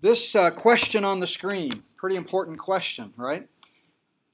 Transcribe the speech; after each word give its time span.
this 0.00 0.36
uh, 0.36 0.50
question 0.50 1.04
on 1.04 1.20
the 1.20 1.26
screen, 1.26 1.82
pretty 1.96 2.16
important 2.16 2.58
question, 2.58 3.12
right? 3.16 3.48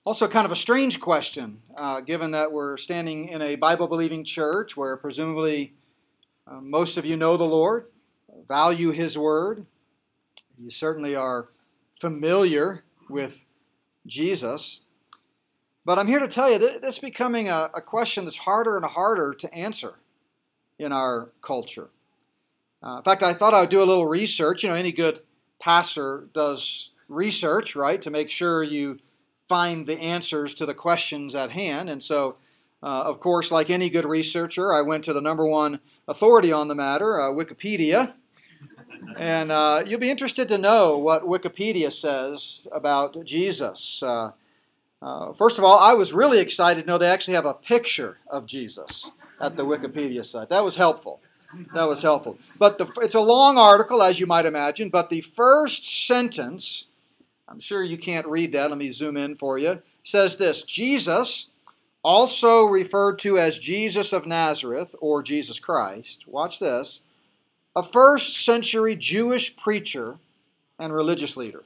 Also, 0.05 0.29
kind 0.29 0.45
of 0.45 0.53
a 0.53 0.57
strange 0.57 1.01
question, 1.01 1.63
uh, 1.79 2.01
given 2.01 2.33
that 2.33 2.53
we're 2.53 2.77
standing 2.77 3.29
in 3.29 3.41
a 3.41 3.57
Bible 3.57 3.87
believing 3.87 4.25
church 4.25 4.77
where 4.77 4.97
presumably 4.97 5.73
uh, 6.47 6.61
most 6.61 6.99
of 6.99 7.07
you 7.07 7.17
know 7.17 7.39
the 7.39 7.45
Lord, 7.45 7.87
value 8.47 8.91
His 8.91 9.17
Word. 9.17 9.65
You 10.59 10.71
certainly 10.71 11.17
are 11.17 11.49
familiar 11.99 12.85
with 13.09 13.47
Jesus. 14.07 14.83
But 15.87 15.99
I'm 15.99 16.07
here 16.07 16.21
to 16.21 16.29
tell 16.29 16.51
you 16.51 16.59
that 16.59 16.83
this 16.83 16.97
is 16.97 16.99
becoming 16.99 17.49
a, 17.49 17.71
a 17.75 17.81
question 17.81 18.25
that's 18.25 18.37
harder 18.37 18.77
and 18.77 18.85
harder 18.85 19.33
to 19.33 19.55
answer 19.55 19.95
in 20.79 20.93
our 20.93 21.31
culture. 21.41 21.89
Uh, 22.83 22.99
in 22.99 23.03
fact, 23.03 23.23
I 23.23 23.33
thought 23.33 23.55
I 23.55 23.63
would 23.63 23.71
do 23.71 23.83
a 23.83 23.85
little 23.85 24.07
research. 24.07 24.63
You 24.63 24.69
know, 24.69 24.75
any 24.75 24.93
good 24.93 25.21
pastor 25.65 26.29
does 26.35 26.91
research, 27.09 27.75
right, 27.75 28.03
to 28.03 28.11
make 28.11 28.31
sure 28.31 28.63
you 28.63 28.99
find 29.49 29.87
the 29.87 29.99
answers 29.99 30.53
to 30.53 30.67
the 30.67 30.75
questions 30.75 31.35
at 31.35 31.51
hand. 31.53 31.89
And 31.89 32.03
so, 32.03 32.37
uh, 32.83 33.05
of 33.05 33.19
course, 33.19 33.51
like 33.51 33.71
any 33.71 33.89
good 33.89 34.05
researcher, 34.05 34.75
I 34.75 34.83
went 34.83 35.05
to 35.05 35.15
the 35.15 35.23
number 35.23 35.47
one 35.47 35.81
authority 36.07 36.53
on 36.53 36.69
the 36.69 36.75
matter, 36.75 37.19
uh, 37.19 37.31
Wikipedia. 37.31 38.13
And 39.17 39.51
uh, 39.51 39.85
you'll 39.87 40.01
be 40.01 40.11
interested 40.11 40.51
to 40.51 40.59
know 40.59 40.99
what 40.99 41.25
Wikipedia 41.25 41.91
says 41.91 42.69
about 42.71 43.25
Jesus. 43.25 44.03
Uh, 44.03 44.33
uh, 45.01 45.33
first 45.33 45.57
of 45.59 45.65
all, 45.65 45.79
I 45.79 45.95
was 45.95 46.13
really 46.13 46.41
excited 46.41 46.83
to 46.83 46.87
know 46.87 46.99
they 46.99 47.07
actually 47.07 47.35
have 47.35 47.47
a 47.47 47.55
picture 47.55 48.19
of 48.29 48.45
Jesus 48.45 49.13
at 49.41 49.57
the 49.57 49.65
Wikipedia 49.65 50.27
site. 50.27 50.51
That 50.51 50.65
was 50.65 50.77
helpful. 50.77 51.23
That 51.75 51.89
was 51.89 52.03
helpful. 52.03 52.39
But 52.59 52.79
the, 52.79 52.91
it's 53.03 53.15
a 53.15 53.21
long 53.21 53.59
article, 53.59 54.03
as 54.03 54.21
you 54.21 54.27
might 54.27 54.47
imagine, 54.47 54.89
but 54.89 55.09
the 55.09 55.21
first 55.21 56.07
sentence, 56.07 56.89
I'm 57.49 57.61
sure 57.61 57.83
you 57.83 57.99
can't 57.99 58.27
read 58.27 58.53
that, 58.53 58.71
let 58.71 58.79
me 58.79 58.91
zoom 58.91 59.17
in 59.17 59.35
for 59.35 59.59
you, 59.59 59.83
says 60.03 60.37
this 60.37 60.63
Jesus, 60.63 61.51
also 62.03 62.65
referred 62.65 63.19
to 63.21 63.39
as 63.39 63.59
Jesus 63.59 64.13
of 64.13 64.27
Nazareth 64.27 64.95
or 65.01 65.23
Jesus 65.23 65.59
Christ, 65.59 66.29
watch 66.29 66.59
this, 66.59 67.01
a 67.75 67.83
first 67.83 68.45
century 68.45 68.95
Jewish 68.95 69.57
preacher 69.57 70.19
and 70.79 70.93
religious 70.93 71.37
leader. 71.37 71.65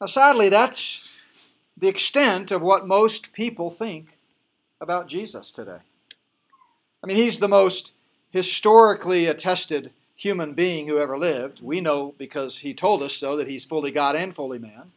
Now, 0.00 0.06
sadly, 0.06 0.48
that's 0.48 1.20
the 1.76 1.88
extent 1.88 2.50
of 2.50 2.62
what 2.62 2.86
most 2.86 3.32
people 3.32 3.70
think 3.70 4.18
about 4.80 5.08
Jesus 5.08 5.50
today. 5.50 5.78
I 7.02 7.06
mean, 7.06 7.16
he's 7.16 7.38
the 7.38 7.48
most 7.48 7.94
historically 8.34 9.26
attested 9.26 9.92
human 10.16 10.54
being 10.54 10.88
who 10.88 10.98
ever 10.98 11.16
lived. 11.16 11.62
We 11.62 11.80
know 11.80 12.16
because 12.18 12.58
he 12.58 12.74
told 12.74 13.00
us 13.00 13.14
so 13.14 13.36
that 13.36 13.46
he's 13.46 13.64
fully 13.64 13.92
God 13.92 14.16
and 14.16 14.34
fully 14.34 14.58
man. 14.58 14.90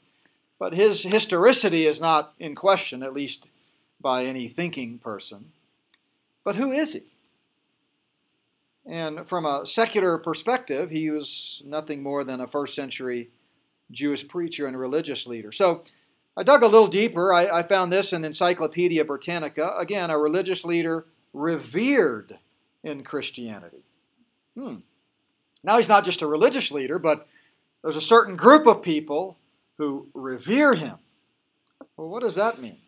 But 0.58 0.74
his 0.74 1.04
historicity 1.04 1.86
is 1.86 2.02
not 2.02 2.34
in 2.40 2.56
question, 2.56 3.04
at 3.04 3.14
least 3.14 3.52
by 4.02 4.26
any 4.26 4.48
thinking 4.48 4.98
person. 4.98 5.52
But 6.44 6.56
who 6.56 6.72
is 6.72 6.94
he? 6.94 7.04
And 8.88 9.30
from 9.30 9.46
a 9.46 9.68
secular 9.68 10.18
perspective, 10.18 10.90
he 10.90 11.12
was 11.12 11.62
nothing 11.64 12.02
more 12.02 12.24
than 12.24 12.42
a 12.42 12.48
first 12.48 12.74
century 12.74 13.30
Jewish 13.92 14.28
preacher 14.28 14.66
and 14.66 14.80
religious 14.80 15.28
leader. 15.28 15.52
So 15.52 15.84
I 16.36 16.42
dug 16.42 16.64
a 16.64 16.68
little 16.68 16.88
deeper. 16.88 17.32
I, 17.32 17.60
I 17.60 17.62
found 17.62 17.94
this 17.94 18.14
in 18.14 18.26
Encyclopedia 18.26 19.06
Britannica. 19.06 19.76
Again, 19.78 20.10
a 20.10 20.18
religious 20.18 20.66
leader 20.66 21.06
revered 21.34 22.40
in 22.88 23.04
Christianity. 23.04 23.84
Hmm. 24.56 24.78
Now 25.64 25.78
he's 25.78 25.90
not 25.90 26.06
just 26.06 26.22
a 26.22 26.28
religious 26.28 26.72
leader, 26.72 26.98
but 26.98 27.28
there's 27.84 27.98
a 27.98 28.02
certain 28.02 28.36
group 28.36 28.66
of 28.66 28.82
people 28.82 29.38
who 29.78 30.08
revere 30.14 30.74
him. 30.74 30.96
Well, 31.96 32.08
what 32.08 32.24
does 32.24 32.36
that 32.36 32.60
mean? 32.60 32.80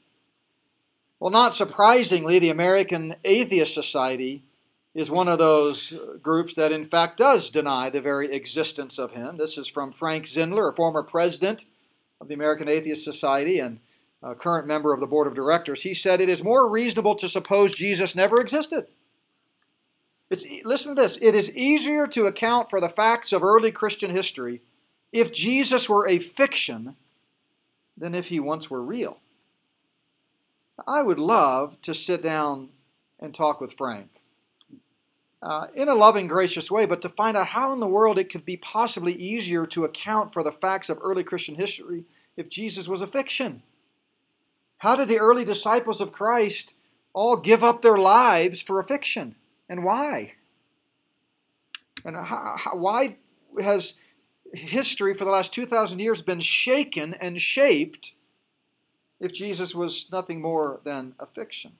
Well, 1.19 1.31
not 1.31 1.53
surprisingly, 1.53 2.39
the 2.39 2.49
American 2.49 3.15
Atheist 3.25 3.73
Society 3.73 4.43
is 4.95 5.11
one 5.11 5.27
of 5.27 5.37
those 5.37 5.99
groups 6.21 6.53
that, 6.55 6.71
in 6.71 6.85
fact, 6.85 7.17
does 7.17 7.49
deny 7.49 7.89
the 7.89 8.01
very 8.01 8.31
existence 8.33 8.97
of 8.97 9.11
him. 9.11 9.37
This 9.37 9.57
is 9.57 9.67
from 9.67 9.91
Frank 9.91 10.25
Zindler, 10.25 10.69
a 10.69 10.75
former 10.75 11.03
president 11.03 11.65
of 12.21 12.27
the 12.27 12.33
American 12.33 12.67
Atheist 12.67 13.03
Society 13.03 13.59
and 13.59 13.79
current 14.37 14.65
member 14.65 14.93
of 14.93 14.99
the 14.99 15.07
board 15.07 15.27
of 15.27 15.35
directors. 15.35 15.83
He 15.83 15.93
said, 15.93 16.21
It 16.21 16.29
is 16.29 16.43
more 16.43 16.69
reasonable 16.69 17.15
to 17.15 17.29
suppose 17.29 17.75
Jesus 17.75 18.15
never 18.15 18.39
existed. 18.39 18.87
It's, 20.29 20.45
listen 20.63 20.95
to 20.95 21.01
this 21.01 21.17
it 21.21 21.35
is 21.35 21.55
easier 21.55 22.07
to 22.07 22.27
account 22.27 22.69
for 22.69 22.79
the 22.79 22.89
facts 22.89 23.33
of 23.33 23.43
early 23.43 23.71
Christian 23.71 24.11
history 24.11 24.61
if 25.11 25.33
Jesus 25.33 25.89
were 25.89 26.07
a 26.07 26.19
fiction 26.19 26.95
than 27.97 28.13
if 28.15 28.27
he 28.27 28.39
once 28.39 28.69
were 28.69 28.81
real. 28.81 29.17
I 30.87 31.03
would 31.03 31.19
love 31.19 31.81
to 31.81 31.93
sit 31.93 32.21
down 32.21 32.69
and 33.19 33.33
talk 33.33 33.59
with 33.59 33.73
Frank 33.73 34.09
uh, 35.41 35.67
in 35.73 35.89
a 35.89 35.95
loving, 35.95 36.27
gracious 36.27 36.69
way, 36.69 36.85
but 36.85 37.01
to 37.01 37.09
find 37.09 37.35
out 37.35 37.47
how 37.47 37.73
in 37.73 37.79
the 37.79 37.87
world 37.87 38.17
it 38.17 38.29
could 38.29 38.45
be 38.45 38.57
possibly 38.57 39.13
easier 39.13 39.65
to 39.67 39.83
account 39.83 40.33
for 40.33 40.43
the 40.43 40.51
facts 40.51 40.89
of 40.89 40.99
early 41.01 41.23
Christian 41.23 41.55
history 41.55 42.05
if 42.37 42.49
Jesus 42.49 42.87
was 42.87 43.01
a 43.01 43.07
fiction. 43.07 43.63
How 44.79 44.95
did 44.95 45.07
the 45.07 45.19
early 45.19 45.43
disciples 45.43 45.99
of 45.99 46.13
Christ 46.13 46.73
all 47.13 47.35
give 47.35 47.63
up 47.63 47.81
their 47.81 47.97
lives 47.97 48.61
for 48.61 48.79
a 48.79 48.83
fiction? 48.83 49.35
And 49.69 49.83
why? 49.83 50.33
And 52.03 52.15
how, 52.15 52.55
how, 52.57 52.75
why 52.75 53.17
has 53.61 53.99
history 54.53 55.13
for 55.13 55.25
the 55.25 55.31
last 55.31 55.53
2,000 55.53 55.99
years 55.99 56.21
been 56.21 56.39
shaken 56.39 57.13
and 57.13 57.39
shaped 57.39 58.13
if 59.19 59.31
Jesus 59.31 59.75
was 59.75 60.11
nothing 60.11 60.41
more 60.41 60.81
than 60.83 61.13
a 61.19 61.25
fiction? 61.25 61.73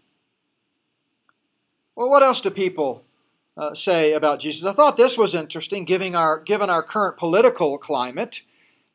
Well, 1.96 2.10
what 2.10 2.24
else 2.24 2.42
do 2.42 2.52
people 2.52 3.04
uh, 3.58 3.74
say 3.74 4.14
about 4.14 4.40
Jesus? 4.40 4.66
I 4.66 4.74
thought 4.74 4.96
this 4.96 5.18
was 5.18 5.36
interesting, 5.36 5.84
given 5.84 6.16
our, 6.16 6.40
given 6.40 6.70
our 6.70 6.84
current 6.84 7.18
political 7.18 7.78
climate. 7.78 8.42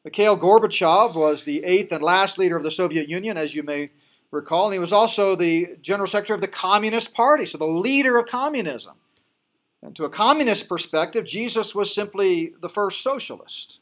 Mikhail 0.05 0.39
Gorbachev 0.39 1.15
was 1.15 1.45
the 1.45 1.65
eighth 1.65 1.91
and 1.91 2.03
last 2.03 2.39
leader 2.39 2.57
of 2.57 2.63
the 2.63 2.71
Soviet 2.71 3.09
Union, 3.09 3.37
as 3.37 3.55
you 3.55 3.63
may 3.63 3.91
recall, 4.35 4.67
and 4.67 4.75
he 4.75 4.79
was 4.79 4.93
also 4.93 5.35
the 5.35 5.77
general 5.81 6.07
secretary 6.07 6.37
of 6.37 6.41
the 6.41 6.49
Communist 6.49 7.15
Party, 7.15 7.47
so 7.47 7.57
the 7.57 7.65
leader 7.65 8.19
of 8.19 8.27
communism. 8.27 8.95
And 9.83 9.95
to 9.97 10.05
a 10.05 10.11
communist 10.11 10.69
perspective, 10.69 11.25
Jesus 11.25 11.75
was 11.75 11.95
simply 11.95 12.55
the 12.61 12.69
first 12.69 13.03
socialist. 13.03 13.81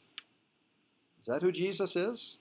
Is 1.19 1.27
that 1.27 1.41
who 1.41 1.51
Jesus 1.51 1.95
is? 1.95 2.37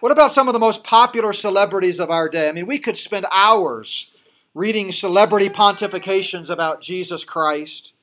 What 0.00 0.12
about 0.12 0.32
some 0.32 0.48
of 0.48 0.52
the 0.52 0.58
most 0.58 0.84
popular 0.84 1.32
celebrities 1.32 2.00
of 2.00 2.10
our 2.10 2.28
day? 2.28 2.48
I 2.48 2.52
mean, 2.52 2.66
we 2.66 2.78
could 2.78 2.96
spend 2.96 3.26
hours 3.32 4.14
reading 4.54 4.92
celebrity 4.92 5.48
pontifications 5.48 6.50
about 6.50 6.80
Jesus 6.80 7.24
Christ. 7.24 7.94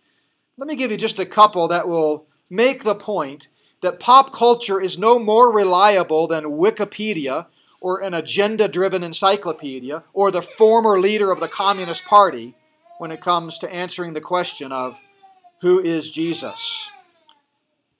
Let 0.57 0.67
me 0.67 0.75
give 0.75 0.91
you 0.91 0.97
just 0.97 1.19
a 1.19 1.25
couple 1.25 1.67
that 1.69 1.87
will 1.87 2.27
make 2.49 2.83
the 2.83 2.95
point 2.95 3.47
that 3.81 3.99
pop 3.99 4.31
culture 4.33 4.79
is 4.79 4.99
no 4.99 5.17
more 5.17 5.51
reliable 5.51 6.27
than 6.27 6.43
Wikipedia 6.45 7.47
or 7.85 8.01
an 8.01 8.15
agenda 8.15 8.67
driven 8.67 9.03
encyclopedia 9.03 10.03
or 10.11 10.31
the 10.31 10.41
former 10.41 10.99
leader 10.99 11.31
of 11.31 11.39
the 11.39 11.47
Communist 11.47 12.03
Party 12.03 12.55
when 12.97 13.11
it 13.11 13.21
comes 13.21 13.59
to 13.59 13.71
answering 13.71 14.13
the 14.13 14.21
question 14.21 14.71
of 14.71 14.99
who 15.61 15.79
is 15.79 16.09
Jesus. 16.09 16.89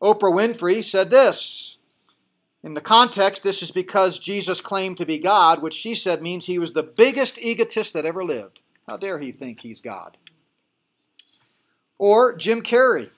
Oprah 0.01 0.34
Winfrey 0.34 0.84
said 0.84 1.12
this. 1.12 1.78
In 2.63 2.73
the 2.73 2.81
context, 2.81 3.44
this 3.44 3.62
is 3.62 3.69
because 3.69 4.18
Jesus 4.18 4.59
claimed 4.59 4.97
to 4.97 5.06
be 5.06 5.19
God, 5.19 5.62
which 5.62 5.75
she 5.75 5.94
said 5.94 6.19
means 6.19 6.47
he 6.47 6.57
was 6.57 6.73
the 6.73 6.81
biggest 6.81 7.38
egotist 7.38 7.94
that 7.94 8.07
ever 8.07 8.25
lived. 8.25 8.63
How 8.90 8.97
dare 8.97 9.19
he 9.19 9.31
think 9.31 9.59
he's 9.59 9.81
God? 9.81 10.17
Or 12.00 12.35
Jim 12.35 12.63
Carrey 12.63 13.12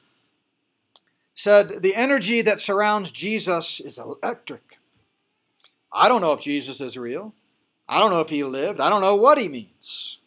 said, 1.34 1.82
The 1.82 1.96
energy 1.96 2.42
that 2.42 2.60
surrounds 2.60 3.12
Jesus 3.12 3.80
is 3.80 3.98
electric. 3.98 4.77
I 5.98 6.08
don't 6.08 6.22
know 6.22 6.34
if 6.34 6.42
Jesus 6.42 6.80
is 6.80 6.96
real. 6.98 7.34
I 7.90 8.00
don't 8.00 8.12
know 8.12 8.22
if 8.22 8.30
he 8.30 8.44
lived. 8.44 8.80
I 8.80 8.90
don't 8.90 9.02
know 9.02 9.16
what 9.16 9.40
he 9.40 9.48
means. 9.50 10.20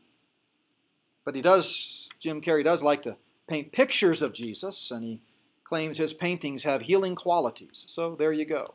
But 1.24 1.36
he 1.36 1.42
does, 1.42 2.08
Jim 2.18 2.40
Carrey 2.40 2.64
does 2.64 2.82
like 2.82 3.02
to 3.02 3.16
paint 3.48 3.70
pictures 3.70 4.20
of 4.20 4.32
Jesus, 4.32 4.90
and 4.90 5.04
he 5.04 5.20
claims 5.62 5.96
his 5.96 6.12
paintings 6.12 6.64
have 6.64 6.82
healing 6.82 7.14
qualities. 7.14 7.84
So 7.86 8.16
there 8.16 8.32
you 8.32 8.44
go. 8.44 8.74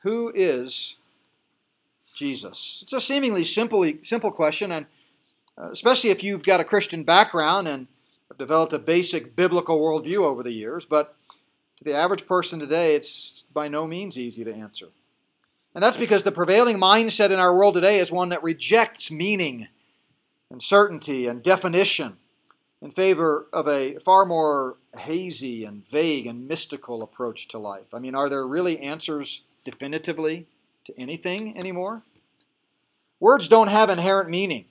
Who 0.00 0.30
is 0.34 0.96
Jesus? 2.14 2.80
It's 2.82 2.92
a 2.92 3.00
seemingly 3.00 3.44
simple, 3.44 3.90
simple 4.02 4.30
question, 4.30 4.70
and 4.70 4.86
uh, 5.56 5.70
especially 5.70 6.10
if 6.10 6.22
you've 6.22 6.42
got 6.42 6.60
a 6.60 6.64
Christian 6.64 7.04
background 7.04 7.68
and 7.68 7.86
have 8.28 8.36
developed 8.36 8.74
a 8.74 8.78
basic 8.78 9.34
biblical 9.34 9.78
worldview 9.78 10.18
over 10.18 10.42
the 10.42 10.52
years, 10.52 10.84
but 10.84 11.16
to 11.78 11.84
the 11.84 11.94
average 11.94 12.26
person 12.26 12.58
today, 12.58 12.96
it's 12.96 13.44
by 13.54 13.68
no 13.68 13.86
means 13.86 14.18
easy 14.18 14.44
to 14.44 14.52
answer. 14.52 14.88
And 15.74 15.82
that's 15.82 15.96
because 15.96 16.22
the 16.22 16.32
prevailing 16.32 16.78
mindset 16.78 17.30
in 17.30 17.38
our 17.38 17.54
world 17.54 17.74
today 17.74 17.98
is 17.98 18.12
one 18.12 18.28
that 18.28 18.42
rejects 18.42 19.10
meaning 19.10 19.68
and 20.50 20.62
certainty 20.62 21.26
and 21.26 21.42
definition. 21.42 22.18
in 22.82 22.90
favor 22.90 23.46
of 23.52 23.68
a 23.68 23.94
far 24.00 24.26
more 24.26 24.76
hazy 24.98 25.64
and 25.64 25.88
vague 25.88 26.26
and 26.26 26.48
mystical 26.48 27.02
approach 27.02 27.46
to 27.48 27.58
life. 27.58 27.94
I 27.94 28.00
mean, 28.00 28.16
are 28.16 28.28
there 28.28 28.44
really 28.46 28.80
answers 28.80 29.44
definitively 29.64 30.48
to 30.84 30.98
anything 30.98 31.56
anymore? 31.56 32.02
Words 33.20 33.46
don't 33.46 33.68
have 33.68 33.88
inherent 33.88 34.28
meaning, 34.28 34.64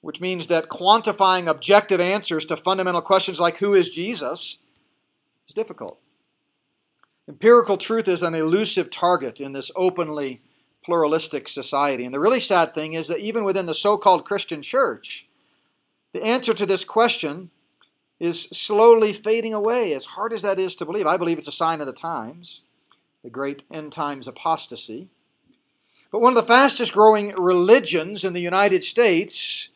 which 0.00 0.20
means 0.20 0.48
that 0.48 0.68
quantifying 0.68 1.46
objective 1.46 2.00
answers 2.00 2.44
to 2.46 2.56
fundamental 2.56 3.00
questions 3.00 3.38
like 3.38 3.58
who 3.58 3.72
is 3.72 3.94
Jesus 3.94 4.60
is 5.46 5.54
difficult. 5.54 6.00
Empirical 7.32 7.78
truth 7.78 8.08
is 8.08 8.22
an 8.22 8.34
elusive 8.34 8.90
target 8.90 9.40
in 9.40 9.54
this 9.54 9.70
openly 9.74 10.42
pluralistic 10.84 11.48
society. 11.48 12.04
And 12.04 12.14
the 12.14 12.20
really 12.20 12.40
sad 12.40 12.74
thing 12.74 12.92
is 12.92 13.08
that 13.08 13.20
even 13.20 13.42
within 13.42 13.64
the 13.64 13.72
so 13.72 13.96
called 13.96 14.26
Christian 14.26 14.60
church, 14.60 15.26
the 16.12 16.22
answer 16.22 16.52
to 16.52 16.66
this 16.66 16.84
question 16.84 17.50
is 18.20 18.42
slowly 18.42 19.14
fading 19.14 19.54
away, 19.54 19.94
as 19.94 20.04
hard 20.04 20.34
as 20.34 20.42
that 20.42 20.58
is 20.58 20.74
to 20.74 20.84
believe. 20.84 21.06
I 21.06 21.16
believe 21.16 21.38
it's 21.38 21.48
a 21.48 21.52
sign 21.52 21.80
of 21.80 21.86
the 21.86 21.94
times, 21.94 22.64
the 23.24 23.30
great 23.30 23.62
end 23.70 23.92
times 23.92 24.28
apostasy. 24.28 25.08
But 26.10 26.20
one 26.20 26.32
of 26.32 26.36
the 26.36 26.42
fastest 26.42 26.92
growing 26.92 27.34
religions 27.36 28.24
in 28.24 28.34
the 28.34 28.40
United 28.42 28.82
States 28.82 29.70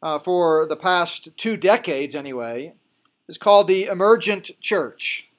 uh, 0.00 0.20
for 0.20 0.64
the 0.64 0.76
past 0.76 1.36
two 1.36 1.56
decades, 1.56 2.14
anyway, 2.14 2.74
is 3.26 3.36
called 3.36 3.66
the 3.66 3.86
emergent 3.86 4.52
church. 4.60 5.29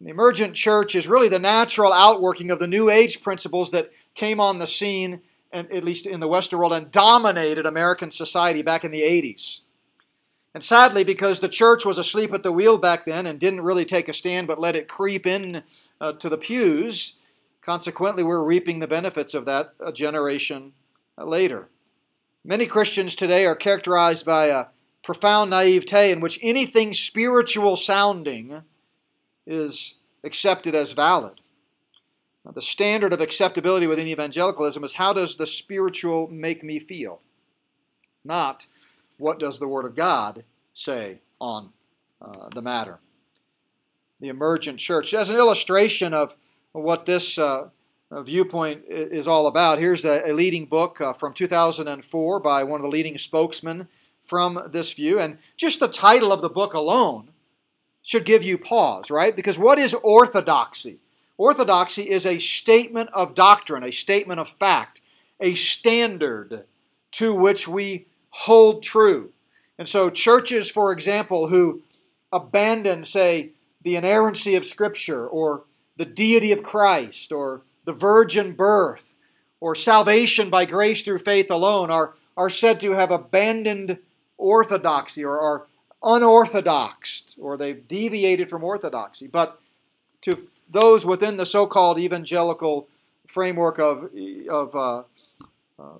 The 0.00 0.10
emergent 0.10 0.54
church 0.54 0.94
is 0.94 1.08
really 1.08 1.28
the 1.28 1.40
natural 1.40 1.92
outworking 1.92 2.50
of 2.50 2.60
the 2.60 2.68
New 2.68 2.88
Age 2.88 3.20
principles 3.20 3.72
that 3.72 3.90
came 4.14 4.38
on 4.38 4.58
the 4.58 4.66
scene, 4.66 5.22
at 5.52 5.82
least 5.82 6.06
in 6.06 6.20
the 6.20 6.28
Western 6.28 6.60
world, 6.60 6.72
and 6.72 6.90
dominated 6.90 7.66
American 7.66 8.12
society 8.12 8.62
back 8.62 8.84
in 8.84 8.92
the 8.92 9.02
80s. 9.02 9.62
And 10.54 10.62
sadly, 10.62 11.04
because 11.04 11.40
the 11.40 11.48
church 11.48 11.84
was 11.84 11.98
asleep 11.98 12.32
at 12.32 12.42
the 12.42 12.52
wheel 12.52 12.78
back 12.78 13.04
then 13.04 13.26
and 13.26 13.40
didn't 13.40 13.62
really 13.62 13.84
take 13.84 14.08
a 14.08 14.12
stand 14.12 14.46
but 14.46 14.60
let 14.60 14.76
it 14.76 14.88
creep 14.88 15.26
in 15.26 15.62
uh, 16.00 16.12
to 16.14 16.28
the 16.28 16.38
pews, 16.38 17.18
consequently, 17.60 18.22
we're 18.22 18.42
reaping 18.42 18.78
the 18.78 18.86
benefits 18.86 19.34
of 19.34 19.44
that 19.46 19.74
a 19.80 19.92
generation 19.92 20.72
uh, 21.18 21.24
later. 21.24 21.68
Many 22.44 22.66
Christians 22.66 23.14
today 23.14 23.46
are 23.46 23.56
characterized 23.56 24.24
by 24.24 24.46
a 24.46 24.66
profound 25.02 25.50
naivete 25.50 26.12
in 26.12 26.20
which 26.20 26.38
anything 26.40 26.92
spiritual 26.92 27.76
sounding 27.76 28.62
is 29.48 29.96
accepted 30.22 30.74
as 30.74 30.92
valid. 30.92 31.40
Now, 32.44 32.52
the 32.52 32.62
standard 32.62 33.12
of 33.12 33.20
acceptability 33.20 33.86
within 33.86 34.06
evangelicalism 34.06 34.84
is 34.84 34.94
how 34.94 35.12
does 35.12 35.36
the 35.36 35.46
spiritual 35.46 36.28
make 36.28 36.62
me 36.62 36.78
feel? 36.78 37.20
Not 38.24 38.66
what 39.16 39.38
does 39.38 39.58
the 39.58 39.66
Word 39.66 39.84
of 39.84 39.96
God 39.96 40.44
say 40.74 41.20
on 41.40 41.70
uh, 42.20 42.48
the 42.54 42.62
matter. 42.62 42.98
The 44.20 44.28
emergent 44.28 44.78
church. 44.78 45.14
As 45.14 45.30
an 45.30 45.36
illustration 45.36 46.12
of 46.12 46.36
what 46.72 47.06
this 47.06 47.38
uh, 47.38 47.68
viewpoint 48.10 48.82
is 48.88 49.28
all 49.28 49.46
about, 49.46 49.78
here's 49.78 50.04
a, 50.04 50.30
a 50.30 50.32
leading 50.32 50.66
book 50.66 51.00
uh, 51.00 51.12
from 51.12 51.32
2004 51.32 52.40
by 52.40 52.64
one 52.64 52.80
of 52.80 52.82
the 52.82 52.88
leading 52.88 53.18
spokesmen 53.18 53.88
from 54.22 54.60
this 54.70 54.92
view. 54.92 55.18
And 55.18 55.38
just 55.56 55.80
the 55.80 55.88
title 55.88 56.32
of 56.32 56.40
the 56.40 56.48
book 56.48 56.74
alone 56.74 57.30
should 58.08 58.24
give 58.24 58.42
you 58.42 58.56
pause, 58.56 59.10
right? 59.10 59.36
Because 59.36 59.58
what 59.58 59.78
is 59.78 59.92
orthodoxy? 59.92 60.98
Orthodoxy 61.36 62.08
is 62.08 62.24
a 62.24 62.38
statement 62.38 63.10
of 63.12 63.34
doctrine, 63.34 63.84
a 63.84 63.92
statement 63.92 64.40
of 64.40 64.48
fact, 64.48 65.02
a 65.40 65.52
standard 65.52 66.64
to 67.10 67.34
which 67.34 67.68
we 67.68 68.06
hold 68.30 68.82
true. 68.82 69.34
And 69.76 69.86
so, 69.86 70.08
churches, 70.08 70.70
for 70.70 70.90
example, 70.90 71.48
who 71.48 71.82
abandon, 72.32 73.04
say, 73.04 73.50
the 73.82 73.96
inerrancy 73.96 74.54
of 74.54 74.64
Scripture 74.64 75.28
or 75.28 75.64
the 75.98 76.06
deity 76.06 76.50
of 76.50 76.62
Christ 76.62 77.30
or 77.30 77.60
the 77.84 77.92
virgin 77.92 78.54
birth 78.54 79.16
or 79.60 79.74
salvation 79.74 80.48
by 80.48 80.64
grace 80.64 81.02
through 81.02 81.18
faith 81.18 81.50
alone 81.50 81.90
are, 81.90 82.14
are 82.38 82.48
said 82.48 82.80
to 82.80 82.92
have 82.92 83.10
abandoned 83.10 83.98
orthodoxy 84.38 85.22
or 85.22 85.38
are 85.38 85.66
unorthodox 86.02 87.34
or 87.40 87.56
they've 87.56 87.86
deviated 87.88 88.48
from 88.48 88.64
orthodoxy. 88.64 89.26
But 89.26 89.60
to 90.22 90.36
those 90.68 91.04
within 91.06 91.36
the 91.36 91.46
so 91.46 91.66
called 91.66 91.98
evangelical 91.98 92.88
framework 93.26 93.78
of, 93.78 94.10
of 94.48 94.74
uh, 94.74 95.02
uh, 95.78 95.98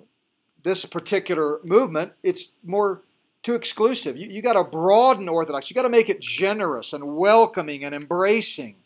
this 0.62 0.84
particular 0.84 1.60
movement, 1.64 2.12
it's 2.22 2.50
more 2.64 3.02
too 3.42 3.54
exclusive. 3.54 4.16
You, 4.16 4.28
you 4.28 4.42
got 4.42 4.54
to 4.54 4.64
broaden 4.64 5.28
orthodoxy, 5.28 5.72
you 5.72 5.74
got 5.74 5.82
to 5.82 5.88
make 5.88 6.08
it 6.08 6.20
generous 6.20 6.92
and 6.92 7.16
welcoming 7.16 7.84
and 7.84 7.94
embracing 7.94 8.76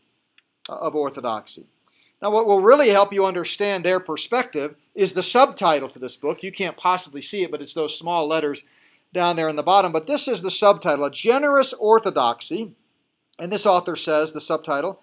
of 0.69 0.95
orthodoxy. 0.95 1.67
Now, 2.21 2.31
what 2.31 2.47
will 2.47 2.61
really 2.61 2.91
help 2.91 3.13
you 3.13 3.27
understand 3.27 3.85
their 3.85 3.99
perspective 3.99 4.77
is 4.95 5.13
the 5.13 5.25
subtitle 5.25 5.89
to 5.89 5.99
this 5.99 6.17
book. 6.17 6.43
You 6.43 6.53
can't 6.53 6.77
possibly 6.77 7.21
see 7.21 7.43
it, 7.43 7.51
but 7.51 7.61
it's 7.61 7.75
those 7.75 7.99
small 7.99 8.29
letters 8.29 8.65
down 9.13 9.37
there 9.37 9.49
in 9.49 9.57
the 9.57 9.63
bottom. 9.63 9.93
But 9.93 10.07
this 10.07 10.29
is 10.29 10.43
the 10.43 10.51
subtitle 10.51 11.05
A 11.05 11.11
Generous 11.11 11.73
Orthodoxy. 11.73 12.75
And 13.39 13.51
this 13.53 13.67
author 13.67 13.97
says, 13.97 14.33
the 14.33 14.41
subtitle, 14.41 15.01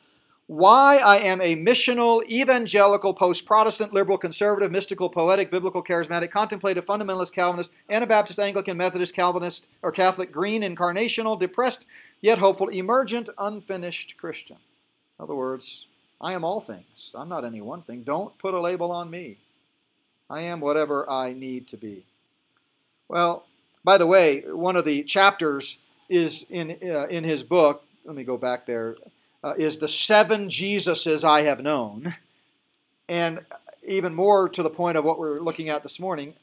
Why 0.48 0.98
I 0.98 1.18
Am 1.18 1.42
a 1.42 1.56
Missional, 1.56 2.28
Evangelical, 2.30 3.14
Post 3.14 3.46
Protestant, 3.46 3.94
Liberal, 3.94 4.18
Conservative, 4.18 4.72
Mystical, 4.72 5.10
Poetic, 5.10 5.50
Biblical, 5.52 5.84
Charismatic, 5.84 6.30
Contemplative, 6.30 6.86
Fundamentalist, 6.86 7.34
Calvinist, 7.34 7.74
Anabaptist, 7.90 8.40
Anglican, 8.40 8.78
Methodist, 8.78 9.16
Calvinist, 9.16 9.70
or 9.82 9.92
Catholic, 9.92 10.32
Green, 10.32 10.62
Incarnational, 10.62 11.40
Depressed, 11.40 11.88
yet 12.22 12.38
hopeful, 12.38 12.70
Emergent, 12.70 13.30
Unfinished 13.38 14.16
Christian. 14.18 14.58
In 15.18 15.24
other 15.24 15.36
words, 15.36 15.88
I 16.22 16.34
am 16.34 16.44
all 16.44 16.62
things. 16.62 17.16
I'm 17.18 17.30
not 17.30 17.46
any 17.46 17.62
one 17.62 17.82
thing. 17.82 18.04
Don't 18.04 18.38
put 18.38 18.54
a 18.54 18.60
label 18.60 18.92
on 18.92 19.10
me. 19.10 19.38
I 20.30 20.42
am 20.42 20.60
whatever 20.60 21.10
I 21.10 21.34
need 21.34 21.68
to 21.70 21.78
be. 21.78 22.06
Well, 23.08 23.46
by 23.84 23.98
the 23.98 24.08
way, 24.08 24.42
one 24.42 24.76
of 24.76 24.86
the 24.86 25.04
chapters 25.04 25.80
is 26.10 26.46
in, 26.50 26.78
uh, 26.84 27.08
in 27.08 27.24
his 27.24 27.44
book, 27.44 27.84
let 28.06 28.16
me 28.16 28.24
go 28.24 28.38
back 28.38 28.66
there. 28.66 28.96
Uh, 29.44 29.54
is 29.58 29.78
the 29.78 29.88
seven 29.88 30.50
Jesuses 30.50 31.24
I 31.24 31.44
have 31.44 31.62
known. 31.62 32.16
And 33.08 33.40
even 33.88 34.14
more 34.14 34.50
to 34.50 34.64
the 34.64 34.70
point 34.70 34.98
of 34.98 35.06
what 35.06 35.20
we're 35.20 35.40
looking 35.40 35.70
at 35.70 35.84
this 35.84 36.00
morning, 36.00 36.34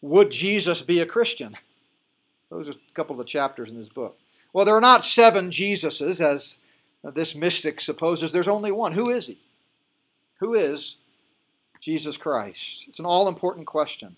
would 0.00 0.30
Jesus 0.30 0.82
be 0.82 1.00
a 1.00 1.06
Christian? 1.06 1.56
Those 2.50 2.68
are 2.68 2.72
a 2.72 2.92
couple 2.94 3.14
of 3.14 3.18
the 3.18 3.24
chapters 3.24 3.70
in 3.70 3.76
his 3.76 3.88
book. 3.88 4.18
Well, 4.52 4.64
there 4.64 4.76
are 4.76 4.80
not 4.80 5.02
seven 5.02 5.50
Jesuses, 5.50 6.20
as 6.20 6.58
this 7.02 7.34
mystic 7.34 7.80
supposes. 7.80 8.30
There's 8.30 8.48
only 8.48 8.70
one. 8.70 8.92
Who 8.92 9.10
is 9.10 9.26
he? 9.26 9.38
Who 10.38 10.54
is 10.54 10.96
Jesus 11.80 12.16
Christ? 12.16 12.86
It's 12.88 13.00
an 13.00 13.06
all 13.06 13.28
important 13.28 13.66
question. 13.66 14.16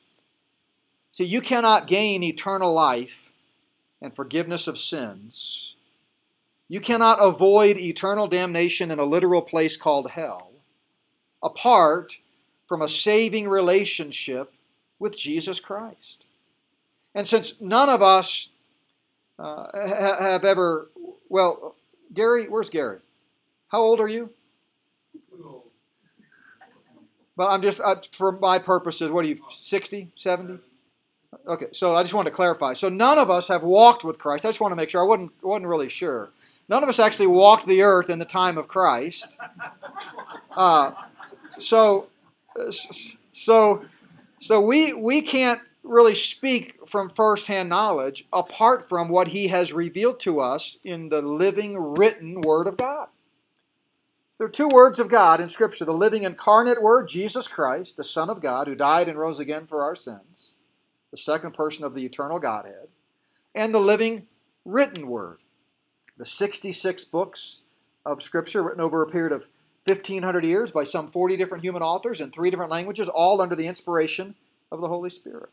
See, 1.16 1.24
you 1.24 1.40
cannot 1.40 1.86
gain 1.86 2.22
eternal 2.22 2.74
life 2.74 3.30
and 4.02 4.14
forgiveness 4.14 4.68
of 4.68 4.78
sins. 4.78 5.74
You 6.68 6.78
cannot 6.78 7.24
avoid 7.24 7.78
eternal 7.78 8.26
damnation 8.26 8.90
in 8.90 8.98
a 8.98 9.04
literal 9.04 9.40
place 9.40 9.78
called 9.78 10.10
hell 10.10 10.50
apart 11.42 12.18
from 12.66 12.82
a 12.82 12.88
saving 12.88 13.48
relationship 13.48 14.52
with 14.98 15.16
Jesus 15.16 15.58
Christ. 15.58 16.26
And 17.14 17.26
since 17.26 17.62
none 17.62 17.88
of 17.88 18.02
us 18.02 18.50
uh, 19.38 19.68
have 19.74 20.44
ever, 20.44 20.90
well, 21.30 21.76
Gary, 22.12 22.46
where's 22.46 22.68
Gary? 22.68 22.98
How 23.68 23.80
old 23.80 24.00
are 24.00 24.08
you? 24.08 24.28
Well, 27.36 27.48
I'm 27.48 27.62
just, 27.62 27.80
uh, 27.80 28.02
for 28.12 28.32
my 28.32 28.58
purposes, 28.58 29.10
what 29.10 29.24
are 29.24 29.28
you, 29.28 29.40
60, 29.48 30.10
70? 30.14 30.58
Okay, 31.46 31.66
so 31.72 31.94
I 31.94 32.02
just 32.02 32.14
want 32.14 32.26
to 32.26 32.32
clarify. 32.32 32.72
So 32.72 32.88
none 32.88 33.18
of 33.18 33.30
us 33.30 33.48
have 33.48 33.62
walked 33.62 34.04
with 34.04 34.18
Christ. 34.18 34.44
I 34.44 34.48
just 34.48 34.60
want 34.60 34.72
to 34.72 34.76
make 34.76 34.90
sure. 34.90 35.00
I 35.00 35.04
wasn't, 35.04 35.32
wasn't 35.42 35.66
really 35.66 35.88
sure. 35.88 36.30
None 36.68 36.82
of 36.82 36.88
us 36.88 36.98
actually 36.98 37.28
walked 37.28 37.66
the 37.66 37.82
earth 37.82 38.10
in 38.10 38.18
the 38.18 38.24
time 38.24 38.58
of 38.58 38.68
Christ. 38.68 39.36
Uh, 40.58 40.92
so, 41.58 42.06
so, 42.70 43.84
so 44.40 44.60
we 44.62 44.94
we 44.94 45.20
can't 45.20 45.60
really 45.82 46.14
speak 46.14 46.88
from 46.88 47.10
firsthand 47.10 47.68
knowledge 47.68 48.26
apart 48.32 48.88
from 48.88 49.10
what 49.10 49.28
He 49.28 49.48
has 49.48 49.74
revealed 49.74 50.18
to 50.20 50.40
us 50.40 50.78
in 50.82 51.10
the 51.10 51.20
living, 51.20 51.76
written 51.76 52.40
Word 52.40 52.68
of 52.68 52.78
God. 52.78 53.08
So 54.30 54.36
there 54.38 54.46
are 54.46 54.50
two 54.50 54.68
words 54.68 54.98
of 54.98 55.10
God 55.10 55.42
in 55.42 55.50
Scripture: 55.50 55.84
the 55.84 55.92
living, 55.92 56.22
incarnate 56.22 56.80
Word, 56.80 57.06
Jesus 57.06 57.48
Christ, 57.48 57.98
the 57.98 58.02
Son 58.02 58.30
of 58.30 58.40
God, 58.40 58.66
who 58.66 58.74
died 58.74 59.10
and 59.10 59.18
rose 59.18 59.40
again 59.40 59.66
for 59.66 59.82
our 59.82 59.94
sins 59.94 60.54
the 61.16 61.22
second 61.22 61.52
person 61.52 61.82
of 61.82 61.94
the 61.94 62.04
eternal 62.04 62.38
Godhead, 62.38 62.88
and 63.54 63.74
the 63.74 63.80
living 63.80 64.26
written 64.66 65.06
word. 65.08 65.38
The 66.18 66.26
66 66.26 67.04
books 67.04 67.62
of 68.04 68.22
Scripture 68.22 68.62
written 68.62 68.82
over 68.82 69.02
a 69.02 69.08
period 69.08 69.32
of 69.32 69.48
1,500 69.86 70.44
years 70.44 70.70
by 70.70 70.84
some 70.84 71.08
40 71.08 71.38
different 71.38 71.64
human 71.64 71.80
authors 71.80 72.20
in 72.20 72.30
three 72.30 72.50
different 72.50 72.70
languages, 72.70 73.08
all 73.08 73.40
under 73.40 73.56
the 73.56 73.66
inspiration 73.66 74.34
of 74.70 74.82
the 74.82 74.88
Holy 74.88 75.08
Spirit. 75.08 75.48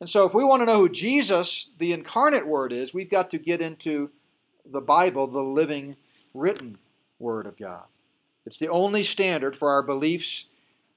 And 0.00 0.08
so, 0.08 0.24
if 0.24 0.32
we 0.32 0.44
want 0.44 0.62
to 0.62 0.66
know 0.66 0.78
who 0.78 0.88
Jesus, 0.88 1.72
the 1.76 1.92
incarnate 1.92 2.46
Word, 2.46 2.72
is, 2.72 2.94
we've 2.94 3.10
got 3.10 3.28
to 3.30 3.38
get 3.38 3.60
into 3.60 4.08
the 4.64 4.80
Bible, 4.80 5.26
the 5.26 5.42
living, 5.42 5.94
written 6.32 6.78
Word 7.18 7.44
of 7.44 7.58
God. 7.58 7.84
It's 8.46 8.58
the 8.58 8.68
only 8.68 9.02
standard 9.02 9.54
for 9.54 9.68
our 9.68 9.82
beliefs, 9.82 10.48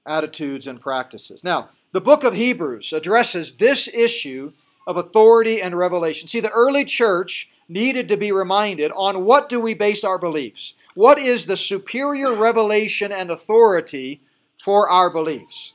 attitudes, 0.06 0.66
and 0.66 0.80
practices. 0.80 1.42
Now, 1.42 1.70
the 1.92 2.00
book 2.00 2.24
of 2.24 2.34
Hebrews 2.34 2.92
addresses 2.92 3.56
this 3.56 3.88
issue 3.88 4.52
of 4.86 4.96
authority 4.96 5.62
and 5.62 5.76
revelation. 5.76 6.28
See, 6.28 6.40
the 6.40 6.50
early 6.50 6.84
church 6.84 7.50
needed 7.68 8.08
to 8.08 8.16
be 8.16 8.32
reminded 8.32 8.92
on 8.94 9.24
what 9.24 9.48
do 9.48 9.60
we 9.60 9.74
base 9.74 10.04
our 10.04 10.18
beliefs? 10.18 10.74
What 10.94 11.18
is 11.18 11.46
the 11.46 11.56
superior 11.56 12.34
revelation 12.34 13.10
and 13.10 13.30
authority 13.30 14.20
for 14.58 14.88
our 14.88 15.10
beliefs? 15.10 15.74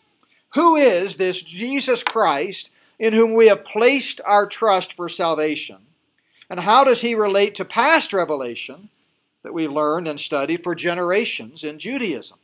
Who 0.53 0.75
is 0.75 1.17
this 1.17 1.41
Jesus 1.41 2.03
Christ 2.03 2.71
in 2.97 3.13
whom 3.13 3.33
we 3.33 3.47
have 3.47 3.65
placed 3.65 4.21
our 4.25 4.45
trust 4.45 4.93
for 4.93 5.09
salvation? 5.09 5.77
And 6.49 6.61
how 6.61 6.83
does 6.83 7.01
he 7.01 7.15
relate 7.15 7.55
to 7.55 7.65
past 7.65 8.13
revelation 8.13 8.89
that 9.43 9.53
we've 9.53 9.71
learned 9.71 10.07
and 10.07 10.19
studied 10.19 10.63
for 10.63 10.73
generations 10.73 11.63
in 11.63 11.79
Judaism? 11.79 12.39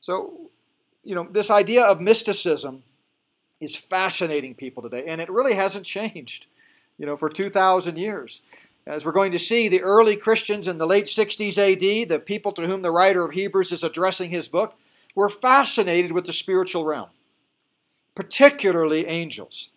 So, 0.00 0.50
you 1.04 1.14
know, 1.14 1.26
this 1.30 1.50
idea 1.50 1.84
of 1.84 2.00
mysticism 2.00 2.82
is 3.60 3.76
fascinating 3.76 4.54
people 4.54 4.82
today, 4.82 5.04
and 5.06 5.20
it 5.20 5.30
really 5.30 5.54
hasn't 5.54 5.86
changed, 5.86 6.46
you 6.98 7.06
know, 7.06 7.16
for 7.16 7.28
2,000 7.28 7.96
years. 7.96 8.42
As 8.86 9.04
we're 9.04 9.12
going 9.12 9.32
to 9.32 9.38
see, 9.38 9.68
the 9.68 9.82
early 9.82 10.16
Christians 10.16 10.66
in 10.66 10.78
the 10.78 10.86
late 10.86 11.04
60s 11.04 11.56
AD, 11.56 12.08
the 12.08 12.18
people 12.18 12.52
to 12.52 12.66
whom 12.66 12.82
the 12.82 12.90
writer 12.90 13.24
of 13.24 13.34
Hebrews 13.34 13.70
is 13.70 13.84
addressing 13.84 14.30
his 14.30 14.48
book, 14.48 14.76
were 15.14 15.28
fascinated 15.28 16.12
with 16.12 16.26
the 16.26 16.32
spiritual 16.32 16.84
realm 16.84 17.10
particularly 18.14 19.06
angels. 19.06 19.70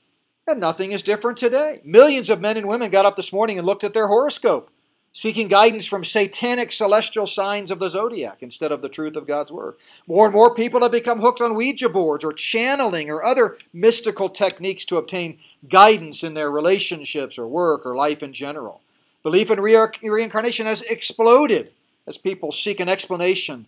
And 0.47 0.59
nothing 0.59 0.91
is 0.91 1.03
different 1.03 1.37
today. 1.37 1.81
Millions 1.83 2.29
of 2.29 2.41
men 2.41 2.57
and 2.57 2.67
women 2.67 2.91
got 2.91 3.05
up 3.05 3.15
this 3.15 3.33
morning 3.33 3.57
and 3.57 3.65
looked 3.65 3.83
at 3.83 3.93
their 3.93 4.07
horoscope, 4.07 4.69
seeking 5.15 5.47
guidance 5.47 5.85
from 5.85 6.03
satanic 6.03 6.73
celestial 6.73 7.25
signs 7.25 7.71
of 7.71 7.79
the 7.79 7.87
zodiac 7.87 8.43
instead 8.43 8.73
of 8.73 8.81
the 8.81 8.89
truth 8.89 9.15
of 9.15 9.25
God's 9.25 9.49
Word. 9.49 9.75
More 10.07 10.25
and 10.25 10.33
more 10.33 10.53
people 10.53 10.81
have 10.81 10.91
become 10.91 11.21
hooked 11.21 11.39
on 11.39 11.55
Ouija 11.55 11.87
boards 11.87 12.25
or 12.25 12.33
channeling 12.33 13.09
or 13.09 13.23
other 13.23 13.57
mystical 13.71 14.27
techniques 14.27 14.83
to 14.85 14.97
obtain 14.97 15.39
guidance 15.69 16.25
in 16.25 16.33
their 16.33 16.51
relationships 16.51 17.39
or 17.39 17.47
work 17.47 17.85
or 17.85 17.95
life 17.95 18.23
in 18.23 18.33
general. 18.33 18.81
Belief 19.23 19.49
in 19.49 19.61
re- 19.61 19.87
reincarnation 20.03 20.65
has 20.65 20.81
exploded 20.81 21.71
as 22.05 22.17
people 22.17 22.51
seek 22.51 22.81
an 22.81 22.89
explanation 22.89 23.67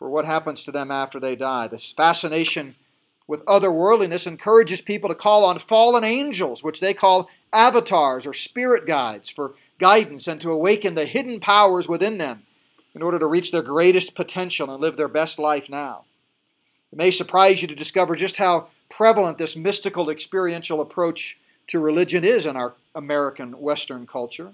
for 0.00 0.10
what 0.10 0.24
happens 0.24 0.64
to 0.64 0.72
them 0.72 0.90
after 0.90 1.20
they 1.20 1.36
die. 1.36 1.68
This 1.68 1.92
fascination 1.92 2.74
with 3.26 3.44
otherworldliness 3.44 4.26
encourages 4.26 4.80
people 4.80 5.08
to 5.08 5.14
call 5.14 5.44
on 5.44 5.58
fallen 5.58 6.04
angels, 6.04 6.62
which 6.62 6.80
they 6.80 6.94
call 6.94 7.28
avatars 7.52 8.26
or 8.26 8.32
spirit 8.32 8.86
guides, 8.86 9.28
for 9.28 9.54
guidance 9.78 10.28
and 10.28 10.40
to 10.40 10.52
awaken 10.52 10.94
the 10.94 11.06
hidden 11.06 11.40
powers 11.40 11.88
within 11.88 12.18
them 12.18 12.42
in 12.94 13.02
order 13.02 13.18
to 13.18 13.26
reach 13.26 13.50
their 13.50 13.62
greatest 13.62 14.14
potential 14.14 14.70
and 14.70 14.80
live 14.80 14.96
their 14.96 15.08
best 15.08 15.38
life 15.38 15.68
now. 15.68 16.04
It 16.92 16.98
may 16.98 17.10
surprise 17.10 17.62
you 17.62 17.68
to 17.68 17.74
discover 17.74 18.14
just 18.14 18.36
how 18.36 18.68
prevalent 18.88 19.38
this 19.38 19.56
mystical 19.56 20.10
experiential 20.10 20.80
approach 20.80 21.38
to 21.68 21.80
religion 21.80 22.22
is 22.22 22.44
in 22.44 22.56
our 22.56 22.74
American 22.94 23.52
Western 23.52 24.06
culture. 24.06 24.52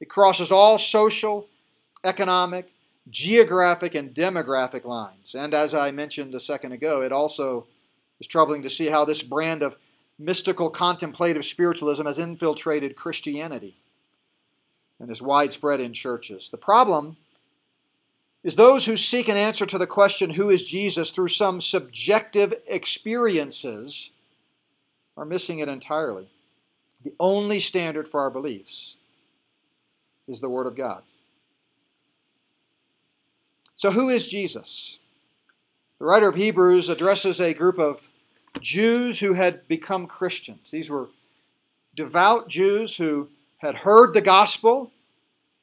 It 0.00 0.08
crosses 0.08 0.52
all 0.52 0.78
social, 0.78 1.48
economic, 2.04 2.70
geographic, 3.10 3.94
and 3.94 4.14
demographic 4.14 4.84
lines. 4.84 5.34
And 5.34 5.54
as 5.54 5.74
I 5.74 5.90
mentioned 5.90 6.34
a 6.34 6.40
second 6.40 6.72
ago, 6.72 7.02
it 7.02 7.12
also 7.12 7.66
it's 8.22 8.28
troubling 8.28 8.62
to 8.62 8.70
see 8.70 8.86
how 8.86 9.04
this 9.04 9.20
brand 9.20 9.64
of 9.64 9.74
mystical 10.16 10.70
contemplative 10.70 11.44
spiritualism 11.44 12.06
has 12.06 12.20
infiltrated 12.20 12.94
Christianity 12.94 13.74
and 15.00 15.10
is 15.10 15.20
widespread 15.20 15.80
in 15.80 15.92
churches. 15.92 16.48
The 16.48 16.56
problem 16.56 17.16
is 18.44 18.54
those 18.54 18.86
who 18.86 18.96
seek 18.96 19.26
an 19.26 19.36
answer 19.36 19.66
to 19.66 19.76
the 19.76 19.88
question, 19.88 20.30
Who 20.30 20.50
is 20.50 20.62
Jesus, 20.62 21.10
through 21.10 21.26
some 21.26 21.60
subjective 21.60 22.54
experiences 22.68 24.12
are 25.16 25.24
missing 25.24 25.58
it 25.58 25.68
entirely. 25.68 26.28
The 27.02 27.14
only 27.18 27.58
standard 27.58 28.06
for 28.06 28.20
our 28.20 28.30
beliefs 28.30 28.98
is 30.28 30.38
the 30.38 30.48
Word 30.48 30.68
of 30.68 30.76
God. 30.76 31.02
So, 33.74 33.90
who 33.90 34.10
is 34.10 34.28
Jesus? 34.28 35.00
The 35.98 36.06
writer 36.06 36.28
of 36.28 36.34
Hebrews 36.34 36.88
addresses 36.88 37.40
a 37.40 37.54
group 37.54 37.78
of 37.78 38.08
Jews 38.60 39.20
who 39.20 39.32
had 39.32 39.66
become 39.68 40.06
Christians. 40.06 40.70
These 40.70 40.90
were 40.90 41.08
devout 41.94 42.48
Jews 42.48 42.96
who 42.96 43.28
had 43.58 43.76
heard 43.76 44.12
the 44.12 44.20
gospel, 44.20 44.90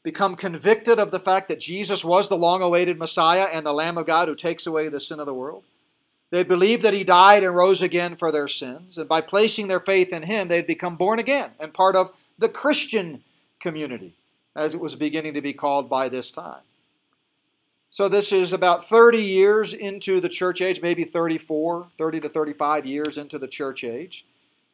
become 0.04 0.36
convicted 0.36 1.00
of 1.00 1.12
the 1.12 1.20
fact 1.20 1.50
that 1.50 1.60
Jesus 1.60 2.06
was 2.06 2.30
the 2.30 2.38
long 2.38 2.62
awaited 2.62 2.98
Messiah 2.98 3.50
and 3.52 3.66
the 3.66 3.74
Lamb 3.74 3.98
of 3.98 4.08
God 4.08 4.28
who 4.28 4.36
takes 4.36 4.66
away 4.66 4.88
the 4.88 5.00
sin 5.00 5.20
of 5.20 5.26
the 5.26 5.34
world. 5.34 5.64
They 6.32 6.44
believed 6.44 6.84
that 6.84 6.94
he 6.94 7.04
died 7.04 7.44
and 7.44 7.56
rose 7.56 7.82
again 7.82 8.16
for 8.16 8.32
their 8.32 8.48
sins, 8.48 8.98
and 8.98 9.10
by 9.10 9.22
placing 9.22 9.68
their 9.68 9.80
faith 9.80 10.14
in 10.14 10.24
him, 10.24 10.48
they 10.48 10.58
had 10.58 10.68
become 10.68 10.96
born 10.96 11.20
again 11.20 11.52
and 11.60 11.74
part 11.74 11.96
of 11.96 12.12
the 12.38 12.50
Christian 12.50 13.24
community, 13.60 14.14
as 14.56 14.74
it 14.74 14.80
was 14.80 14.96
beginning 14.96 15.34
to 15.34 15.42
be 15.42 15.54
called 15.54 15.90
by 15.90 16.08
this 16.08 16.32
time. 16.32 16.62
So 17.92 18.08
this 18.08 18.32
is 18.32 18.54
about 18.54 18.86
30 18.86 19.18
years 19.18 19.74
into 19.74 20.20
the 20.20 20.30
church 20.30 20.62
age, 20.62 20.82
maybe 20.82 21.04
34, 21.04 21.88
30 21.98 22.20
to 22.22 22.30
35 22.30 22.86
years 22.86 23.18
into 23.18 23.40
the 23.40 23.48
church 23.48 23.84
age. 23.84 24.26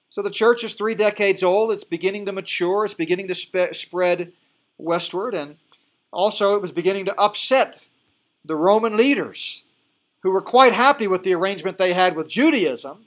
So 0.09 0.21
the 0.21 0.29
church 0.29 0.63
is 0.63 0.73
three 0.73 0.95
decades 0.95 1.41
old. 1.41 1.71
It's 1.71 1.83
beginning 1.83 2.25
to 2.25 2.31
mature. 2.31 2.85
It's 2.85 2.93
beginning 2.93 3.29
to 3.29 3.73
spread 3.73 4.31
westward. 4.77 5.33
And 5.33 5.57
also, 6.11 6.55
it 6.55 6.61
was 6.61 6.71
beginning 6.71 7.05
to 7.05 7.19
upset 7.19 7.85
the 8.43 8.55
Roman 8.55 8.95
leaders 8.97 9.63
who 10.21 10.31
were 10.31 10.41
quite 10.41 10.73
happy 10.73 11.07
with 11.07 11.23
the 11.23 11.33
arrangement 11.33 11.77
they 11.77 11.93
had 11.93 12.15
with 12.15 12.27
Judaism. 12.27 13.05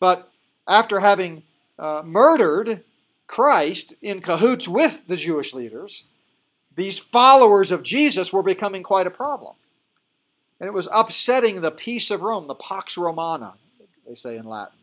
But 0.00 0.30
after 0.66 1.00
having 1.00 1.42
uh, 1.78 2.02
murdered 2.04 2.82
Christ 3.26 3.94
in 4.02 4.20
cahoots 4.20 4.68
with 4.68 5.06
the 5.06 5.16
Jewish 5.16 5.54
leaders, 5.54 6.06
these 6.76 6.98
followers 6.98 7.70
of 7.70 7.82
Jesus 7.82 8.32
were 8.32 8.42
becoming 8.42 8.82
quite 8.82 9.06
a 9.06 9.10
problem. 9.10 9.54
And 10.60 10.68
it 10.68 10.72
was 10.72 10.88
upsetting 10.92 11.60
the 11.60 11.70
peace 11.70 12.10
of 12.10 12.22
Rome, 12.22 12.46
the 12.46 12.54
Pax 12.54 12.96
Romana, 12.96 13.54
they 14.06 14.14
say 14.14 14.36
in 14.36 14.46
Latin. 14.46 14.78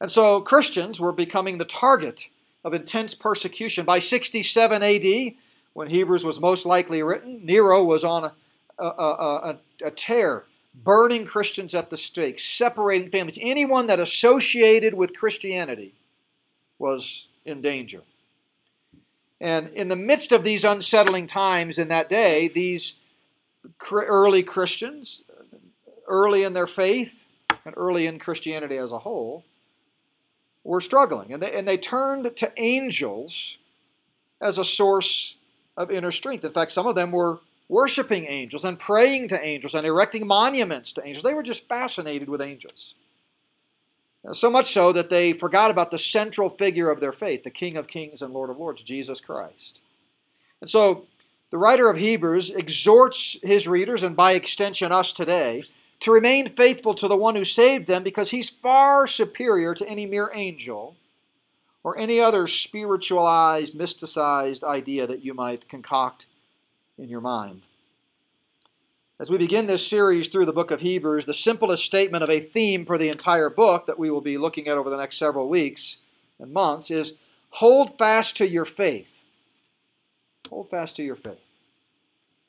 And 0.00 0.10
so 0.10 0.40
Christians 0.40 1.00
were 1.00 1.12
becoming 1.12 1.58
the 1.58 1.64
target 1.64 2.28
of 2.64 2.74
intense 2.74 3.14
persecution. 3.14 3.84
By 3.84 3.98
67 3.98 4.82
AD, 4.82 5.34
when 5.72 5.88
Hebrews 5.88 6.24
was 6.24 6.40
most 6.40 6.66
likely 6.66 7.02
written, 7.02 7.44
Nero 7.44 7.82
was 7.84 8.04
on 8.04 8.24
a, 8.24 8.32
a, 8.78 8.84
a, 8.84 9.58
a 9.84 9.90
tear, 9.90 10.44
burning 10.74 11.24
Christians 11.24 11.74
at 11.74 11.90
the 11.90 11.96
stake, 11.96 12.38
separating 12.38 13.10
families. 13.10 13.38
Anyone 13.40 13.88
that 13.88 13.98
associated 13.98 14.94
with 14.94 15.16
Christianity 15.16 15.94
was 16.78 17.28
in 17.44 17.60
danger. 17.60 18.02
And 19.40 19.68
in 19.68 19.88
the 19.88 19.96
midst 19.96 20.32
of 20.32 20.42
these 20.42 20.64
unsettling 20.64 21.26
times 21.26 21.78
in 21.78 21.88
that 21.88 22.08
day, 22.08 22.48
these 22.48 22.98
early 23.92 24.42
Christians, 24.42 25.22
early 26.08 26.42
in 26.42 26.54
their 26.54 26.66
faith 26.66 27.24
and 27.64 27.74
early 27.76 28.06
in 28.06 28.18
Christianity 28.18 28.76
as 28.76 28.92
a 28.92 28.98
whole, 28.98 29.44
were 30.64 30.80
struggling. 30.80 31.32
And 31.32 31.42
they, 31.42 31.52
and 31.52 31.68
they 31.68 31.76
turned 31.76 32.36
to 32.36 32.52
angels 32.56 33.58
as 34.40 34.58
a 34.58 34.64
source 34.64 35.36
of 35.76 35.90
inner 35.90 36.10
strength. 36.10 36.44
In 36.44 36.50
fact, 36.50 36.72
some 36.72 36.86
of 36.86 36.96
them 36.96 37.12
were 37.12 37.40
worshiping 37.68 38.26
angels 38.26 38.64
and 38.64 38.78
praying 38.78 39.28
to 39.28 39.44
angels 39.44 39.74
and 39.74 39.86
erecting 39.86 40.26
monuments 40.26 40.92
to 40.94 41.06
angels. 41.06 41.22
They 41.22 41.34
were 41.34 41.42
just 41.42 41.68
fascinated 41.68 42.28
with 42.28 42.40
angels. 42.40 42.94
So 44.32 44.50
much 44.50 44.66
so 44.66 44.92
that 44.92 45.10
they 45.10 45.32
forgot 45.32 45.70
about 45.70 45.90
the 45.90 45.98
central 45.98 46.50
figure 46.50 46.90
of 46.90 47.00
their 47.00 47.12
faith, 47.12 47.44
the 47.44 47.50
King 47.50 47.76
of 47.76 47.86
Kings 47.86 48.20
and 48.20 48.34
Lord 48.34 48.50
of 48.50 48.58
Lords, 48.58 48.82
Jesus 48.82 49.20
Christ. 49.20 49.80
And 50.60 50.68
so 50.68 51.06
the 51.50 51.58
writer 51.58 51.88
of 51.88 51.96
Hebrews 51.96 52.50
exhorts 52.50 53.38
his 53.42 53.66
readers, 53.66 54.02
and 54.02 54.16
by 54.16 54.32
extension 54.32 54.92
us 54.92 55.12
today, 55.12 55.64
to 56.00 56.12
remain 56.12 56.48
faithful 56.48 56.94
to 56.94 57.08
the 57.08 57.16
one 57.16 57.36
who 57.36 57.44
saved 57.44 57.86
them 57.86 58.02
because 58.02 58.30
he's 58.30 58.50
far 58.50 59.06
superior 59.06 59.74
to 59.74 59.88
any 59.88 60.04
mere 60.04 60.30
angel 60.34 60.96
or 61.82 61.96
any 61.96 62.20
other 62.20 62.46
spiritualized, 62.46 63.78
mysticized 63.78 64.62
idea 64.62 65.06
that 65.06 65.24
you 65.24 65.32
might 65.32 65.68
concoct 65.68 66.26
in 66.98 67.08
your 67.08 67.20
mind. 67.20 67.62
As 69.20 69.30
we 69.30 69.38
begin 69.38 69.66
this 69.66 69.84
series 69.84 70.28
through 70.28 70.46
the 70.46 70.52
book 70.52 70.70
of 70.70 70.80
Hebrews, 70.80 71.26
the 71.26 71.34
simplest 71.34 71.84
statement 71.84 72.22
of 72.22 72.30
a 72.30 72.38
theme 72.38 72.86
for 72.86 72.96
the 72.96 73.08
entire 73.08 73.50
book 73.50 73.86
that 73.86 73.98
we 73.98 74.12
will 74.12 74.20
be 74.20 74.38
looking 74.38 74.68
at 74.68 74.78
over 74.78 74.88
the 74.90 74.96
next 74.96 75.18
several 75.18 75.48
weeks 75.48 75.98
and 76.38 76.52
months 76.52 76.88
is 76.88 77.18
hold 77.50 77.98
fast 77.98 78.36
to 78.36 78.48
your 78.48 78.64
faith. 78.64 79.20
Hold 80.50 80.70
fast 80.70 80.94
to 80.96 81.02
your 81.02 81.16
faith. 81.16 81.40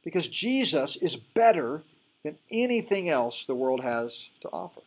Because 0.04 0.28
Jesus 0.28 0.96
is 0.96 1.16
better 1.16 1.82
than 2.24 2.38
anything 2.52 3.10
else 3.10 3.46
the 3.46 3.56
world 3.56 3.82
has 3.82 4.30
to 4.42 4.50
offer. 4.50 4.82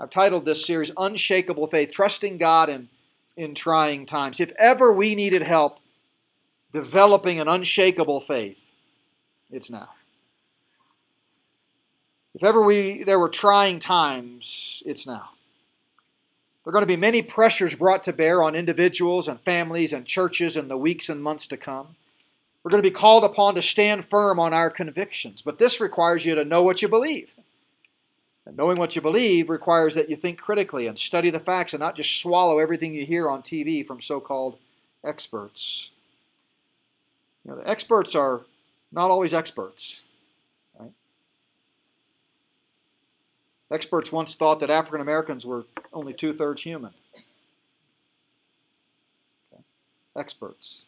I've 0.00 0.10
titled 0.10 0.44
this 0.44 0.66
series 0.66 0.90
Unshakable 0.96 1.68
Faith, 1.68 1.92
Trusting 1.92 2.38
God 2.38 2.68
in, 2.68 2.88
in 3.36 3.54
Trying 3.54 4.06
Times. 4.06 4.40
If 4.40 4.50
ever 4.58 4.92
we 4.92 5.14
needed 5.14 5.42
help 5.42 5.78
developing 6.72 7.38
an 7.38 7.46
unshakable 7.46 8.20
faith, 8.20 8.72
it's 9.48 9.70
now. 9.70 9.90
If 12.38 12.44
ever 12.44 12.62
we 12.62 13.02
there 13.02 13.18
were 13.18 13.28
trying 13.28 13.80
times, 13.80 14.80
it's 14.86 15.08
now. 15.08 15.30
There 16.62 16.70
are 16.70 16.72
going 16.72 16.84
to 16.84 16.86
be 16.86 16.94
many 16.94 17.20
pressures 17.20 17.74
brought 17.74 18.04
to 18.04 18.12
bear 18.12 18.44
on 18.44 18.54
individuals 18.54 19.26
and 19.26 19.40
families 19.40 19.92
and 19.92 20.06
churches 20.06 20.56
in 20.56 20.68
the 20.68 20.76
weeks 20.76 21.08
and 21.08 21.20
months 21.20 21.48
to 21.48 21.56
come. 21.56 21.96
We're 22.62 22.70
going 22.70 22.80
to 22.80 22.88
be 22.88 22.94
called 22.94 23.24
upon 23.24 23.56
to 23.56 23.62
stand 23.62 24.04
firm 24.04 24.38
on 24.38 24.54
our 24.54 24.70
convictions, 24.70 25.42
but 25.42 25.58
this 25.58 25.80
requires 25.80 26.24
you 26.24 26.36
to 26.36 26.44
know 26.44 26.62
what 26.62 26.80
you 26.80 26.86
believe. 26.86 27.34
And 28.46 28.56
knowing 28.56 28.76
what 28.76 28.94
you 28.94 29.02
believe 29.02 29.50
requires 29.50 29.96
that 29.96 30.08
you 30.08 30.14
think 30.14 30.38
critically 30.38 30.86
and 30.86 30.96
study 30.96 31.30
the 31.30 31.40
facts 31.40 31.72
and 31.72 31.80
not 31.80 31.96
just 31.96 32.20
swallow 32.20 32.60
everything 32.60 32.94
you 32.94 33.04
hear 33.04 33.28
on 33.28 33.42
TV 33.42 33.84
from 33.84 34.00
so 34.00 34.20
called 34.20 34.58
experts. 35.04 35.90
You 37.44 37.50
know, 37.50 37.56
the 37.56 37.68
experts 37.68 38.14
are 38.14 38.42
not 38.92 39.10
always 39.10 39.34
experts. 39.34 40.04
Experts 43.70 44.10
once 44.10 44.34
thought 44.34 44.60
that 44.60 44.70
African 44.70 45.00
Americans 45.00 45.44
were 45.44 45.64
only 45.92 46.14
two 46.14 46.32
thirds 46.32 46.62
human. 46.62 46.92
Okay. 49.52 49.62
Experts. 50.16 50.84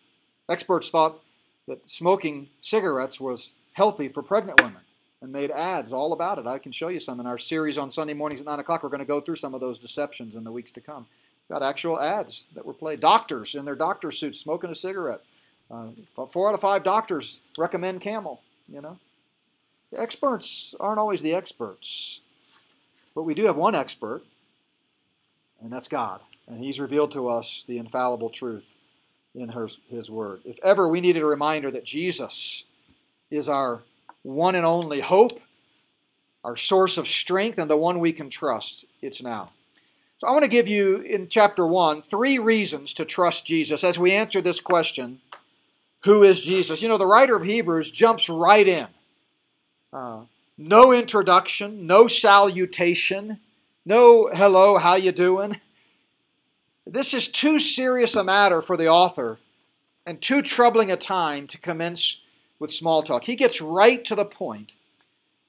Experts 0.49 0.89
thought 0.89 1.21
that 1.69 1.89
smoking 1.89 2.49
cigarettes 2.61 3.21
was 3.21 3.53
healthy 3.75 4.09
for 4.09 4.23
pregnant 4.23 4.63
women 4.63 4.81
and 5.23 5.31
made 5.31 5.51
ads 5.51 5.93
all 5.93 6.13
about 6.13 6.39
it. 6.39 6.47
I 6.47 6.59
can 6.59 6.73
show 6.73 6.89
you 6.89 6.99
some 6.99 7.21
in 7.21 7.27
our 7.27 7.39
series 7.39 7.77
on 7.77 7.91
Sunday 7.91 8.15
mornings 8.15 8.41
at 8.41 8.47
9 8.47 8.59
o'clock. 8.59 8.83
We're 8.83 8.89
going 8.89 9.01
to 9.01 9.07
go 9.07 9.21
through 9.21 9.37
some 9.37 9.55
of 9.55 9.61
those 9.61 9.79
deceptions 9.79 10.35
in 10.35 10.45
the 10.45 10.53
weeks 10.53 10.73
to 10.73 10.81
come. 10.81 11.07
Got 11.51 11.63
actual 11.63 12.01
ads 12.01 12.47
that 12.55 12.65
were 12.65 12.73
played. 12.73 13.01
Doctors 13.01 13.55
in 13.55 13.65
their 13.65 13.75
doctor 13.75 14.11
suits 14.11 14.39
smoking 14.39 14.71
a 14.71 14.75
cigarette. 14.75 15.21
Uh, 15.71 15.89
four 16.31 16.49
out 16.49 16.55
of 16.55 16.61
five 16.61 16.83
doctors 16.83 17.43
recommend 17.59 18.01
Camel, 18.01 18.41
you 18.69 18.81
know. 18.81 18.99
The 19.93 20.01
experts 20.01 20.75
aren't 20.81 20.99
always 20.99 21.23
the 21.23 21.35
experts. 21.35 22.21
But 23.21 23.27
we 23.27 23.35
do 23.35 23.45
have 23.45 23.59
one 23.59 23.75
expert, 23.75 24.23
and 25.61 25.71
that's 25.71 25.89
God. 25.89 26.23
And 26.49 26.59
He's 26.59 26.81
revealed 26.81 27.13
to 27.13 27.29
us 27.29 27.65
the 27.65 27.77
infallible 27.77 28.31
truth 28.31 28.75
in 29.35 29.53
his, 29.91 30.11
Word. 30.11 30.41
If 30.47 30.59
ever 30.65 30.89
we 30.89 31.03
needed 31.03 31.23
a 31.23 31.27
reminder 31.27 31.71
that 31.71 31.85
Jesus 31.85 32.65
is 33.31 33.47
our 33.47 33.83
one 34.23 34.55
and 34.55 34.65
only 34.65 35.01
hope, 35.01 35.39
our 36.45 36.57
source 36.57 36.97
of 36.97 37.07
strength, 37.07 37.59
and 37.59 37.69
the 37.69 37.77
one 37.77 38.01
we 38.01 38.15
can 38.15 38.31
trust, 38.31 38.87
it's 39.03 39.23
now. 39.23 39.51
So 40.17 40.27
I 40.27 40.31
want 40.31 40.45
to 40.45 40.49
give 40.49 40.67
you 40.67 41.01
in 41.01 41.29
chapter 41.29 41.67
1 41.67 42.01
three 42.01 42.39
reasons 42.39 42.95
to 42.95 43.05
trust 43.05 43.45
Jesus 43.45 43.85
as 43.85 43.99
we 43.99 44.13
answer 44.13 44.41
this 44.41 44.63
question 44.63 45.21
who 46.05 46.23
is 46.23 46.41
Jesus? 46.41 46.81
You 46.81 46.89
know, 46.89 46.97
the 46.97 47.07
writer 47.07 47.37
of 47.37 47.43
Hebrews 47.43 47.91
jumps 47.91 48.31
right 48.31 48.67
in. 48.67 48.87
Uh, 49.93 50.23
no 50.61 50.93
introduction, 50.93 51.87
no 51.87 52.07
salutation, 52.07 53.41
no 53.87 54.29
hello, 54.35 54.77
how 54.77 54.95
you 54.95 55.11
doing? 55.11 55.59
This 56.87 57.15
is 57.15 57.29
too 57.29 57.59
serious 57.59 58.15
a 58.15 58.23
matter 58.23 58.61
for 58.61 58.77
the 58.77 58.87
author 58.87 59.39
and 60.05 60.21
too 60.21 60.43
troubling 60.43 60.91
a 60.91 60.99
time 60.99 61.47
to 61.47 61.59
commence 61.59 62.27
with 62.59 62.71
small 62.71 63.03
talk. 63.03 63.25
He 63.25 63.37
gets 63.37 63.63
right 63.63 64.05
to 64.05 64.15
the 64.15 64.27
point, 64.27 64.77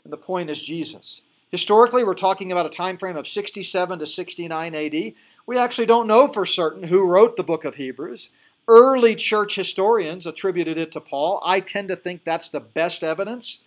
and 0.05 0.13
the 0.13 0.17
point 0.17 0.49
is 0.49 0.61
Jesus. 0.61 1.23
Historically, 1.49 2.05
we're 2.05 2.13
talking 2.13 2.49
about 2.49 2.65
a 2.65 2.69
time 2.69 2.97
frame 2.97 3.17
of 3.17 3.27
67 3.27 3.99
to 3.99 4.05
69 4.05 4.75
AD. 4.75 5.13
We 5.45 5.57
actually 5.57 5.87
don't 5.87 6.07
know 6.07 6.29
for 6.29 6.45
certain 6.45 6.83
who 6.83 7.05
wrote 7.05 7.35
the 7.35 7.43
book 7.43 7.65
of 7.65 7.75
Hebrews. 7.75 8.29
Early 8.65 9.15
church 9.15 9.55
historians 9.55 10.25
attributed 10.25 10.77
it 10.77 10.93
to 10.93 11.01
Paul. 11.01 11.41
I 11.43 11.59
tend 11.59 11.89
to 11.89 11.97
think 11.97 12.23
that's 12.23 12.49
the 12.49 12.61
best 12.61 13.03
evidence, 13.03 13.63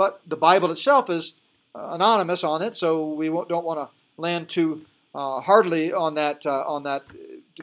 but 0.00 0.22
the 0.26 0.42
Bible 0.50 0.70
itself 0.70 1.10
is 1.10 1.34
uh, 1.74 1.90
anonymous 1.90 2.42
on 2.42 2.62
it, 2.62 2.74
so 2.74 3.12
we 3.12 3.26
don't 3.28 3.66
want 3.66 3.78
to 3.80 3.90
land 4.16 4.48
too 4.48 4.78
uh, 5.14 5.42
hardly 5.42 5.92
on 5.92 6.14
that 6.14 6.46
uh, 6.46 6.64
on 6.66 6.84
that 6.84 7.02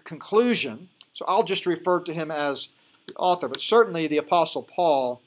conclusion. 0.04 0.88
So 1.14 1.26
I'll 1.28 1.42
just 1.42 1.66
refer 1.66 2.00
to 2.02 2.14
him 2.14 2.30
as 2.30 2.68
the 3.08 3.16
author, 3.16 3.48
but 3.48 3.60
certainly 3.60 4.06
the 4.06 4.20
Apostle 4.20 4.62
Paul, 4.62 5.20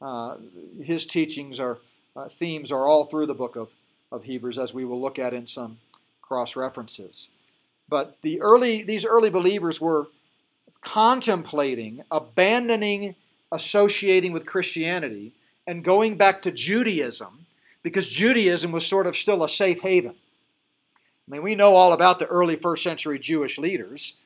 uh, 0.00 0.36
his 0.82 1.04
teachings 1.04 1.60
are 1.60 1.76
uh, 2.16 2.30
themes 2.30 2.72
are 2.72 2.86
all 2.86 3.04
through 3.04 3.26
the 3.26 3.34
book 3.34 3.56
of, 3.56 3.68
of 4.10 4.24
Hebrews, 4.24 4.58
as 4.58 4.72
we 4.72 4.86
will 4.86 5.02
look 5.02 5.18
at 5.18 5.34
in 5.34 5.46
some 5.46 5.76
cross 6.22 6.56
references. 6.56 7.28
But 7.90 8.16
the 8.22 8.40
early 8.40 8.82
these 8.82 9.04
early 9.04 9.28
believers 9.28 9.82
were 9.82 10.06
contemplating 10.80 12.04
abandoning 12.10 13.16
associating 13.52 14.32
with 14.32 14.46
Christianity 14.46 15.34
and 15.66 15.84
going 15.84 16.16
back 16.16 16.42
to 16.42 16.50
Judaism 16.50 17.46
because 17.82 18.08
Judaism 18.08 18.72
was 18.72 18.86
sort 18.86 19.06
of 19.06 19.16
still 19.16 19.44
a 19.44 19.48
safe 19.48 19.80
haven. 19.80 20.14
I 21.26 21.30
mean, 21.30 21.42
we 21.42 21.54
know 21.54 21.74
all 21.74 21.92
about 21.92 22.18
the 22.18 22.26
early 22.26 22.56
first 22.56 22.82
century 22.82 23.18
Jewish 23.18 23.58
leaders. 23.58 24.18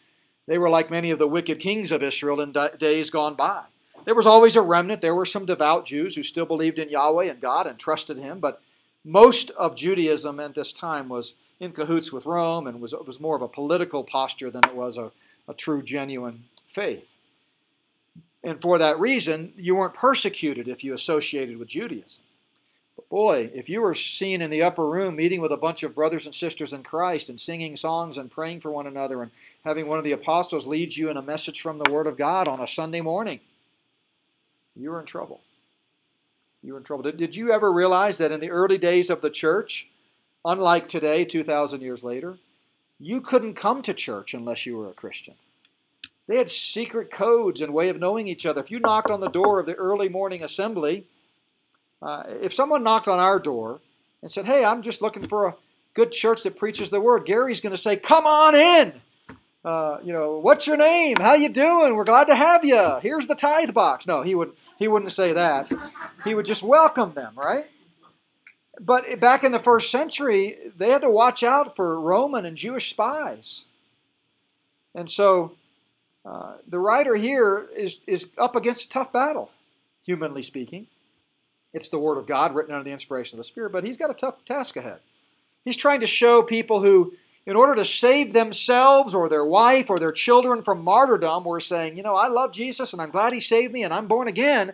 They 0.47 0.59
were 0.59 0.71
like 0.71 0.91
many 0.91 1.11
of 1.11 1.19
the 1.19 1.29
wicked 1.29 1.61
kings 1.61 1.93
of 1.93 2.03
Israel 2.03 2.41
in 2.41 2.55
days 2.79 3.11
gone 3.11 3.35
by. 3.35 3.65
There 4.05 4.15
was 4.15 4.27
always 4.27 4.57
a 4.57 4.63
remnant. 4.63 5.01
There 5.01 5.15
were 5.15 5.27
some 5.27 5.45
devout 5.45 5.85
Jews 5.85 6.15
who 6.15 6.23
still 6.23 6.47
believed 6.47 6.79
in 6.79 6.89
Yahweh 6.89 7.27
and 7.27 7.41
God 7.41 7.67
and 7.67 7.79
trusted 7.79 8.17
Him, 8.17 8.39
but 8.41 8.63
most 9.05 9.51
of 9.51 9.77
Judaism 9.77 10.41
at 10.41 10.55
this 10.55 10.73
time 10.73 11.09
was 11.09 11.35
in 11.61 11.73
cahoots 11.73 12.13
with 12.13 12.27
Rome 12.27 12.67
and 12.67 12.81
was, 12.81 12.93
was 12.93 13.21
more 13.21 13.37
of 13.37 13.43
a 13.43 13.49
political 13.49 14.05
posture 14.05 14.51
than 14.51 14.65
it 14.65 14.75
was 14.75 14.97
a, 14.97 15.11
a 15.49 15.55
true, 15.55 15.83
genuine 15.83 16.45
faith. 16.67 17.13
And 18.43 18.61
for 18.61 18.79
that 18.79 19.01
reason, 19.01 19.53
you 19.57 19.75
weren't 19.75 19.95
persecuted 19.95 20.69
if 20.69 20.85
you 20.85 20.95
associated 20.95 21.57
with 21.57 21.69
Judaism. 21.69 22.23
But 22.95 23.09
boy, 23.09 23.51
if 23.55 23.69
you 23.69 23.81
were 23.81 23.95
seen 23.95 24.43
in 24.43 24.51
the 24.51 24.63
upper 24.63 24.87
room 24.89 25.17
meeting 25.17 25.41
with 25.41 25.53
a 25.53 25.57
bunch 25.57 25.83
of 25.83 25.95
brothers 25.95 26.27
and 26.27 26.35
sisters 26.35 26.73
in 26.73 26.83
Christ 26.83 27.29
and 27.29 27.41
singing 27.41 27.77
songs 27.77 28.17
and 28.17 28.31
praying 28.31 28.61
for 28.61 28.71
one 28.71 28.87
another 28.87 29.23
and 29.23 29.31
having 29.65 29.87
one 29.87 29.99
of 29.99 30.05
the 30.05 30.13
apostles 30.13 30.67
lead 30.67 30.97
you 30.97 31.11
in 31.11 31.17
a 31.17 31.23
message 31.23 31.61
from 31.61 31.79
the 31.79 31.91
Word 31.91 32.07
of 32.07 32.17
God 32.17 32.49
on 32.49 32.61
a 32.61 32.69
Sunday 32.69 33.01
morning, 33.01 33.41
you 34.77 34.91
were 34.91 35.01
in 35.01 35.07
trouble. 35.07 35.41
You 36.63 36.73
were 36.73 36.79
in 36.79 36.85
trouble. 36.85 37.05
Did, 37.05 37.17
did 37.17 37.37
you 37.37 37.53
ever 37.53 37.73
realize 37.73 38.19
that 38.19 38.33
in 38.33 38.41
the 38.41 38.51
early 38.51 38.79
days 38.79 39.11
of 39.11 39.21
the 39.21 39.31
church, 39.31 39.89
unlike 40.45 40.89
today, 40.89 41.25
2,000 41.25 41.81
years 41.81 42.05
later, 42.05 42.39
you 42.99 43.21
couldn't 43.21 43.55
come 43.55 43.83
to 43.83 43.95
church 43.95 44.35
unless 44.35 44.67
you 44.67 44.77
were 44.77 44.89
a 44.89 44.93
Christian? 44.93 45.35
They 46.29 46.37
had 46.37 46.51
secret 46.51 47.11
codes 47.11 47.63
and 47.63 47.73
way 47.73 47.89
of 47.89 47.99
knowing 47.99 48.29
each 48.29 48.45
other. 48.47 48.61
If 48.61 48.71
you 48.71 48.79
knocked 48.79 49.11
on 49.11 49.21
the 49.21 49.31
door 49.31 49.59
of 49.59 49.67
the 49.67 49.75
early 49.75 50.11
morning 50.11 50.45
assembly, 50.45 51.07
uh, 52.03 52.25
if 52.43 52.53
someone 52.53 52.85
knocked 52.85 53.09
on 53.09 53.19
our 53.19 53.39
door 53.39 53.81
and 54.23 54.31
said, 54.31 54.45
"Hey, 54.45 54.65
I'm 54.65 54.83
just 54.83 55.01
looking 55.01 55.27
for 55.27 55.47
a 55.49 55.57
good 55.95 56.13
church 56.13 56.43
that 56.43 56.57
preaches 56.57 56.91
the 56.91 57.01
word," 57.01 57.25
Gary's 57.25 57.63
going 57.63 57.73
to 57.73 57.79
say, 57.79 57.97
"Come 57.97 58.27
on 58.27 58.55
in." 58.55 59.01
Uh, 59.65 59.99
you 60.05 60.13
know, 60.13 60.39
what's 60.39 60.67
your 60.67 60.77
name? 60.77 61.17
How 61.19 61.35
you 61.35 61.49
doing? 61.49 61.97
We're 61.97 62.05
glad 62.05 62.29
to 62.29 62.35
have 62.35 62.65
you. 62.65 62.99
Here's 63.01 63.27
the 63.27 63.35
tithe 63.35 63.75
box. 63.75 64.07
No, 64.07 64.23
he 64.23 64.35
would 64.35 64.53
he 64.79 64.87
wouldn't 64.87 65.13
say 65.13 65.33
that. 65.33 65.73
He 66.25 66.35
would 66.35 66.47
just 66.47 66.63
welcome 66.63 67.15
them, 67.15 67.33
right? 67.37 67.65
But 68.79 69.19
back 69.19 69.45
in 69.45 69.53
the 69.53 69.59
first 69.59 69.91
century, 69.91 70.59
they 70.77 70.91
had 70.91 71.03
to 71.03 71.11
watch 71.11 71.43
out 71.43 71.75
for 71.75 71.99
Roman 71.99 72.45
and 72.45 72.57
Jewish 72.57 72.91
spies. 72.91 73.65
And 74.95 75.11
so 75.11 75.58
uh, 76.25 76.57
the 76.67 76.79
writer 76.79 77.15
here 77.15 77.69
is, 77.75 78.01
is 78.07 78.29
up 78.37 78.57
against 78.57 78.87
a 78.87 78.89
tough 78.91 79.13
battle, 79.13 79.51
humanly 80.05 80.43
speaking. 80.43 80.87
It's 81.73 81.89
the 81.89 81.99
Word 81.99 82.19
of 82.19 82.27
God 82.27 82.55
written 82.55 82.75
under 82.75 82.85
the 82.85 82.93
inspiration 82.93 83.37
of 83.37 83.39
the 83.39 83.49
Spirit, 83.49 83.73
but 83.73 83.85
he's 83.85 83.97
got 83.97 84.11
a 84.11 84.15
tough 84.15 84.45
task 84.45 84.77
ahead. 84.77 85.01
He's 85.65 85.77
trying 85.77 86.01
to 86.01 86.07
show 86.07 86.43
people 86.43 86.81
who, 86.81 87.13
in 87.47 87.57
order 87.57 87.75
to 87.75 87.85
save 87.85 88.33
themselves 88.33 89.15
or 89.15 89.29
their 89.29 89.45
wife 89.45 89.91
or 89.91 89.99
their 89.99 90.13
children 90.13 90.63
from 90.63 90.83
martyrdom, 90.83 91.45
were 91.45 91.61
saying, 91.61 91.97
you 91.97 92.03
know, 92.03 92.15
I 92.15 92.29
love 92.29 92.53
Jesus 92.53 92.93
and 92.93 93.03
I'm 93.03 93.11
glad 93.11 93.33
he 93.33 93.41
saved 93.41 93.73
me 93.73 93.85
and 93.85 93.93
I'm 93.93 94.07
born 94.07 94.29
again, 94.29 94.73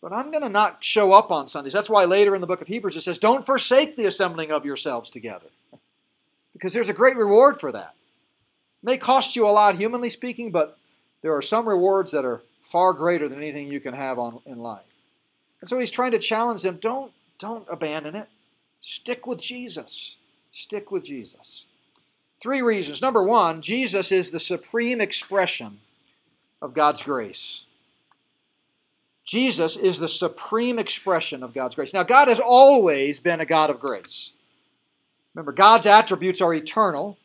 but 0.00 0.12
I'm 0.14 0.30
going 0.30 0.42
to 0.42 0.48
not 0.48 0.82
show 0.82 1.12
up 1.12 1.30
on 1.30 1.48
Sundays. 1.48 1.74
That's 1.74 1.90
why 1.90 2.06
later 2.06 2.34
in 2.34 2.40
the 2.40 2.46
book 2.46 2.62
of 2.62 2.68
Hebrews 2.68 2.96
it 2.96 3.02
says, 3.02 3.18
don't 3.18 3.44
forsake 3.44 3.96
the 3.96 4.06
assembling 4.06 4.50
of 4.50 4.64
yourselves 4.64 5.10
together. 5.10 5.48
Because 6.52 6.72
there's 6.72 6.88
a 6.88 6.94
great 6.94 7.16
reward 7.16 7.60
for 7.60 7.70
that. 7.72 7.94
It 8.82 8.86
may 8.86 8.96
cost 8.96 9.36
you 9.36 9.46
a 9.46 9.50
lot, 9.50 9.76
humanly 9.76 10.08
speaking, 10.08 10.50
but 10.50 10.78
there 11.22 11.34
are 11.34 11.42
some 11.42 11.68
rewards 11.68 12.12
that 12.12 12.24
are 12.24 12.42
far 12.62 12.92
greater 12.92 13.28
than 13.28 13.38
anything 13.38 13.68
you 13.68 13.80
can 13.80 13.94
have 13.94 14.18
on, 14.18 14.38
in 14.46 14.58
life. 14.58 14.84
And 15.60 15.68
so 15.68 15.78
he's 15.78 15.90
trying 15.90 16.12
to 16.12 16.18
challenge 16.18 16.62
them 16.62 16.78
don't, 16.80 17.12
don't 17.38 17.66
abandon 17.70 18.14
it. 18.16 18.28
Stick 18.80 19.26
with 19.26 19.40
Jesus. 19.40 20.16
Stick 20.52 20.90
with 20.90 21.04
Jesus. 21.04 21.66
Three 22.40 22.62
reasons. 22.62 23.02
Number 23.02 23.22
one, 23.22 23.60
Jesus 23.60 24.10
is 24.10 24.30
the 24.30 24.38
supreme 24.38 25.00
expression 25.00 25.80
of 26.62 26.74
God's 26.74 27.02
grace. 27.02 27.66
Jesus 29.24 29.76
is 29.76 29.98
the 29.98 30.08
supreme 30.08 30.78
expression 30.78 31.42
of 31.42 31.52
God's 31.52 31.74
grace. 31.74 31.94
Now, 31.94 32.02
God 32.02 32.28
has 32.28 32.40
always 32.40 33.20
been 33.20 33.40
a 33.40 33.46
God 33.46 33.70
of 33.70 33.78
grace. 33.78 34.32
Remember, 35.34 35.52
God's 35.52 35.86
attributes 35.86 36.40
are 36.40 36.52
eternal. 36.52 37.16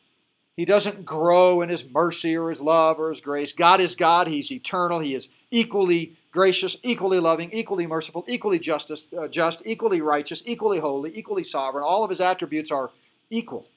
He 0.56 0.64
doesn't 0.64 1.04
grow 1.04 1.60
in 1.60 1.68
his 1.68 1.88
mercy 1.88 2.34
or 2.34 2.48
his 2.48 2.62
love 2.62 2.98
or 2.98 3.10
his 3.10 3.20
grace. 3.20 3.52
God 3.52 3.80
is 3.80 3.94
God. 3.94 4.26
He's 4.26 4.50
eternal. 4.50 5.00
He 5.00 5.14
is 5.14 5.28
equally 5.50 6.16
gracious, 6.32 6.78
equally 6.82 7.20
loving, 7.20 7.50
equally 7.52 7.86
merciful, 7.86 8.24
equally 8.26 8.58
justice, 8.58 9.08
uh, 9.18 9.28
just, 9.28 9.62
equally 9.66 10.00
righteous, 10.00 10.42
equally 10.46 10.78
holy, 10.78 11.16
equally 11.16 11.44
sovereign. 11.44 11.84
All 11.84 12.04
of 12.04 12.10
his 12.10 12.20
attributes 12.20 12.70
are 12.70 12.90
equal 13.28 13.68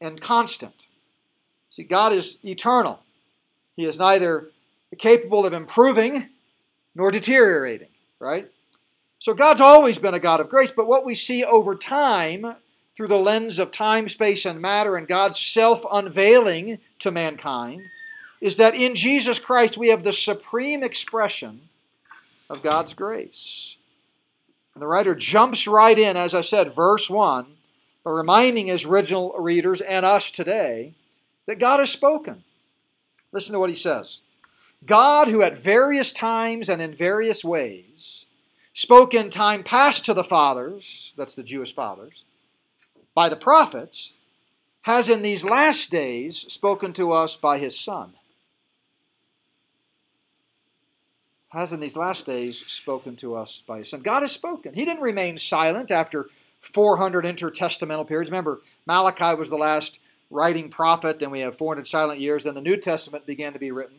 and 0.00 0.20
constant. 0.20 0.86
See, 1.70 1.84
God 1.84 2.12
is 2.12 2.44
eternal. 2.44 3.02
He 3.76 3.84
is 3.84 3.98
neither 3.98 4.50
capable 4.98 5.46
of 5.46 5.52
improving 5.52 6.28
nor 6.94 7.12
deteriorating, 7.12 7.88
right? 8.18 8.50
So 9.20 9.34
God's 9.34 9.60
always 9.60 9.98
been 9.98 10.14
a 10.14 10.18
God 10.18 10.40
of 10.40 10.48
grace, 10.48 10.72
but 10.72 10.88
what 10.88 11.04
we 11.04 11.14
see 11.14 11.44
over 11.44 11.76
time 11.76 12.56
through 13.00 13.08
the 13.08 13.16
lens 13.16 13.58
of 13.58 13.70
time, 13.70 14.10
space, 14.10 14.44
and 14.44 14.60
matter 14.60 14.94
and 14.94 15.08
God's 15.08 15.38
self 15.38 15.86
unveiling 15.90 16.78
to 16.98 17.10
mankind 17.10 17.84
is 18.42 18.58
that 18.58 18.74
in 18.74 18.94
Jesus 18.94 19.38
Christ 19.38 19.78
we 19.78 19.88
have 19.88 20.02
the 20.02 20.12
supreme 20.12 20.82
expression 20.82 21.62
of 22.50 22.62
God's 22.62 22.92
grace. 22.92 23.78
And 24.74 24.82
the 24.82 24.86
writer 24.86 25.14
jumps 25.14 25.66
right 25.66 25.98
in, 25.98 26.18
as 26.18 26.34
I 26.34 26.42
said, 26.42 26.74
verse 26.74 27.08
1, 27.08 27.46
by 28.04 28.10
reminding 28.10 28.66
his 28.66 28.84
original 28.84 29.32
readers 29.38 29.80
and 29.80 30.04
us 30.04 30.30
today 30.30 30.92
that 31.46 31.58
God 31.58 31.80
has 31.80 31.90
spoken. 31.90 32.44
Listen 33.32 33.54
to 33.54 33.60
what 33.60 33.70
he 33.70 33.74
says 33.74 34.20
God, 34.84 35.28
who 35.28 35.40
at 35.40 35.58
various 35.58 36.12
times 36.12 36.68
and 36.68 36.82
in 36.82 36.92
various 36.92 37.42
ways 37.42 38.26
spoke 38.74 39.14
in 39.14 39.30
time 39.30 39.62
past 39.62 40.04
to 40.04 40.12
the 40.12 40.22
fathers, 40.22 41.14
that's 41.16 41.34
the 41.34 41.42
Jewish 41.42 41.74
fathers, 41.74 42.24
by 43.14 43.28
the 43.28 43.36
prophets, 43.36 44.16
has 44.82 45.10
in 45.10 45.22
these 45.22 45.44
last 45.44 45.90
days 45.90 46.38
spoken 46.38 46.92
to 46.94 47.12
us 47.12 47.36
by 47.36 47.58
his 47.58 47.78
Son. 47.78 48.14
Has 51.50 51.72
in 51.72 51.80
these 51.80 51.96
last 51.96 52.26
days 52.26 52.64
spoken 52.66 53.16
to 53.16 53.34
us 53.34 53.60
by 53.60 53.78
his 53.78 53.90
Son. 53.90 54.00
God 54.00 54.22
has 54.22 54.32
spoken. 54.32 54.74
He 54.74 54.84
didn't 54.84 55.02
remain 55.02 55.36
silent 55.36 55.90
after 55.90 56.28
400 56.60 57.24
intertestamental 57.24 58.06
periods. 58.06 58.30
Remember, 58.30 58.62
Malachi 58.86 59.36
was 59.36 59.50
the 59.50 59.56
last 59.56 60.00
writing 60.30 60.70
prophet, 60.70 61.18
then 61.18 61.30
we 61.30 61.40
have 61.40 61.58
400 61.58 61.86
silent 61.86 62.20
years, 62.20 62.44
then 62.44 62.54
the 62.54 62.60
New 62.60 62.76
Testament 62.76 63.26
began 63.26 63.52
to 63.52 63.58
be 63.58 63.72
written 63.72 63.98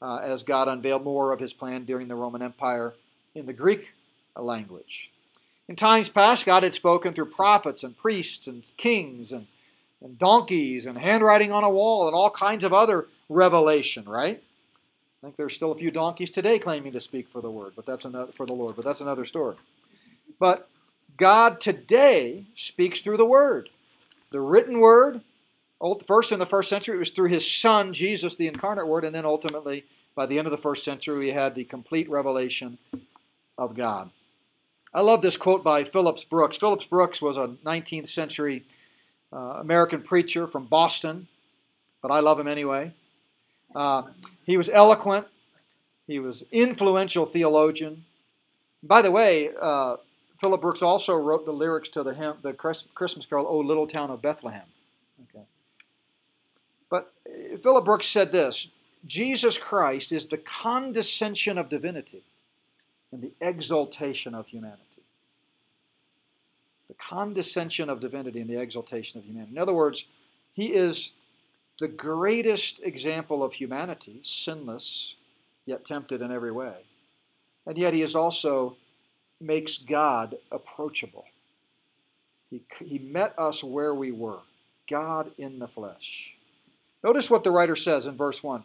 uh, 0.00 0.18
as 0.18 0.42
God 0.42 0.68
unveiled 0.68 1.04
more 1.04 1.32
of 1.32 1.40
his 1.40 1.52
plan 1.52 1.84
during 1.84 2.08
the 2.08 2.14
Roman 2.14 2.42
Empire 2.42 2.94
in 3.34 3.46
the 3.46 3.52
Greek 3.52 3.92
language. 4.36 5.10
In 5.68 5.76
times 5.76 6.08
past, 6.08 6.44
God 6.44 6.62
had 6.62 6.74
spoken 6.74 7.14
through 7.14 7.26
prophets 7.26 7.84
and 7.84 7.96
priests 7.96 8.46
and 8.46 8.68
kings 8.76 9.32
and, 9.32 9.46
and 10.02 10.18
donkeys 10.18 10.86
and 10.86 10.98
handwriting 10.98 11.52
on 11.52 11.64
a 11.64 11.70
wall 11.70 12.06
and 12.06 12.14
all 12.14 12.30
kinds 12.30 12.64
of 12.64 12.72
other 12.72 13.08
revelation, 13.28 14.04
right? 14.04 14.42
I 15.22 15.26
think 15.26 15.36
there's 15.36 15.54
still 15.54 15.70
a 15.70 15.76
few 15.76 15.92
donkeys 15.92 16.30
today 16.30 16.58
claiming 16.58 16.92
to 16.92 17.00
speak 17.00 17.28
for 17.28 17.40
the 17.40 17.50
word, 17.50 17.74
but 17.76 17.86
that's 17.86 18.04
another 18.04 18.32
for 18.32 18.44
the 18.44 18.54
Lord, 18.54 18.74
but 18.74 18.84
that's 18.84 19.00
another 19.00 19.24
story. 19.24 19.54
But 20.40 20.68
God 21.16 21.60
today 21.60 22.44
speaks 22.54 23.00
through 23.00 23.18
the 23.18 23.24
word. 23.24 23.68
The 24.30 24.40
written 24.40 24.80
word, 24.80 25.20
first 26.04 26.32
in 26.32 26.40
the 26.40 26.46
first 26.46 26.68
century, 26.68 26.96
it 26.96 26.98
was 26.98 27.10
through 27.10 27.28
his 27.28 27.48
son, 27.48 27.92
Jesus, 27.92 28.34
the 28.34 28.48
incarnate 28.48 28.88
word, 28.88 29.04
and 29.04 29.14
then 29.14 29.24
ultimately, 29.24 29.84
by 30.16 30.26
the 30.26 30.38
end 30.38 30.48
of 30.48 30.50
the 30.50 30.58
first 30.58 30.84
century, 30.84 31.18
we 31.18 31.28
had 31.28 31.54
the 31.54 31.64
complete 31.64 32.10
revelation 32.10 32.78
of 33.56 33.76
God. 33.76 34.10
I 34.94 35.00
love 35.00 35.22
this 35.22 35.38
quote 35.38 35.64
by 35.64 35.84
Phillips 35.84 36.24
Brooks. 36.24 36.58
Phillips 36.58 36.84
Brooks 36.84 37.22
was 37.22 37.38
a 37.38 37.48
19th 37.64 38.08
century 38.08 38.64
uh, 39.32 39.56
American 39.60 40.02
preacher 40.02 40.46
from 40.46 40.66
Boston, 40.66 41.28
but 42.02 42.10
I 42.10 42.20
love 42.20 42.38
him 42.38 42.48
anyway. 42.48 42.92
Uh, 43.74 44.02
he 44.44 44.58
was 44.58 44.68
eloquent. 44.68 45.26
He 46.06 46.18
was 46.18 46.44
influential 46.52 47.24
theologian. 47.24 48.04
By 48.82 49.00
the 49.00 49.10
way, 49.10 49.50
uh, 49.58 49.96
Philip 50.38 50.60
Brooks 50.60 50.82
also 50.82 51.16
wrote 51.16 51.46
the 51.46 51.52
lyrics 51.52 51.88
to 51.90 52.02
the 52.02 52.12
hymn, 52.12 52.34
the 52.42 52.52
Christmas 52.52 53.24
carol, 53.24 53.46
"O 53.48 53.60
Little 53.60 53.86
Town 53.86 54.10
of 54.10 54.20
Bethlehem." 54.20 54.66
Okay. 55.22 55.44
But 56.90 57.14
uh, 57.26 57.56
Philip 57.56 57.86
Brooks 57.86 58.06
said 58.06 58.30
this: 58.30 58.70
Jesus 59.06 59.56
Christ 59.56 60.12
is 60.12 60.26
the 60.26 60.36
condescension 60.36 61.56
of 61.56 61.70
divinity 61.70 62.24
and 63.12 63.22
the 63.22 63.32
exaltation 63.40 64.34
of 64.34 64.48
humanity. 64.48 64.80
The 66.88 66.94
condescension 66.94 67.88
of 67.88 68.00
divinity 68.00 68.40
and 68.40 68.50
the 68.50 68.60
exaltation 68.60 69.20
of 69.20 69.24
humanity. 69.24 69.52
In 69.52 69.58
other 69.58 69.74
words, 69.74 70.08
he 70.52 70.72
is 70.72 71.12
the 71.78 71.88
greatest 71.88 72.82
example 72.82 73.44
of 73.44 73.52
humanity, 73.54 74.20
sinless, 74.22 75.14
yet 75.66 75.84
tempted 75.84 76.22
in 76.22 76.32
every 76.32 76.52
way. 76.52 76.76
And 77.66 77.78
yet 77.78 77.94
he 77.94 78.02
is 78.02 78.14
also 78.14 78.76
makes 79.40 79.78
God 79.78 80.36
approachable. 80.50 81.24
He, 82.50 82.62
he 82.84 82.98
met 82.98 83.34
us 83.38 83.64
where 83.64 83.94
we 83.94 84.12
were, 84.12 84.40
God 84.88 85.30
in 85.38 85.58
the 85.58 85.68
flesh. 85.68 86.36
Notice 87.02 87.30
what 87.30 87.44
the 87.44 87.50
writer 87.50 87.76
says 87.76 88.06
in 88.06 88.16
verse 88.16 88.42
1. 88.42 88.62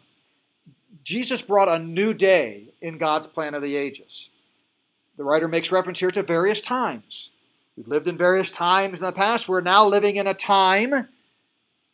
Jesus 1.02 1.42
brought 1.42 1.68
a 1.68 1.78
new 1.78 2.14
day 2.14 2.68
in 2.80 2.98
God's 2.98 3.26
plan 3.26 3.54
of 3.54 3.62
the 3.62 3.76
ages. 3.76 4.30
The 5.18 5.24
writer 5.24 5.48
makes 5.48 5.72
reference 5.72 5.98
here 5.98 6.12
to 6.12 6.22
various 6.22 6.60
times. 6.60 7.32
We've 7.76 7.88
lived 7.88 8.06
in 8.06 8.16
various 8.16 8.50
times 8.50 9.00
in 9.00 9.04
the 9.04 9.12
past. 9.12 9.48
We're 9.48 9.60
now 9.60 9.84
living 9.84 10.14
in 10.14 10.28
a 10.28 10.32
time 10.32 11.08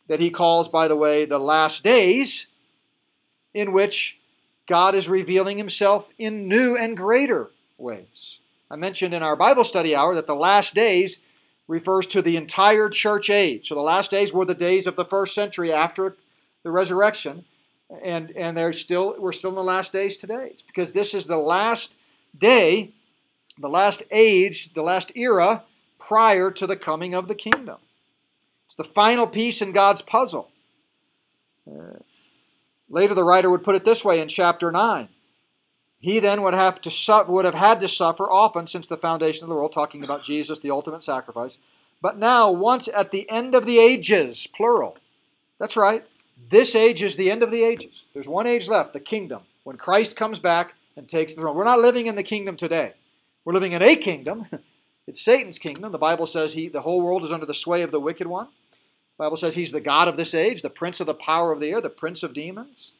that 0.07 0.19
he 0.19 0.29
calls, 0.29 0.67
by 0.67 0.87
the 0.87 0.95
way, 0.95 1.25
the 1.25 1.39
last 1.39 1.83
days, 1.83 2.47
in 3.51 3.71
which 3.71 4.21
God 4.67 4.93
is 4.93 5.09
revealing 5.09 5.57
himself 5.57 6.07
in 6.19 6.47
new 6.47 6.77
and 6.77 6.95
greater 6.95 7.49
ways. 7.79 8.39
I 8.69 8.75
mentioned 8.75 9.15
in 9.15 9.23
our 9.23 9.35
Bible 9.35 9.63
study 9.63 9.95
hour 9.95 10.13
that 10.13 10.27
the 10.27 10.35
last 10.35 10.75
days 10.75 11.19
refers 11.67 12.05
to 12.07 12.21
the 12.21 12.37
entire 12.37 12.89
church 12.89 13.31
age. 13.31 13.69
So 13.69 13.73
the 13.75 13.81
last 13.81 14.11
days 14.11 14.31
were 14.31 14.45
the 14.45 14.53
days 14.53 14.85
of 14.85 14.95
the 14.95 15.05
first 15.05 15.33
century 15.33 15.73
after 15.73 16.15
the 16.61 16.69
resurrection, 16.69 17.45
and 18.03 18.29
and 18.31 18.55
they're 18.55 18.73
still 18.73 19.15
we're 19.17 19.31
still 19.31 19.49
in 19.49 19.55
the 19.55 19.63
last 19.63 19.91
days 19.91 20.15
today. 20.17 20.49
It's 20.51 20.61
because 20.61 20.93
this 20.93 21.15
is 21.15 21.25
the 21.25 21.37
last 21.37 21.97
day 22.37 22.91
the 23.57 23.69
last 23.69 24.03
age, 24.11 24.73
the 24.73 24.81
last 24.81 25.11
era 25.15 25.63
prior 25.99 26.51
to 26.51 26.67
the 26.67 26.75
coming 26.75 27.13
of 27.13 27.27
the 27.27 27.35
kingdom. 27.35 27.77
It's 28.65 28.75
the 28.75 28.83
final 28.83 29.27
piece 29.27 29.61
in 29.61 29.71
God's 29.71 30.01
puzzle. 30.01 30.51
Uh, 31.69 31.99
later, 32.89 33.13
the 33.13 33.23
writer 33.23 33.49
would 33.49 33.63
put 33.63 33.75
it 33.75 33.83
this 33.83 34.03
way 34.03 34.19
in 34.19 34.27
chapter 34.27 34.71
9. 34.71 35.07
He 35.99 36.19
then 36.19 36.43
would 36.43 36.53
have 36.53 36.81
to 36.81 36.91
su- 36.91 37.23
would 37.27 37.45
have 37.45 37.55
had 37.55 37.79
to 37.81 37.87
suffer 37.87 38.29
often 38.29 38.67
since 38.67 38.87
the 38.87 38.97
foundation 38.97 39.43
of 39.43 39.49
the 39.49 39.55
world, 39.55 39.73
talking 39.73 40.03
about 40.03 40.23
Jesus, 40.23 40.59
the 40.59 40.71
ultimate 40.71 41.01
sacrifice. 41.01 41.57
But 42.01 42.17
now, 42.17 42.51
once 42.51 42.87
at 42.87 43.11
the 43.11 43.29
end 43.29 43.55
of 43.55 43.65
the 43.65 43.79
ages, 43.79 44.47
plural. 44.47 44.97
That's 45.57 45.77
right. 45.77 46.03
This 46.49 46.75
age 46.75 47.01
is 47.01 47.15
the 47.15 47.31
end 47.31 47.41
of 47.41 47.49
the 47.49 47.63
ages. 47.63 48.05
There's 48.13 48.27
one 48.27 48.45
age 48.45 48.67
left, 48.67 48.93
the 48.93 48.99
kingdom, 48.99 49.43
when 49.63 49.77
Christ 49.77 50.15
comes 50.15 50.37
back 50.37 50.75
and 50.95 51.07
takes 51.07 51.33
the 51.33 51.41
throne. 51.41 51.55
We're 51.55 51.63
not 51.63 51.79
living 51.79 52.07
in 52.07 52.15
the 52.15 52.23
kingdom 52.23 52.57
today. 52.57 52.93
We're 53.45 53.53
living 53.53 53.71
in 53.71 53.81
a 53.81 53.95
kingdom. 53.95 54.47
It's 55.07 55.21
Satan's 55.21 55.59
kingdom. 55.59 55.91
The 55.91 55.99
Bible 55.99 56.25
says 56.25 56.53
he, 56.53 56.67
the 56.67 56.81
whole 56.81 56.99
world 56.99 57.23
is 57.23 57.31
under 57.31 57.45
the 57.45 57.53
sway 57.53 57.83
of 57.83 57.91
the 57.91 57.99
wicked 57.99 58.25
one. 58.25 58.47
The 58.47 59.25
Bible 59.25 59.37
says 59.37 59.53
he's 59.53 59.71
the 59.71 59.79
God 59.79 60.07
of 60.07 60.17
this 60.17 60.33
age, 60.33 60.63
the 60.63 60.69
prince 60.71 60.99
of 60.99 61.05
the 61.05 61.13
power 61.13 61.51
of 61.51 61.59
the 61.59 61.69
air, 61.69 61.79
the 61.79 61.91
prince 61.91 62.23
of 62.23 62.33
demons. 62.33 62.93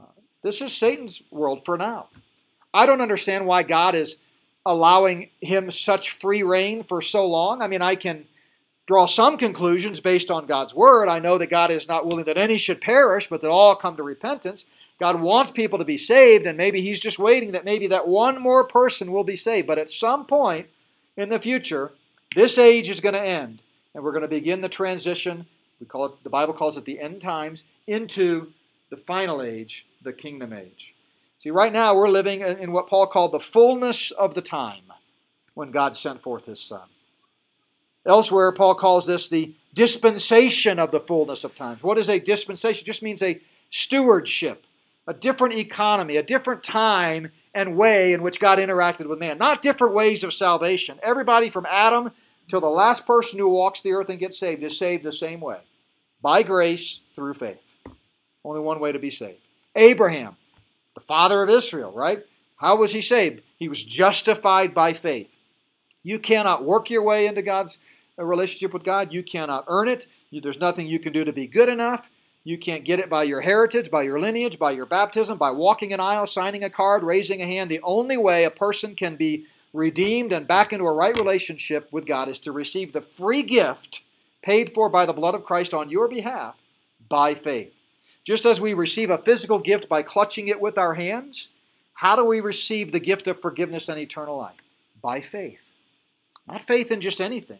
Uh, 0.00 0.06
this 0.42 0.62
is 0.62 0.74
Satan's 0.74 1.22
world 1.30 1.66
for 1.66 1.76
now. 1.76 2.08
I 2.72 2.86
don't 2.86 3.02
understand 3.02 3.44
why 3.44 3.62
God 3.62 3.94
is 3.94 4.16
allowing 4.64 5.28
him 5.42 5.70
such 5.70 6.12
free 6.12 6.42
reign 6.42 6.82
for 6.82 7.02
so 7.02 7.26
long. 7.26 7.60
I 7.60 7.66
mean, 7.66 7.82
I 7.82 7.96
can 7.96 8.24
draw 8.86 9.04
some 9.04 9.36
conclusions 9.36 10.00
based 10.00 10.30
on 10.30 10.46
God's 10.46 10.74
word. 10.74 11.08
I 11.08 11.18
know 11.18 11.36
that 11.36 11.50
God 11.50 11.70
is 11.70 11.86
not 11.86 12.06
willing 12.06 12.24
that 12.24 12.38
any 12.38 12.56
should 12.56 12.80
perish, 12.80 13.28
but 13.28 13.42
that 13.42 13.50
all 13.50 13.76
come 13.76 13.96
to 13.98 14.02
repentance. 14.02 14.64
God 15.00 15.22
wants 15.22 15.50
people 15.50 15.78
to 15.78 15.84
be 15.84 15.96
saved, 15.96 16.44
and 16.44 16.58
maybe 16.58 16.82
He's 16.82 17.00
just 17.00 17.18
waiting 17.18 17.52
that 17.52 17.64
maybe 17.64 17.86
that 17.86 18.06
one 18.06 18.40
more 18.40 18.64
person 18.64 19.10
will 19.10 19.24
be 19.24 19.34
saved. 19.34 19.66
But 19.66 19.78
at 19.78 19.90
some 19.90 20.26
point 20.26 20.66
in 21.16 21.30
the 21.30 21.38
future, 21.38 21.92
this 22.36 22.58
age 22.58 22.90
is 22.90 23.00
going 23.00 23.14
to 23.14 23.20
end, 23.20 23.62
and 23.94 24.04
we're 24.04 24.12
going 24.12 24.22
to 24.22 24.28
begin 24.28 24.60
the 24.60 24.68
transition. 24.68 25.46
We 25.80 25.86
call 25.86 26.04
it 26.04 26.22
the 26.22 26.30
Bible 26.30 26.52
calls 26.52 26.76
it 26.76 26.84
the 26.84 27.00
end 27.00 27.22
times 27.22 27.64
into 27.86 28.52
the 28.90 28.98
final 28.98 29.40
age, 29.40 29.86
the 30.02 30.12
kingdom 30.12 30.52
age. 30.52 30.94
See, 31.38 31.50
right 31.50 31.72
now 31.72 31.94
we're 31.94 32.10
living 32.10 32.42
in 32.42 32.70
what 32.70 32.86
Paul 32.86 33.06
called 33.06 33.32
the 33.32 33.40
fullness 33.40 34.10
of 34.10 34.34
the 34.34 34.42
time 34.42 34.92
when 35.54 35.70
God 35.70 35.96
sent 35.96 36.20
forth 36.20 36.44
His 36.44 36.60
Son. 36.60 36.86
Elsewhere, 38.04 38.52
Paul 38.52 38.74
calls 38.74 39.06
this 39.06 39.30
the 39.30 39.54
dispensation 39.72 40.78
of 40.78 40.90
the 40.90 41.00
fullness 41.00 41.42
of 41.42 41.56
time. 41.56 41.76
What 41.76 41.96
is 41.96 42.10
a 42.10 42.18
dispensation? 42.18 42.82
It 42.82 42.86
just 42.86 43.02
means 43.02 43.22
a 43.22 43.40
stewardship 43.70 44.66
a 45.10 45.12
different 45.12 45.54
economy, 45.54 46.16
a 46.16 46.22
different 46.22 46.62
time 46.62 47.32
and 47.52 47.76
way 47.76 48.12
in 48.12 48.22
which 48.22 48.38
God 48.38 48.60
interacted 48.60 49.06
with 49.06 49.18
man. 49.18 49.38
Not 49.38 49.60
different 49.60 49.92
ways 49.92 50.22
of 50.22 50.32
salvation. 50.32 51.00
Everybody 51.02 51.50
from 51.50 51.66
Adam 51.68 52.12
till 52.46 52.60
the 52.60 52.68
last 52.68 53.08
person 53.08 53.40
who 53.40 53.48
walks 53.48 53.80
the 53.80 53.90
earth 53.90 54.08
and 54.08 54.20
gets 54.20 54.38
saved 54.38 54.62
is 54.62 54.78
saved 54.78 55.02
the 55.02 55.10
same 55.10 55.40
way 55.40 55.58
by 56.22 56.44
grace 56.44 57.00
through 57.16 57.34
faith. 57.34 57.58
Only 58.44 58.60
one 58.60 58.78
way 58.78 58.92
to 58.92 59.00
be 59.00 59.10
saved. 59.10 59.40
Abraham, 59.74 60.36
the 60.94 61.00
father 61.00 61.42
of 61.42 61.50
Israel, 61.50 61.90
right? 61.90 62.22
How 62.58 62.76
was 62.76 62.92
he 62.92 63.00
saved? 63.00 63.42
He 63.56 63.68
was 63.68 63.82
justified 63.82 64.74
by 64.74 64.92
faith. 64.92 65.34
You 66.04 66.20
cannot 66.20 66.64
work 66.64 66.88
your 66.88 67.02
way 67.02 67.26
into 67.26 67.42
God's 67.42 67.80
uh, 68.16 68.24
relationship 68.24 68.72
with 68.72 68.84
God. 68.84 69.12
You 69.12 69.24
cannot 69.24 69.64
earn 69.66 69.88
it. 69.88 70.06
There's 70.30 70.60
nothing 70.60 70.86
you 70.86 71.00
can 71.00 71.12
do 71.12 71.24
to 71.24 71.32
be 71.32 71.48
good 71.48 71.68
enough. 71.68 72.08
You 72.42 72.56
can't 72.56 72.84
get 72.84 73.00
it 73.00 73.10
by 73.10 73.24
your 73.24 73.42
heritage, 73.42 73.90
by 73.90 74.02
your 74.02 74.18
lineage, 74.18 74.58
by 74.58 74.70
your 74.70 74.86
baptism, 74.86 75.36
by 75.36 75.50
walking 75.50 75.92
an 75.92 76.00
aisle, 76.00 76.26
signing 76.26 76.64
a 76.64 76.70
card, 76.70 77.02
raising 77.02 77.42
a 77.42 77.46
hand. 77.46 77.70
The 77.70 77.82
only 77.82 78.16
way 78.16 78.44
a 78.44 78.50
person 78.50 78.94
can 78.94 79.16
be 79.16 79.46
redeemed 79.72 80.32
and 80.32 80.48
back 80.48 80.72
into 80.72 80.86
a 80.86 80.92
right 80.92 81.14
relationship 81.16 81.88
with 81.92 82.06
God 82.06 82.28
is 82.28 82.38
to 82.40 82.52
receive 82.52 82.92
the 82.92 83.02
free 83.02 83.42
gift 83.42 84.02
paid 84.42 84.72
for 84.72 84.88
by 84.88 85.04
the 85.04 85.12
blood 85.12 85.34
of 85.34 85.44
Christ 85.44 85.74
on 85.74 85.90
your 85.90 86.08
behalf 86.08 86.56
by 87.08 87.34
faith. 87.34 87.74
Just 88.24 88.46
as 88.46 88.60
we 88.60 88.74
receive 88.74 89.10
a 89.10 89.18
physical 89.18 89.58
gift 89.58 89.88
by 89.88 90.02
clutching 90.02 90.48
it 90.48 90.60
with 90.60 90.78
our 90.78 90.94
hands, 90.94 91.48
how 91.94 92.16
do 92.16 92.24
we 92.24 92.40
receive 92.40 92.90
the 92.90 93.00
gift 93.00 93.28
of 93.28 93.40
forgiveness 93.40 93.88
and 93.88 93.98
eternal 93.98 94.38
life? 94.38 94.56
By 95.02 95.20
faith. 95.20 95.70
Not 96.48 96.62
faith 96.62 96.90
in 96.90 97.00
just 97.00 97.20
anything. 97.20 97.58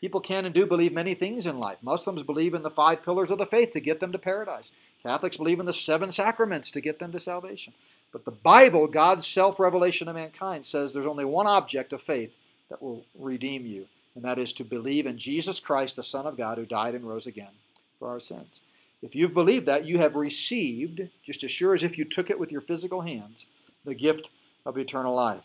People 0.00 0.20
can 0.20 0.44
and 0.44 0.54
do 0.54 0.64
believe 0.64 0.92
many 0.92 1.14
things 1.14 1.46
in 1.46 1.58
life. 1.58 1.78
Muslims 1.82 2.22
believe 2.22 2.54
in 2.54 2.62
the 2.62 2.70
five 2.70 3.02
pillars 3.02 3.30
of 3.30 3.38
the 3.38 3.46
faith 3.46 3.72
to 3.72 3.80
get 3.80 4.00
them 4.00 4.12
to 4.12 4.18
paradise. 4.18 4.72
Catholics 5.02 5.36
believe 5.36 5.60
in 5.60 5.66
the 5.66 5.72
seven 5.72 6.10
sacraments 6.10 6.70
to 6.70 6.80
get 6.80 6.98
them 6.98 7.12
to 7.12 7.18
salvation. 7.18 7.72
But 8.12 8.24
the 8.24 8.30
Bible, 8.30 8.86
God's 8.86 9.26
self 9.26 9.58
revelation 9.58 10.06
to 10.06 10.12
mankind, 10.12 10.64
says 10.64 10.94
there's 10.94 11.06
only 11.06 11.24
one 11.24 11.46
object 11.46 11.92
of 11.92 12.00
faith 12.00 12.32
that 12.70 12.82
will 12.82 13.04
redeem 13.18 13.66
you, 13.66 13.86
and 14.14 14.24
that 14.24 14.38
is 14.38 14.52
to 14.54 14.64
believe 14.64 15.06
in 15.06 15.18
Jesus 15.18 15.60
Christ, 15.60 15.96
the 15.96 16.02
Son 16.02 16.26
of 16.26 16.36
God, 16.36 16.58
who 16.58 16.66
died 16.66 16.94
and 16.94 17.04
rose 17.04 17.26
again 17.26 17.52
for 17.98 18.08
our 18.08 18.20
sins. 18.20 18.60
If 19.02 19.14
you've 19.14 19.34
believed 19.34 19.66
that, 19.66 19.84
you 19.84 19.98
have 19.98 20.16
received, 20.16 21.08
just 21.22 21.44
as 21.44 21.50
sure 21.50 21.74
as 21.74 21.82
if 21.82 21.98
you 21.98 22.04
took 22.04 22.30
it 22.30 22.38
with 22.38 22.50
your 22.50 22.60
physical 22.60 23.02
hands, 23.02 23.46
the 23.84 23.94
gift 23.94 24.30
of 24.66 24.76
eternal 24.76 25.14
life. 25.14 25.42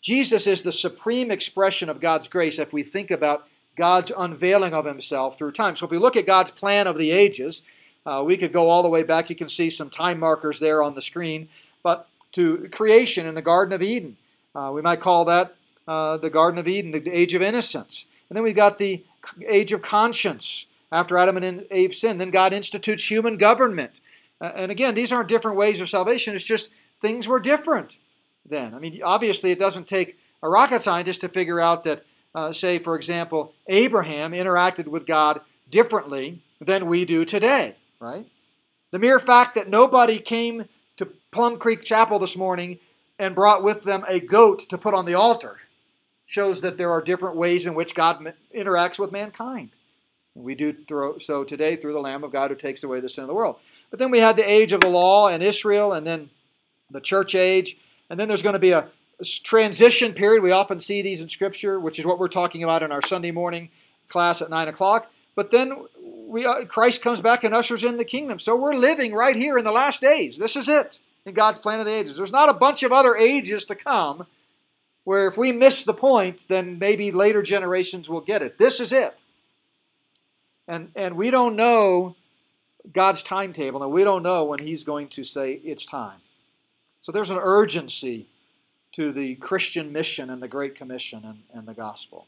Jesus 0.00 0.46
is 0.46 0.62
the 0.62 0.72
supreme 0.72 1.30
expression 1.30 1.88
of 1.88 2.00
God's 2.00 2.28
grace 2.28 2.58
if 2.58 2.72
we 2.72 2.82
think 2.82 3.10
about 3.10 3.46
God's 3.80 4.12
unveiling 4.16 4.74
of 4.74 4.84
himself 4.84 5.38
through 5.38 5.52
time. 5.52 5.74
So 5.74 5.86
if 5.86 5.90
we 5.90 5.96
look 5.96 6.14
at 6.14 6.26
God's 6.26 6.50
plan 6.50 6.86
of 6.86 6.98
the 6.98 7.12
ages, 7.12 7.62
uh, 8.04 8.22
we 8.26 8.36
could 8.36 8.52
go 8.52 8.68
all 8.68 8.82
the 8.82 8.90
way 8.90 9.02
back. 9.02 9.30
You 9.30 9.36
can 9.36 9.48
see 9.48 9.70
some 9.70 9.88
time 9.88 10.20
markers 10.20 10.60
there 10.60 10.82
on 10.82 10.94
the 10.94 11.00
screen. 11.00 11.48
But 11.82 12.06
to 12.32 12.68
creation 12.70 13.26
in 13.26 13.34
the 13.34 13.40
Garden 13.40 13.72
of 13.72 13.82
Eden, 13.82 14.18
uh, 14.54 14.70
we 14.74 14.82
might 14.82 15.00
call 15.00 15.24
that 15.24 15.54
uh, 15.88 16.18
the 16.18 16.28
Garden 16.28 16.60
of 16.60 16.68
Eden, 16.68 16.90
the 16.90 17.08
age 17.10 17.34
of 17.34 17.40
innocence. 17.40 18.04
And 18.28 18.36
then 18.36 18.44
we've 18.44 18.54
got 18.54 18.76
the 18.76 19.02
age 19.48 19.72
of 19.72 19.80
conscience 19.80 20.66
after 20.92 21.16
Adam 21.16 21.38
and 21.38 21.66
Eve 21.72 21.94
sinned. 21.94 22.20
Then 22.20 22.30
God 22.30 22.52
institutes 22.52 23.10
human 23.10 23.38
government. 23.38 24.00
And 24.42 24.70
again, 24.70 24.94
these 24.94 25.10
aren't 25.10 25.28
different 25.30 25.56
ways 25.56 25.80
of 25.80 25.88
salvation. 25.88 26.34
It's 26.34 26.44
just 26.44 26.74
things 27.00 27.26
were 27.26 27.40
different 27.40 27.96
then. 28.44 28.74
I 28.74 28.78
mean, 28.78 29.00
obviously, 29.02 29.52
it 29.52 29.58
doesn't 29.58 29.86
take 29.86 30.18
a 30.42 30.48
rocket 30.50 30.82
scientist 30.82 31.22
to 31.22 31.28
figure 31.28 31.60
out 31.60 31.84
that, 31.84 32.04
uh, 32.34 32.52
say, 32.52 32.78
for 32.78 32.96
example, 32.96 33.52
Abraham 33.66 34.32
interacted 34.32 34.86
with 34.86 35.06
God 35.06 35.40
differently 35.68 36.42
than 36.60 36.86
we 36.86 37.04
do 37.04 37.24
today, 37.24 37.76
right? 37.98 38.26
The 38.90 38.98
mere 38.98 39.20
fact 39.20 39.54
that 39.54 39.68
nobody 39.68 40.18
came 40.18 40.68
to 40.96 41.06
Plum 41.30 41.58
Creek 41.58 41.82
Chapel 41.82 42.18
this 42.18 42.36
morning 42.36 42.78
and 43.18 43.34
brought 43.34 43.62
with 43.62 43.82
them 43.82 44.04
a 44.08 44.20
goat 44.20 44.68
to 44.68 44.78
put 44.78 44.94
on 44.94 45.04
the 45.04 45.14
altar 45.14 45.58
shows 46.26 46.60
that 46.60 46.78
there 46.78 46.90
are 46.90 47.02
different 47.02 47.36
ways 47.36 47.66
in 47.66 47.74
which 47.74 47.94
God 47.94 48.34
interacts 48.54 48.98
with 48.98 49.10
mankind. 49.12 49.70
And 50.34 50.44
we 50.44 50.54
do 50.54 50.74
so 51.18 51.44
today 51.44 51.76
through 51.76 51.92
the 51.92 52.00
Lamb 52.00 52.22
of 52.22 52.32
God 52.32 52.50
who 52.50 52.56
takes 52.56 52.84
away 52.84 53.00
the 53.00 53.08
sin 53.08 53.24
of 53.24 53.28
the 53.28 53.34
world. 53.34 53.56
But 53.90 53.98
then 53.98 54.10
we 54.10 54.20
had 54.20 54.36
the 54.36 54.48
age 54.48 54.72
of 54.72 54.80
the 54.80 54.88
law 54.88 55.28
and 55.28 55.42
Israel, 55.42 55.92
and 55.92 56.06
then 56.06 56.30
the 56.90 57.00
church 57.00 57.34
age, 57.34 57.76
and 58.08 58.18
then 58.18 58.28
there's 58.28 58.42
going 58.42 58.52
to 58.54 58.60
be 58.60 58.70
a 58.70 58.88
transition 59.24 60.12
period. 60.12 60.42
We 60.42 60.50
often 60.50 60.80
see 60.80 61.02
these 61.02 61.20
in 61.20 61.28
Scripture, 61.28 61.78
which 61.78 61.98
is 61.98 62.06
what 62.06 62.18
we're 62.18 62.28
talking 62.28 62.62
about 62.62 62.82
in 62.82 62.92
our 62.92 63.02
Sunday 63.02 63.30
morning 63.30 63.70
class 64.08 64.42
at 64.42 64.50
9 64.50 64.68
o'clock. 64.68 65.10
But 65.34 65.50
then 65.50 65.86
we, 66.26 66.46
uh, 66.46 66.64
Christ 66.64 67.02
comes 67.02 67.20
back 67.20 67.44
and 67.44 67.54
ushers 67.54 67.84
in 67.84 67.96
the 67.96 68.04
kingdom. 68.04 68.38
So 68.38 68.56
we're 68.56 68.74
living 68.74 69.14
right 69.14 69.36
here 69.36 69.58
in 69.58 69.64
the 69.64 69.72
last 69.72 70.00
days. 70.00 70.38
This 70.38 70.56
is 70.56 70.68
it 70.68 70.98
in 71.24 71.34
God's 71.34 71.58
plan 71.58 71.80
of 71.80 71.86
the 71.86 71.92
ages. 71.92 72.16
There's 72.16 72.32
not 72.32 72.48
a 72.48 72.54
bunch 72.54 72.82
of 72.82 72.92
other 72.92 73.16
ages 73.16 73.64
to 73.66 73.74
come 73.74 74.26
where 75.04 75.26
if 75.26 75.36
we 75.36 75.52
miss 75.52 75.84
the 75.84 75.94
point, 75.94 76.46
then 76.48 76.78
maybe 76.78 77.10
later 77.10 77.42
generations 77.42 78.08
will 78.08 78.20
get 78.20 78.42
it. 78.42 78.58
This 78.58 78.80
is 78.80 78.92
it. 78.92 79.18
And, 80.68 80.92
and 80.94 81.16
we 81.16 81.30
don't 81.30 81.56
know 81.56 82.14
God's 82.92 83.22
timetable, 83.22 83.82
and 83.82 83.92
we 83.92 84.04
don't 84.04 84.22
know 84.22 84.44
when 84.44 84.60
He's 84.60 84.84
going 84.84 85.08
to 85.08 85.24
say 85.24 85.54
it's 85.64 85.84
time. 85.84 86.20
So 87.00 87.12
there's 87.12 87.30
an 87.30 87.40
urgency 87.40 88.26
to 88.92 89.12
the 89.12 89.36
Christian 89.36 89.92
mission 89.92 90.30
and 90.30 90.42
the 90.42 90.48
Great 90.48 90.74
Commission 90.74 91.22
and, 91.24 91.42
and 91.52 91.66
the 91.66 91.74
gospel. 91.74 92.26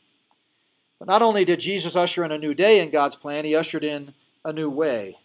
But 0.99 1.09
not 1.09 1.23
only 1.23 1.45
did 1.45 1.61
Jesus 1.61 1.97
usher 1.97 2.25
in 2.25 2.33
a 2.33 2.39
new 2.39 2.55
day 2.55 2.81
in 2.81 2.91
God's 2.91 3.17
plan, 3.17 3.45
he 3.45 3.57
ushered 3.57 3.85
in 3.85 4.15
a 4.45 4.53
new 4.53 4.71
way. 4.71 5.17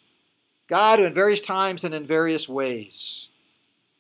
God, 0.68 1.00
in 1.00 1.14
various 1.14 1.42
times 1.42 1.84
and 1.84 1.94
in 1.94 2.06
various 2.06 2.50
ways. 2.50 3.30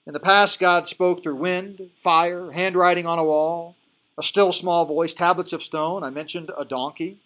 In 0.05 0.13
the 0.13 0.19
past, 0.19 0.59
God 0.59 0.87
spoke 0.87 1.21
through 1.21 1.35
wind, 1.35 1.91
fire, 1.95 2.51
handwriting 2.51 3.05
on 3.05 3.19
a 3.19 3.23
wall, 3.23 3.75
a 4.17 4.23
still 4.23 4.51
small 4.51 4.85
voice, 4.85 5.13
tablets 5.13 5.53
of 5.53 5.61
stone. 5.61 6.03
I 6.03 6.09
mentioned 6.09 6.51
a 6.57 6.65
donkey. 6.65 7.17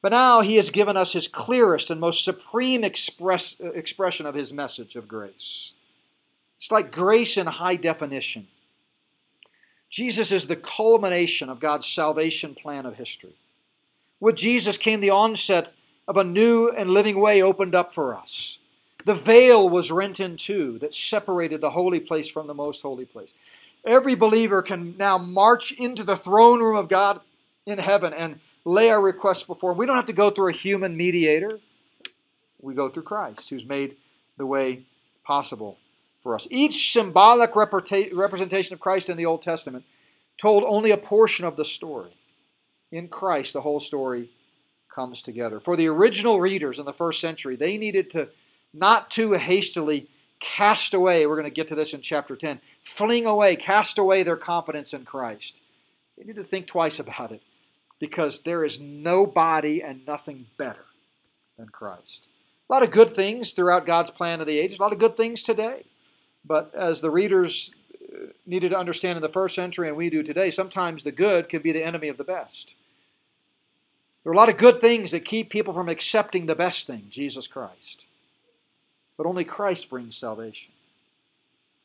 But 0.00 0.12
now 0.12 0.40
he 0.40 0.56
has 0.56 0.70
given 0.70 0.96
us 0.96 1.12
his 1.12 1.28
clearest 1.28 1.90
and 1.90 2.00
most 2.00 2.24
supreme 2.24 2.82
express, 2.82 3.60
uh, 3.60 3.70
expression 3.72 4.26
of 4.26 4.34
his 4.34 4.52
message 4.52 4.96
of 4.96 5.06
grace. 5.06 5.74
It's 6.56 6.72
like 6.72 6.90
grace 6.90 7.36
in 7.36 7.46
high 7.46 7.76
definition. 7.76 8.48
Jesus 9.92 10.32
is 10.32 10.46
the 10.46 10.56
culmination 10.56 11.50
of 11.50 11.60
God's 11.60 11.86
salvation 11.86 12.54
plan 12.54 12.86
of 12.86 12.96
history. 12.96 13.34
With 14.20 14.36
Jesus 14.36 14.78
came 14.78 15.00
the 15.00 15.10
onset 15.10 15.74
of 16.08 16.16
a 16.16 16.24
new 16.24 16.70
and 16.70 16.88
living 16.88 17.20
way 17.20 17.42
opened 17.42 17.74
up 17.74 17.92
for 17.92 18.16
us. 18.16 18.58
The 19.04 19.14
veil 19.14 19.68
was 19.68 19.92
rent 19.92 20.18
in 20.18 20.38
two 20.38 20.78
that 20.78 20.94
separated 20.94 21.60
the 21.60 21.70
holy 21.70 22.00
place 22.00 22.30
from 22.30 22.46
the 22.46 22.54
most 22.54 22.80
holy 22.80 23.04
place. 23.04 23.34
Every 23.84 24.14
believer 24.14 24.62
can 24.62 24.96
now 24.96 25.18
march 25.18 25.72
into 25.72 26.04
the 26.04 26.16
throne 26.16 26.60
room 26.60 26.76
of 26.76 26.88
God 26.88 27.20
in 27.66 27.78
heaven 27.78 28.14
and 28.14 28.40
lay 28.64 28.88
our 28.88 29.02
requests 29.02 29.42
before 29.42 29.72
him. 29.72 29.78
We 29.78 29.84
don't 29.84 29.96
have 29.96 30.06
to 30.06 30.14
go 30.14 30.30
through 30.30 30.48
a 30.48 30.52
human 30.52 30.96
mediator. 30.96 31.58
We 32.62 32.72
go 32.72 32.88
through 32.88 33.02
Christ, 33.02 33.50
who's 33.50 33.66
made 33.66 33.96
the 34.38 34.46
way 34.46 34.84
possible 35.22 35.76
for 36.22 36.34
us. 36.34 36.46
Each 36.50 36.92
symbolic 36.92 37.54
representation 37.56 38.74
of 38.74 38.80
Christ 38.80 39.08
in 39.08 39.16
the 39.16 39.26
Old 39.26 39.42
Testament 39.42 39.84
told 40.38 40.64
only 40.64 40.90
a 40.90 40.96
portion 40.96 41.44
of 41.44 41.56
the 41.56 41.64
story. 41.64 42.16
In 42.90 43.08
Christ, 43.08 43.52
the 43.52 43.62
whole 43.62 43.80
story 43.80 44.30
comes 44.94 45.22
together. 45.22 45.60
For 45.60 45.76
the 45.76 45.88
original 45.88 46.40
readers 46.40 46.78
in 46.78 46.84
the 46.84 46.92
first 46.92 47.20
century, 47.20 47.56
they 47.56 47.78
needed 47.78 48.10
to 48.10 48.28
not 48.72 49.10
too 49.10 49.32
hastily 49.32 50.08
cast 50.40 50.92
away, 50.92 51.26
we're 51.26 51.36
going 51.36 51.44
to 51.44 51.50
get 51.50 51.68
to 51.68 51.74
this 51.74 51.94
in 51.94 52.00
chapter 52.00 52.36
10, 52.36 52.60
fling 52.82 53.26
away, 53.26 53.56
cast 53.56 53.96
away 53.98 54.22
their 54.22 54.36
confidence 54.36 54.92
in 54.92 55.04
Christ. 55.04 55.60
They 56.18 56.24
need 56.24 56.36
to 56.36 56.44
think 56.44 56.66
twice 56.66 56.98
about 56.98 57.32
it 57.32 57.42
because 57.98 58.40
there 58.40 58.64
is 58.64 58.80
nobody 58.80 59.82
and 59.82 60.04
nothing 60.06 60.46
better 60.58 60.84
than 61.56 61.68
Christ. 61.68 62.28
A 62.68 62.72
lot 62.72 62.82
of 62.82 62.90
good 62.90 63.14
things 63.14 63.52
throughout 63.52 63.86
God's 63.86 64.10
plan 64.10 64.40
of 64.40 64.46
the 64.46 64.58
ages, 64.58 64.78
a 64.78 64.82
lot 64.82 64.92
of 64.92 64.98
good 64.98 65.16
things 65.16 65.42
today. 65.42 65.84
But 66.44 66.74
as 66.74 67.00
the 67.00 67.10
readers 67.10 67.74
uh, 68.12 68.26
needed 68.46 68.70
to 68.70 68.78
understand 68.78 69.16
in 69.16 69.22
the 69.22 69.28
first 69.28 69.54
century 69.54 69.88
and 69.88 69.96
we 69.96 70.10
do 70.10 70.22
today, 70.22 70.50
sometimes 70.50 71.02
the 71.02 71.12
good 71.12 71.48
can 71.48 71.62
be 71.62 71.72
the 71.72 71.84
enemy 71.84 72.08
of 72.08 72.16
the 72.16 72.24
best. 72.24 72.74
There 74.22 74.30
are 74.30 74.34
a 74.34 74.36
lot 74.36 74.48
of 74.48 74.56
good 74.56 74.80
things 74.80 75.10
that 75.10 75.24
keep 75.24 75.50
people 75.50 75.74
from 75.74 75.88
accepting 75.88 76.46
the 76.46 76.54
best 76.54 76.86
thing, 76.86 77.06
Jesus 77.08 77.46
Christ. 77.46 78.06
But 79.16 79.26
only 79.26 79.44
Christ 79.44 79.90
brings 79.90 80.16
salvation. 80.16 80.72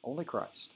Only 0.04 0.26
Christ. 0.26 0.72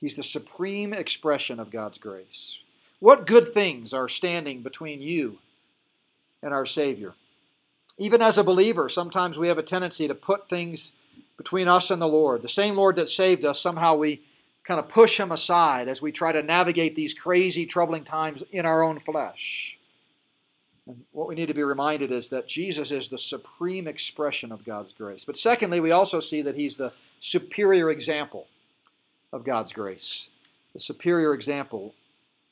He's 0.00 0.16
the 0.16 0.22
supreme 0.22 0.92
expression 0.92 1.60
of 1.60 1.70
God's 1.70 1.98
grace. 1.98 2.60
What 2.98 3.26
good 3.26 3.48
things 3.48 3.92
are 3.94 4.08
standing 4.08 4.62
between 4.62 5.00
you 5.00 5.38
and 6.42 6.52
our 6.52 6.66
Savior? 6.66 7.14
Even 7.98 8.22
as 8.22 8.38
a 8.38 8.44
believer, 8.44 8.88
sometimes 8.88 9.38
we 9.38 9.48
have 9.48 9.58
a 9.58 9.62
tendency 9.62 10.08
to 10.08 10.14
put 10.14 10.48
things 10.48 10.92
between 11.40 11.68
us 11.68 11.90
and 11.90 12.02
the 12.02 12.06
Lord. 12.06 12.42
The 12.42 12.50
same 12.50 12.76
Lord 12.76 12.96
that 12.96 13.08
saved 13.08 13.46
us, 13.46 13.58
somehow 13.58 13.96
we 13.96 14.20
kind 14.62 14.78
of 14.78 14.90
push 14.90 15.18
him 15.18 15.32
aside 15.32 15.88
as 15.88 16.02
we 16.02 16.12
try 16.12 16.32
to 16.32 16.42
navigate 16.42 16.94
these 16.94 17.14
crazy, 17.14 17.64
troubling 17.64 18.04
times 18.04 18.44
in 18.52 18.66
our 18.66 18.82
own 18.82 18.98
flesh. 18.98 19.78
And 20.86 21.02
what 21.12 21.28
we 21.28 21.34
need 21.34 21.48
to 21.48 21.54
be 21.54 21.62
reminded 21.62 22.12
is 22.12 22.28
that 22.28 22.46
Jesus 22.46 22.92
is 22.92 23.08
the 23.08 23.16
supreme 23.16 23.88
expression 23.88 24.52
of 24.52 24.66
God's 24.66 24.92
grace. 24.92 25.24
But 25.24 25.38
secondly, 25.38 25.80
we 25.80 25.92
also 25.92 26.20
see 26.20 26.42
that 26.42 26.56
he's 26.56 26.76
the 26.76 26.92
superior 27.20 27.88
example 27.90 28.46
of 29.32 29.42
God's 29.42 29.72
grace. 29.72 30.28
The 30.74 30.80
superior 30.80 31.32
example. 31.32 31.94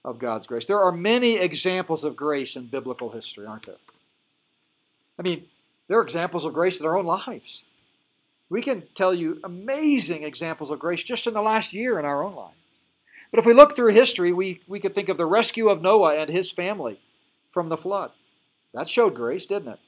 of 0.04 0.18
God's 0.18 0.46
grace. 0.46 0.66
There 0.66 0.80
are 0.80 0.92
many 0.92 1.36
examples 1.36 2.04
of 2.04 2.16
grace 2.16 2.56
in 2.56 2.66
biblical 2.66 3.10
history, 3.10 3.46
aren't 3.46 3.66
there? 3.66 3.76
I 5.18 5.22
mean, 5.22 5.46
there 5.88 5.98
are 5.98 6.02
examples 6.02 6.44
of 6.44 6.54
grace 6.54 6.80
in 6.80 6.86
our 6.86 6.96
own 6.96 7.04
lives. 7.04 7.64
We 8.50 8.62
can 8.62 8.84
tell 8.94 9.12
you 9.12 9.40
amazing 9.44 10.22
examples 10.22 10.70
of 10.70 10.78
grace 10.78 11.02
just 11.02 11.26
in 11.26 11.34
the 11.34 11.42
last 11.42 11.74
year 11.74 11.98
in 11.98 12.04
our 12.04 12.22
own 12.22 12.34
lives. 12.34 12.54
But 13.30 13.40
if 13.40 13.46
we 13.46 13.52
look 13.52 13.76
through 13.76 13.92
history, 13.92 14.32
we, 14.32 14.62
we 14.66 14.80
could 14.80 14.94
think 14.94 15.08
of 15.08 15.18
the 15.18 15.26
rescue 15.26 15.68
of 15.68 15.82
Noah 15.82 16.16
and 16.16 16.30
his 16.30 16.50
family 16.50 17.00
from 17.50 17.68
the 17.68 17.76
flood. 17.76 18.12
That 18.72 18.88
showed 18.88 19.14
grace, 19.14 19.44
didn't 19.44 19.72
it? 19.72 19.78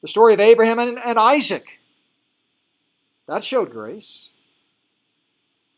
The 0.00 0.08
story 0.08 0.34
of 0.34 0.40
Abraham 0.40 0.78
and, 0.78 0.98
and 1.04 1.18
Isaac. 1.18 1.80
That 3.26 3.42
showed 3.42 3.70
grace. 3.70 4.30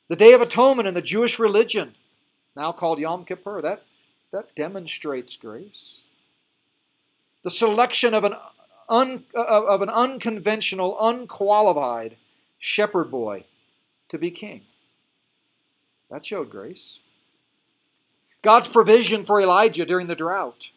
The 0.08 0.16
Day 0.16 0.32
of 0.32 0.40
Atonement 0.40 0.88
in 0.88 0.94
the 0.94 1.00
Jewish 1.00 1.38
religion, 1.38 1.94
now 2.54 2.72
called 2.72 2.98
Yom 2.98 3.24
Kippur, 3.24 3.60
that, 3.62 3.84
that 4.32 4.54
demonstrates 4.54 5.36
grace. 5.36 6.02
The 7.42 7.50
selection 7.50 8.12
of 8.12 8.24
an, 8.24 8.34
un, 8.90 9.24
of 9.34 9.80
an 9.80 9.88
unconventional, 9.88 10.96
unqualified 11.00 12.16
shepherd 12.58 13.10
boy 13.10 13.44
to 14.08 14.18
be 14.18 14.30
king. 14.30 14.62
That 16.10 16.26
showed 16.26 16.50
grace. 16.50 16.98
God's 18.42 18.68
provision 18.68 19.24
for 19.24 19.40
Elijah 19.40 19.86
during 19.86 20.08
the 20.08 20.16
drought. 20.16 20.70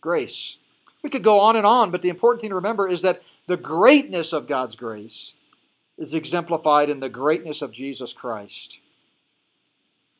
Grace. 0.00 0.58
We 1.02 1.10
could 1.10 1.24
go 1.24 1.40
on 1.40 1.56
and 1.56 1.66
on, 1.66 1.90
but 1.90 2.02
the 2.02 2.08
important 2.08 2.40
thing 2.40 2.50
to 2.50 2.56
remember 2.56 2.88
is 2.88 3.02
that 3.02 3.22
the 3.46 3.56
greatness 3.56 4.32
of 4.32 4.46
God's 4.46 4.76
grace 4.76 5.34
is 5.98 6.14
exemplified 6.14 6.90
in 6.90 7.00
the 7.00 7.08
greatness 7.08 7.62
of 7.62 7.72
Jesus 7.72 8.12
Christ. 8.12 8.80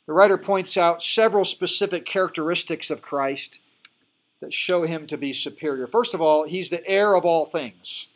The 0.07 0.13
writer 0.13 0.39
points 0.39 0.77
out 0.77 1.03
several 1.03 1.45
specific 1.45 2.05
characteristics 2.05 2.91
of 2.91 3.03
Christ 3.03 3.61
that 4.47 4.53
show 4.53 4.85
him 4.85 5.09
to 5.09 5.17
be 5.17 5.33
superior. 5.33 5.89
First 5.89 6.15
of 6.15 6.23
all, 6.23 6.45
he's 6.45 6.71
the 6.71 6.89
heir 6.89 7.17
of 7.17 7.25
all 7.25 7.47
things. 7.47 8.07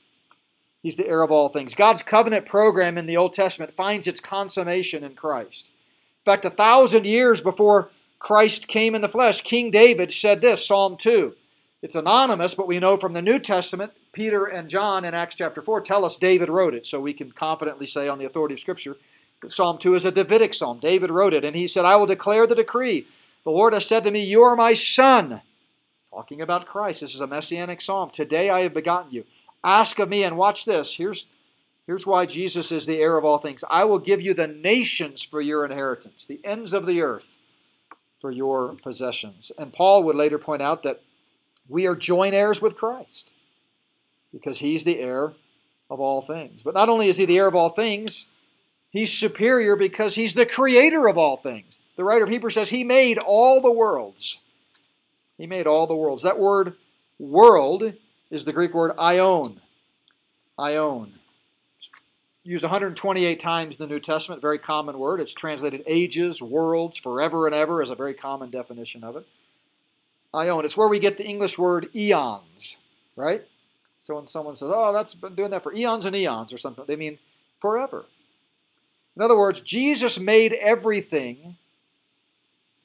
He's 0.81 0.97
the 0.97 1.09
heir 1.09 1.23
of 1.23 1.33
all 1.33 1.49
things. 1.49 1.75
God's 1.75 2.05
covenant 2.05 2.47
program 2.47 2.97
in 2.97 3.07
the 3.07 3.16
Old 3.16 3.33
Testament 3.33 3.75
finds 3.75 4.07
its 4.07 4.21
consummation 4.21 5.03
in 5.03 5.16
Christ. 5.16 5.73
In 6.21 6.33
fact, 6.33 6.45
a 6.45 6.51
thousand 6.51 7.05
years 7.05 7.40
before 7.40 7.90
Christ 8.21 8.69
came 8.69 8.95
in 8.95 9.03
the 9.03 9.09
flesh, 9.09 9.40
King 9.40 9.73
David 9.73 10.12
said 10.12 10.40
this, 10.40 10.64
Psalm 10.64 10.97
2. 10.97 11.35
It's 11.83 11.97
anonymous, 11.97 12.55
but 12.55 12.69
we 12.69 12.79
know 12.79 12.97
from 12.97 13.12
the 13.12 13.23
New 13.23 13.40
Testament, 13.40 13.93
Peter 14.12 14.45
and 14.45 14.71
John 14.71 15.05
in 15.05 15.14
Acts 15.14 15.35
chapter 15.35 15.61
4 15.61 15.81
tell 15.81 16.05
us 16.05 16.14
David 16.14 16.49
wrote 16.49 16.77
it, 16.77 16.87
so 16.87 17.01
we 17.01 17.12
can 17.12 17.33
confidently 17.33 17.87
say 17.87 18.07
on 18.07 18.21
the 18.21 18.25
authority 18.27 18.55
of 18.55 18.61
Scripture 18.61 18.97
that 19.43 19.51
Psalm 19.51 19.79
2 19.79 19.97
is 19.97 20.05
a 20.05 20.12
Davidic 20.12 20.55
psalm. 20.55 20.79
David 20.79 21.11
wrote 21.11 21.35
it, 21.35 21.45
and 21.45 21.57
he 21.57 21.66
said, 21.66 21.85
I 21.85 21.97
will 21.97 22.07
declare 22.07 22.47
the 22.47 22.55
decree. 22.55 23.07
The 23.43 23.51
Lord 23.51 23.73
has 23.73 23.85
said 23.85 24.05
to 24.05 24.12
me, 24.12 24.23
You 24.23 24.43
are 24.43 24.55
my 24.55 24.75
son. 24.75 25.40
Talking 26.12 26.40
about 26.40 26.66
Christ. 26.66 27.01
This 27.01 27.14
is 27.14 27.20
a 27.20 27.27
messianic 27.27 27.81
psalm. 27.81 28.11
Today 28.11 28.51
I 28.51 28.61
have 28.61 28.75
begotten 28.75 29.12
you. 29.12 29.25
Ask 29.62 29.99
of 29.99 30.09
me, 30.09 30.25
and 30.25 30.37
watch 30.37 30.64
this. 30.64 30.94
Here's 30.94 31.27
Here's 31.90 32.07
why 32.07 32.25
Jesus 32.25 32.70
is 32.70 32.87
the 32.87 33.01
heir 33.01 33.16
of 33.16 33.25
all 33.25 33.38
things. 33.38 33.64
I 33.68 33.85
will 33.85 33.99
give 33.99 34.20
you 34.20 34.33
the 34.33 34.46
nations 34.46 35.23
for 35.23 35.40
your 35.40 35.64
inheritance, 35.64 36.25
the 36.25 36.40
ends 36.44 36.73
of 36.73 36.87
the 36.87 37.03
earth 37.03 37.37
for 38.20 38.31
your 38.31 38.75
possessions. 38.75 39.51
And 39.59 39.73
Paul 39.73 40.05
would 40.05 40.14
later 40.14 40.38
point 40.38 40.62
out 40.62 40.85
that 40.85 41.03
we 41.68 41.88
are 41.88 41.96
joint 41.96 42.33
heirs 42.33 42.62
with 42.62 42.77
Christ 42.77 43.33
because 44.33 44.61
he's 44.61 44.85
the 44.85 45.01
heir 45.01 45.33
of 45.90 45.99
all 45.99 46.23
things. 46.23 46.62
But 46.62 46.75
not 46.75 46.88
only 46.88 47.09
is 47.09 47.16
he 47.16 47.25
the 47.25 47.38
heir 47.38 47.49
of 47.49 47.57
all 47.57 47.70
things, 47.70 48.29
he's 48.90 49.12
superior 49.12 49.75
because 49.75 50.14
he's 50.14 50.35
the 50.35 50.46
creator 50.46 51.09
of 51.09 51.18
all 51.18 51.38
things. 51.38 51.83
The 51.96 52.05
writer 52.05 52.23
of 52.23 52.31
Hebrews 52.31 52.55
says 52.55 52.70
he 52.70 52.85
made 52.85 53.18
all 53.18 53.61
the 53.61 53.73
worlds. 53.73 54.44
He 55.40 55.46
made 55.46 55.66
all 55.66 55.87
the 55.87 55.96
worlds. 55.96 56.22
That 56.22 56.38
word 56.38 56.76
world 57.18 57.94
is 58.31 58.44
the 58.44 58.53
Greek 58.53 58.74
word 58.74 58.94
aion. 58.98 59.57
Aion 60.59 61.12
used 62.44 62.62
128 62.62 63.40
times 63.40 63.76
in 63.76 63.88
the 63.88 63.90
New 63.90 64.00
Testament, 64.00 64.42
very 64.42 64.59
common 64.59 64.98
word. 64.98 65.18
It's 65.18 65.33
translated 65.33 65.83
ages, 65.87 66.42
worlds, 66.42 66.98
forever 66.98 67.46
and 67.46 67.55
ever 67.55 67.83
is 67.83 67.88
a 67.88 67.94
very 67.94 68.12
common 68.12 68.50
definition 68.50 69.03
of 69.03 69.16
it. 69.16 69.26
Aion. 70.35 70.64
It's 70.64 70.76
where 70.76 70.88
we 70.88 70.98
get 70.98 71.16
the 71.16 71.26
English 71.26 71.59
word 71.59 71.88
eons, 71.96 72.76
right? 73.16 73.42
So 74.03 74.16
when 74.16 74.26
someone 74.26 74.57
says, 74.57 74.70
oh, 74.70 74.92
that's 74.92 75.14
been 75.14 75.37
doing 75.37 75.53
that 75.53 75.62
for 75.62 75.72
eons 75.74 76.05
and 76.05 76.14
eons 76.14 76.53
or 76.53 76.59
something, 76.59 76.85
they 76.87 76.96
mean 76.96 77.18
forever. 77.59 78.05
In 79.16 79.22
other 79.22 79.38
words, 79.38 79.62
Jesus 79.62 80.20
made 80.20 80.53
everything 80.53 81.57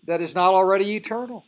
that 0.06 0.22
is 0.22 0.34
not 0.34 0.54
already 0.54 0.96
eternal. 0.96 1.44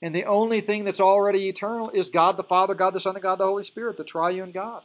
And 0.00 0.14
the 0.14 0.24
only 0.24 0.60
thing 0.60 0.84
that's 0.84 1.00
already 1.00 1.48
eternal 1.48 1.90
is 1.90 2.10
God 2.10 2.36
the 2.36 2.44
Father, 2.44 2.74
God 2.74 2.94
the 2.94 3.00
Son, 3.00 3.16
and 3.16 3.22
God 3.22 3.38
the 3.38 3.46
Holy 3.46 3.64
Spirit, 3.64 3.96
the 3.96 4.04
triune 4.04 4.52
God. 4.52 4.82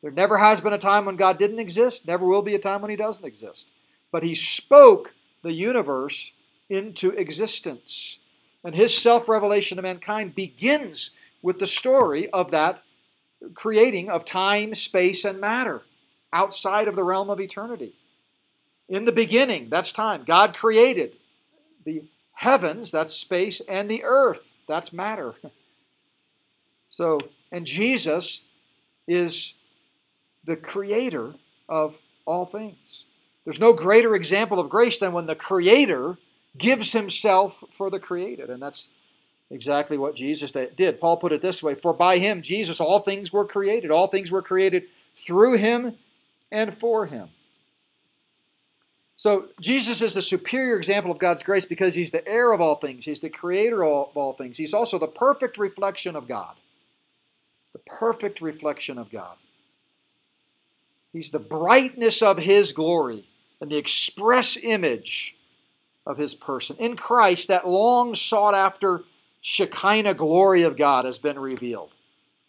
There 0.00 0.12
never 0.12 0.38
has 0.38 0.60
been 0.60 0.72
a 0.72 0.78
time 0.78 1.04
when 1.04 1.16
God 1.16 1.38
didn't 1.38 1.58
exist, 1.58 2.06
never 2.06 2.26
will 2.26 2.42
be 2.42 2.54
a 2.54 2.58
time 2.58 2.82
when 2.82 2.90
He 2.90 2.96
doesn't 2.96 3.24
exist. 3.24 3.70
But 4.10 4.22
He 4.22 4.34
spoke 4.34 5.14
the 5.42 5.52
universe 5.52 6.32
into 6.68 7.10
existence. 7.10 8.20
And 8.64 8.74
His 8.74 8.96
self 8.96 9.28
revelation 9.28 9.76
to 9.76 9.82
mankind 9.82 10.34
begins 10.34 11.16
with 11.40 11.58
the 11.58 11.66
story 11.66 12.30
of 12.30 12.52
that 12.52 12.82
creating 13.54 14.08
of 14.08 14.24
time, 14.24 14.74
space, 14.74 15.24
and 15.24 15.40
matter 15.40 15.82
outside 16.32 16.88
of 16.88 16.96
the 16.96 17.04
realm 17.04 17.28
of 17.28 17.40
eternity. 17.40 17.94
In 18.88 19.04
the 19.04 19.12
beginning, 19.12 19.68
that's 19.68 19.92
time. 19.92 20.24
God 20.24 20.54
created 20.54 21.16
the 21.84 22.04
heavens, 22.32 22.90
that's 22.90 23.12
space, 23.12 23.60
and 23.68 23.90
the 23.90 24.04
earth, 24.04 24.52
that's 24.68 24.92
matter. 24.92 25.34
So, 26.88 27.16
and 27.50 27.64
Jesus 27.64 28.44
is 29.08 29.54
the 30.44 30.56
creator 30.56 31.32
of 31.66 31.98
all 32.26 32.44
things. 32.44 33.06
There's 33.44 33.58
no 33.58 33.72
greater 33.72 34.14
example 34.14 34.60
of 34.60 34.68
grace 34.68 34.98
than 34.98 35.12
when 35.12 35.24
the 35.24 35.34
creator 35.34 36.18
gives 36.56 36.92
himself 36.92 37.64
for 37.70 37.90
the 37.90 37.98
created. 37.98 38.50
And 38.50 38.62
that's 38.62 38.88
exactly 39.50 39.98
what 39.98 40.14
Jesus 40.14 40.52
did. 40.52 40.98
Paul 40.98 41.16
put 41.16 41.32
it 41.32 41.40
this 41.40 41.62
way 41.62 41.74
For 41.74 41.92
by 41.92 42.18
him, 42.18 42.42
Jesus, 42.42 42.80
all 42.80 43.00
things 43.00 43.32
were 43.32 43.46
created. 43.46 43.90
All 43.90 44.06
things 44.06 44.30
were 44.30 44.42
created 44.42 44.84
through 45.16 45.56
him 45.56 45.96
and 46.50 46.74
for 46.74 47.06
him. 47.06 47.30
So 49.22 49.46
Jesus 49.60 50.02
is 50.02 50.14
the 50.14 50.20
superior 50.20 50.76
example 50.76 51.12
of 51.12 51.20
God's 51.20 51.44
grace 51.44 51.64
because 51.64 51.94
he's 51.94 52.10
the 52.10 52.26
heir 52.26 52.50
of 52.50 52.60
all 52.60 52.74
things, 52.74 53.04
he's 53.04 53.20
the 53.20 53.30
creator 53.30 53.84
of 53.84 54.16
all 54.16 54.32
things. 54.32 54.56
He's 54.56 54.74
also 54.74 54.98
the 54.98 55.06
perfect 55.06 55.58
reflection 55.58 56.16
of 56.16 56.26
God. 56.26 56.56
The 57.72 57.78
perfect 57.86 58.40
reflection 58.40 58.98
of 58.98 59.12
God. 59.12 59.36
He's 61.12 61.30
the 61.30 61.38
brightness 61.38 62.20
of 62.20 62.38
His 62.38 62.72
glory 62.72 63.24
and 63.60 63.70
the 63.70 63.76
express 63.76 64.56
image 64.60 65.36
of 66.04 66.18
His 66.18 66.34
person. 66.34 66.74
In 66.80 66.96
Christ, 66.96 67.46
that 67.46 67.68
long 67.68 68.16
sought 68.16 68.54
after 68.54 69.04
Shekinah 69.40 70.14
glory 70.14 70.64
of 70.64 70.76
God 70.76 71.04
has 71.04 71.18
been 71.18 71.38
revealed. 71.38 71.92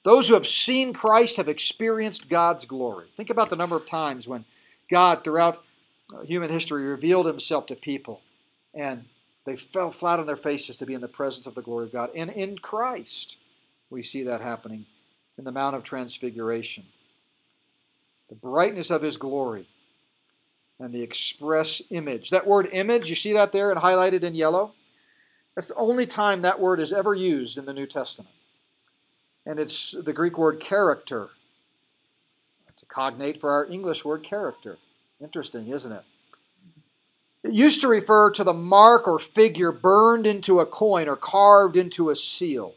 Those 0.02 0.28
who 0.28 0.34
have 0.34 0.48
seen 0.48 0.92
Christ 0.92 1.38
have 1.38 1.50
experienced 1.50 2.30
God's 2.30 2.66
glory. 2.66 3.10
Think 3.16 3.30
about 3.30 3.52
the 3.52 3.56
number 3.56 3.76
of 3.76 3.88
times 3.88 4.28
when 4.28 4.44
God, 4.90 5.24
throughout 5.24 5.64
Uh, 6.13 6.21
human 6.21 6.49
history, 6.49 6.84
revealed 6.84 7.26
Himself 7.26 7.65
to 7.67 7.76
people 7.76 8.21
and 8.73 9.06
they 9.45 9.56
fell 9.56 9.91
flat 9.91 10.19
on 10.19 10.26
their 10.26 10.36
faces 10.36 10.78
to 10.78 10.86
be 10.86 10.93
in 10.93 11.02
the 11.02 11.08
presence 11.08 11.47
of 11.47 11.56
the 11.56 11.62
glory 11.62 11.86
of 11.86 11.91
God. 11.91 12.10
And 12.15 12.30
in 12.30 12.58
Christ, 12.58 13.38
we 13.89 14.02
see 14.02 14.23
that 14.23 14.41
happening 14.41 14.86
in 15.38 15.43
the 15.43 15.52
Mount 15.52 15.76
of 15.76 15.84
Transfiguration 15.84 16.86
the 18.30 18.36
brightness 18.36 18.89
of 18.89 19.04
his 19.04 19.17
glory, 19.17 19.67
and 20.80 20.91
the 20.91 21.04
express 21.04 21.84
image. 21.91 22.32
That 22.32 22.47
word 22.47 22.67
image, 22.71 23.08
you 23.08 23.15
see 23.15 23.34
that 23.34 23.52
there 23.52 23.69
and 23.69 23.80
highlighted 23.80 24.23
in 24.23 24.34
yellow? 24.34 24.73
That's 25.56 25.67
the 25.67 25.76
only 25.76 26.08
time 26.08 26.41
that 26.41 26.60
word 26.60 26.80
is 26.80 26.91
ever 26.91 27.13
used 27.13 27.60
in 27.60 27.65
the 27.65 27.73
New 27.73 27.86
Testament. 27.86 28.34
And 29.45 29.60
it's 29.60 29.91
the 29.91 30.13
Greek 30.13 30.38
word 30.38 30.60
character. 30.60 31.30
It's 32.69 32.82
a 32.82 32.88
cognate 32.88 33.40
for 33.40 33.52
our 33.52 33.67
English 33.67 34.04
word 34.04 34.23
character. 34.23 34.79
Interesting, 35.24 35.67
isn't 35.69 35.92
it? 35.92 36.04
It 37.44 37.54
used 37.54 37.82
to 37.82 37.88
refer 37.88 38.30
to 38.32 38.44
the 38.44 38.54
mark 38.54 39.08
or 39.08 39.19
figure 39.19 39.71
burned 39.71 40.28
into 40.28 40.60
a 40.60 40.65
coin 40.65 41.08
or 41.08 41.15
carved 41.15 41.78
into 41.78 42.10
a 42.10 42.15
seal. 42.15 42.74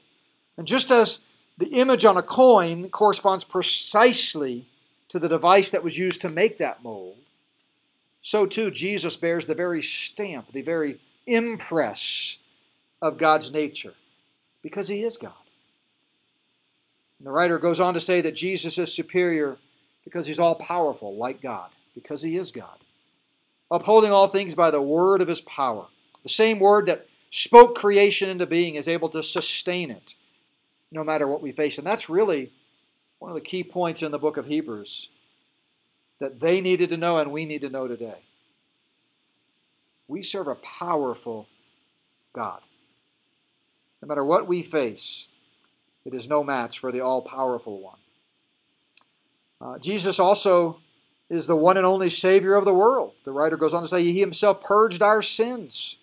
And 0.57 0.67
just 0.67 0.91
as 0.91 1.25
the 1.59 1.69
image 1.69 2.05
on 2.05 2.17
a 2.17 2.23
coin 2.23 2.89
corresponds 2.89 3.45
precisely 3.45 4.67
to 5.09 5.19
the 5.19 5.29
device 5.29 5.71
that 5.71 5.85
was 5.85 5.99
used 5.99 6.21
to 6.23 6.29
make 6.29 6.59
that 6.59 6.83
mold, 6.83 7.17
so 8.21 8.47
too 8.47 8.71
Jesus 8.71 9.17
bears 9.17 9.47
the 9.47 9.55
very 9.55 9.83
stamp, 9.83 10.53
the 10.53 10.63
very 10.63 11.01
impress 11.27 12.39
of 13.01 13.19
God's 13.19 13.53
nature, 13.53 13.95
because 14.63 14.89
he 14.89 15.03
is 15.05 15.17
God. 15.17 15.33
And 17.19 17.27
the 17.27 17.33
writer 17.33 17.59
goes 17.59 17.81
on 17.81 17.95
to 17.95 18.01
say 18.01 18.21
that 18.21 18.35
Jesus 18.35 18.79
is 18.79 18.93
superior 18.93 19.59
because 20.05 20.27
he's 20.27 20.41
all 20.41 20.57
powerful, 20.57 21.15
like 21.15 21.41
God, 21.41 21.71
because 21.97 22.23
he 22.23 22.37
is 22.37 22.53
God, 22.53 22.79
upholding 23.71 24.13
all 24.13 24.29
things 24.29 24.55
by 24.55 24.71
the 24.71 24.83
word 24.83 25.21
of 25.21 25.27
his 25.27 25.41
power. 25.41 25.87
The 26.23 26.29
same 26.29 26.61
word 26.61 26.87
that 26.87 27.07
spoke 27.31 27.77
creation 27.77 28.31
into 28.31 28.47
being 28.47 28.77
is 28.77 28.87
able 28.87 29.09
to 29.09 29.23
sustain 29.23 29.91
it 29.91 30.15
no 30.93 31.03
matter 31.03 31.27
what 31.27 31.43
we 31.43 31.51
face. 31.51 31.79
And 31.79 31.87
that's 31.87 32.09
really 32.09 32.53
one 33.19 33.31
of 33.31 33.35
the 33.35 33.41
key 33.41 33.65
points 33.65 34.03
in 34.03 34.13
the 34.13 34.19
book 34.19 34.37
of 34.37 34.47
Hebrews 34.47 35.09
that 36.21 36.39
they 36.39 36.61
needed 36.61 36.91
to 36.91 36.97
know 36.97 37.19
and 37.19 37.33
we 37.33 37.47
need 37.47 37.63
to 37.63 37.71
know 37.71 37.89
today. 37.89 38.23
We 40.07 40.23
serve 40.23 40.47
a 40.47 40.55
powerful 40.55 41.49
God. 42.33 42.61
No 44.03 44.09
matter 44.09 44.25
what 44.25 44.47
we 44.47 44.63
face, 44.63 45.29
it 46.05 46.15
is 46.15 46.29
no 46.29 46.45
match 46.45 46.79
for 46.79 46.93
the 46.93 47.01
all 47.01 47.23
powerful 47.23 47.81
one. 47.81 47.99
Uh, 49.61 49.79
Jesus 49.79 50.21
also 50.21 50.81
is 51.29 51.47
the 51.47 51.57
one 51.57 51.77
and 51.77 51.87
only 51.87 52.09
Savior 52.09 52.55
of 52.55 52.65
the 52.65 52.75
world. 52.75 53.13
The 53.25 53.33
writer 53.33 53.57
goes 53.57 53.75
on 53.75 53.83
to 53.83 53.89
say, 53.89 54.05
He 54.05 54.21
Himself 54.21 54.61
purged 54.61 55.03
our 55.03 55.23
sins. 55.23 55.99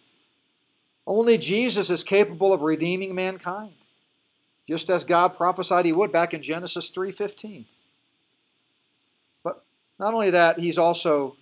Only 1.05 1.38
Jesus 1.38 1.89
is 1.89 2.03
capable 2.03 2.53
of 2.53 2.61
redeeming 2.61 3.13
mankind, 3.13 3.74
just 4.67 4.89
as 4.89 5.03
God 5.03 5.36
prophesied 5.36 5.86
He 5.86 5.91
would 5.91 6.11
back 6.11 6.34
in 6.34 6.41
Genesis 6.41 6.91
3:15. 6.91 7.65
But 9.43 9.63
not 9.99 10.13
only 10.13 10.30
that, 10.30 10.59
He's 10.59 10.78
also 10.78 11.36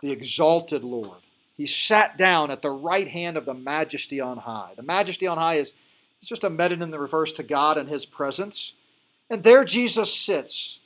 the 0.00 0.10
exalted 0.10 0.84
Lord. 0.84 1.20
He 1.56 1.66
sat 1.66 2.16
down 2.16 2.52
at 2.52 2.62
the 2.62 2.70
right 2.70 3.08
hand 3.08 3.36
of 3.36 3.44
the 3.44 3.54
majesty 3.54 4.20
on 4.20 4.38
high. 4.38 4.72
The 4.76 4.82
majesty 4.82 5.26
on 5.26 5.38
high 5.38 5.56
is 5.56 5.74
it's 6.20 6.28
just 6.28 6.44
a 6.44 6.50
metonym 6.50 6.90
that 6.90 7.00
refers 7.00 7.32
to 7.34 7.42
God 7.42 7.78
and 7.78 7.88
His 7.88 8.06
presence. 8.06 8.74
And 9.30 9.42
there 9.42 9.64
Jesus 9.64 10.14
sits, 10.14 10.77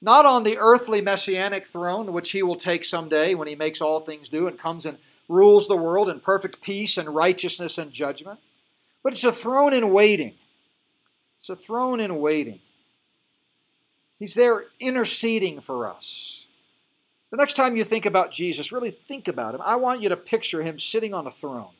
not 0.00 0.26
on 0.26 0.44
the 0.44 0.58
earthly 0.58 1.00
messianic 1.00 1.66
throne, 1.66 2.12
which 2.12 2.30
He 2.30 2.42
will 2.42 2.56
take 2.56 2.84
someday 2.84 3.34
when 3.34 3.48
He 3.48 3.54
makes 3.54 3.80
all 3.80 4.00
things 4.00 4.32
new 4.32 4.46
and 4.46 4.58
comes 4.58 4.86
and 4.86 4.98
rules 5.28 5.68
the 5.68 5.76
world 5.76 6.08
in 6.08 6.20
perfect 6.20 6.62
peace 6.62 6.96
and 6.96 7.08
righteousness 7.08 7.78
and 7.78 7.92
judgment, 7.92 8.40
but 9.02 9.12
it's 9.12 9.24
a 9.24 9.32
throne 9.32 9.74
in 9.74 9.92
waiting. 9.92 10.34
It's 11.38 11.50
a 11.50 11.56
throne 11.56 12.00
in 12.00 12.20
waiting. 12.20 12.60
He's 14.18 14.34
there 14.34 14.64
interceding 14.80 15.60
for 15.60 15.86
us. 15.86 16.46
The 17.30 17.36
next 17.36 17.54
time 17.54 17.76
you 17.76 17.84
think 17.84 18.06
about 18.06 18.32
Jesus, 18.32 18.72
really 18.72 18.90
think 18.90 19.28
about 19.28 19.54
him. 19.54 19.60
I 19.62 19.76
want 19.76 20.00
you 20.00 20.08
to 20.08 20.16
picture 20.16 20.62
him 20.62 20.78
sitting 20.78 21.12
on 21.12 21.26
a 21.26 21.30
throne. 21.30 21.74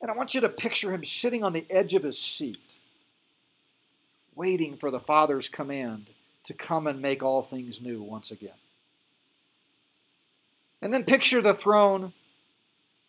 And 0.00 0.10
I 0.10 0.14
want 0.14 0.32
you 0.32 0.40
to 0.42 0.48
picture 0.48 0.94
him 0.94 1.04
sitting 1.04 1.42
on 1.42 1.52
the 1.52 1.66
edge 1.68 1.92
of 1.92 2.04
his 2.04 2.18
seat, 2.18 2.76
waiting 4.36 4.76
for 4.76 4.92
the 4.92 5.00
Father's 5.00 5.48
command 5.48 6.10
to 6.44 6.54
come 6.54 6.86
and 6.86 7.00
make 7.00 7.22
all 7.22 7.42
things 7.42 7.80
new 7.80 8.02
once 8.02 8.30
again. 8.30 8.54
And 10.80 10.94
then 10.94 11.04
picture 11.04 11.42
the 11.42 11.54
throne 11.54 12.12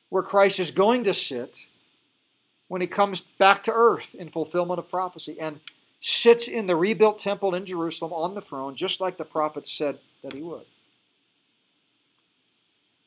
where 0.10 0.24
Christ 0.24 0.60
is 0.60 0.72
going 0.72 1.04
to 1.04 1.14
sit 1.14 1.68
when 2.68 2.82
he 2.82 2.88
comes 2.88 3.22
back 3.22 3.64
to 3.64 3.74
earth 3.74 4.16
in 4.16 4.30
fulfillment 4.30 4.80
of 4.80 4.90
prophecy 4.90 5.40
and 5.40 5.60
sits 6.00 6.48
in 6.48 6.68
the 6.68 6.76
rebuilt 6.76 7.20
temple 7.20 7.54
in 7.54 7.66
Jerusalem 7.66 8.14
on 8.14 8.36
the 8.36 8.42
throne, 8.42 8.76
just 8.76 9.02
like 9.02 9.18
the 9.18 9.26
prophets 9.26 9.72
said 9.72 10.00
that 10.24 10.34
he 10.34 10.42
would. 10.42 10.66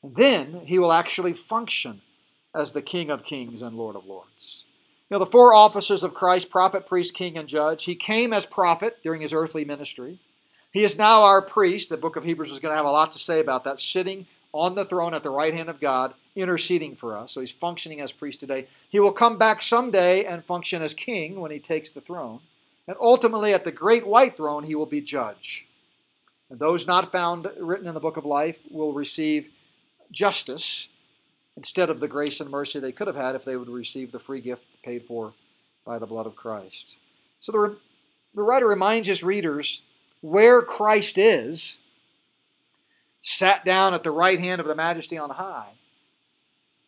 And 0.01 0.15
then 0.15 0.61
he 0.65 0.79
will 0.79 0.91
actually 0.91 1.33
function 1.33 2.01
as 2.53 2.71
the 2.71 2.81
King 2.81 3.09
of 3.09 3.23
Kings 3.23 3.61
and 3.61 3.75
Lord 3.75 3.95
of 3.95 4.05
Lords. 4.05 4.65
You 5.09 5.15
know, 5.15 5.19
the 5.19 5.31
four 5.31 5.53
offices 5.53 6.03
of 6.03 6.13
Christ 6.13 6.49
prophet, 6.49 6.85
priest, 6.85 7.13
king, 7.13 7.37
and 7.37 7.47
judge. 7.47 7.83
He 7.83 7.95
came 7.95 8.33
as 8.33 8.45
prophet 8.45 8.97
during 9.03 9.21
his 9.21 9.33
earthly 9.33 9.65
ministry. 9.65 10.19
He 10.71 10.83
is 10.83 10.97
now 10.97 11.23
our 11.23 11.41
priest. 11.41 11.89
The 11.89 11.97
book 11.97 12.15
of 12.15 12.23
Hebrews 12.23 12.51
is 12.51 12.59
going 12.59 12.71
to 12.71 12.77
have 12.77 12.85
a 12.85 12.91
lot 12.91 13.11
to 13.11 13.19
say 13.19 13.39
about 13.39 13.63
that, 13.65 13.79
sitting 13.79 14.25
on 14.53 14.75
the 14.75 14.85
throne 14.85 15.13
at 15.13 15.23
the 15.23 15.29
right 15.29 15.53
hand 15.53 15.69
of 15.69 15.79
God, 15.79 16.13
interceding 16.35 16.95
for 16.95 17.17
us. 17.17 17.31
So 17.31 17.41
he's 17.41 17.51
functioning 17.51 18.01
as 18.01 18.11
priest 18.11 18.39
today. 18.39 18.67
He 18.89 18.99
will 18.99 19.11
come 19.11 19.37
back 19.37 19.61
someday 19.61 20.25
and 20.25 20.45
function 20.45 20.81
as 20.81 20.93
king 20.93 21.39
when 21.39 21.51
he 21.51 21.59
takes 21.59 21.91
the 21.91 22.01
throne. 22.01 22.39
And 22.87 22.97
ultimately, 22.99 23.53
at 23.53 23.63
the 23.63 23.71
great 23.71 24.07
white 24.07 24.37
throne, 24.37 24.63
he 24.63 24.75
will 24.75 24.85
be 24.85 25.01
judge. 25.01 25.67
And 26.49 26.59
those 26.59 26.87
not 26.87 27.11
found 27.11 27.49
written 27.59 27.87
in 27.87 27.93
the 27.93 27.99
book 27.99 28.17
of 28.17 28.25
life 28.25 28.59
will 28.69 28.93
receive 28.93 29.49
justice 30.11 30.89
instead 31.57 31.89
of 31.89 31.99
the 31.99 32.07
grace 32.07 32.39
and 32.39 32.49
mercy 32.49 32.79
they 32.79 32.91
could 32.91 33.07
have 33.07 33.15
had 33.15 33.35
if 33.35 33.45
they 33.45 33.55
would 33.55 33.69
receive 33.69 34.11
the 34.11 34.19
free 34.19 34.41
gift 34.41 34.65
paid 34.83 35.03
for 35.03 35.33
by 35.85 35.99
the 35.99 36.05
blood 36.05 36.25
of 36.25 36.35
Christ. 36.35 36.97
So 37.39 37.51
the, 37.51 37.77
the 38.33 38.41
writer 38.41 38.67
reminds 38.67 39.07
his 39.07 39.23
readers 39.23 39.83
where 40.21 40.61
Christ 40.61 41.17
is, 41.17 41.81
sat 43.21 43.65
down 43.65 43.93
at 43.93 44.03
the 44.03 44.11
right 44.11 44.39
hand 44.39 44.61
of 44.61 44.67
the 44.67 44.75
majesty 44.75 45.17
on 45.17 45.29
high, 45.29 45.71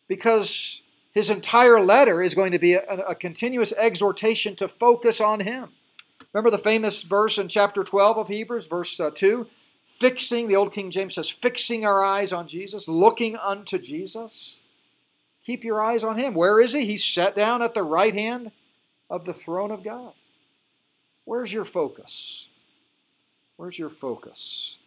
because 0.08 0.82
his 1.12 1.30
entire 1.30 1.80
letter 1.80 2.22
is 2.22 2.34
going 2.34 2.52
to 2.52 2.58
be 2.58 2.74
a, 2.74 2.82
a 2.82 3.14
continuous 3.14 3.72
exhortation 3.72 4.56
to 4.56 4.68
focus 4.68 5.20
on 5.20 5.40
him. 5.40 5.70
Remember 6.32 6.50
the 6.50 6.58
famous 6.58 7.02
verse 7.02 7.38
in 7.38 7.48
chapter 7.48 7.84
12 7.84 8.18
of 8.18 8.28
Hebrews, 8.28 8.66
verse 8.66 8.98
uh, 9.00 9.10
2? 9.14 9.46
Fixing, 9.86 10.48
the 10.48 10.56
Old 10.56 10.72
King 10.72 10.90
James 10.90 11.14
says, 11.14 11.30
fixing 11.30 11.86
our 11.86 12.04
eyes 12.04 12.32
on 12.32 12.48
Jesus, 12.48 12.88
looking 12.88 13.36
unto 13.36 13.78
Jesus. 13.78 14.60
Keep 15.44 15.64
your 15.64 15.80
eyes 15.80 16.02
on 16.02 16.18
him. 16.18 16.34
Where 16.34 16.60
is 16.60 16.72
he? 16.72 16.84
He's 16.84 17.04
set 17.04 17.36
down 17.36 17.62
at 17.62 17.72
the 17.72 17.84
right 17.84 18.12
hand 18.12 18.50
of 19.08 19.24
the 19.24 19.32
throne 19.32 19.70
of 19.70 19.84
God. 19.84 20.12
Where's 21.24 21.52
your 21.52 21.64
focus? 21.64 22.48
Where's 23.56 23.78
your 23.78 23.88
focus? 23.88 24.78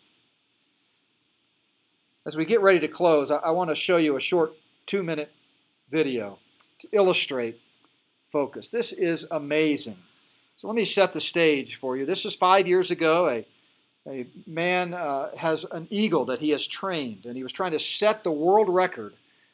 As 2.25 2.35
we 2.35 2.45
get 2.45 2.61
ready 2.61 2.79
to 2.81 2.87
close, 2.87 3.31
I, 3.31 3.37
I 3.37 3.51
want 3.51 3.69
to 3.69 3.75
show 3.75 3.97
you 3.97 4.17
a 4.17 4.19
short 4.19 4.53
two 4.85 5.01
minute 5.01 5.31
video 5.89 6.39
to 6.79 6.89
illustrate 6.91 7.59
focus. 8.29 8.69
This 8.69 8.91
is 8.91 9.25
amazing. 9.31 9.97
So 10.57 10.67
let 10.67 10.75
me 10.75 10.85
set 10.85 11.13
the 11.13 11.21
stage 11.21 11.75
for 11.75 11.95
you. 11.95 12.05
This 12.05 12.25
is 12.25 12.35
five 12.35 12.67
years 12.67 12.91
ago. 12.91 13.29
A, 13.29 13.45
a 14.07 14.25
man 14.47 14.93
uh, 14.93 15.35
has 15.35 15.65
an 15.65 15.87
eagle 15.89 16.25
that 16.25 16.39
he 16.39 16.49
has 16.51 16.65
trained, 16.65 17.25
and 17.25 17.35
he 17.35 17.43
was 17.43 17.51
trying 17.51 17.71
to 17.71 17.79
set 17.79 18.23
the 18.23 18.31
world 18.31 18.69
record 18.69 19.13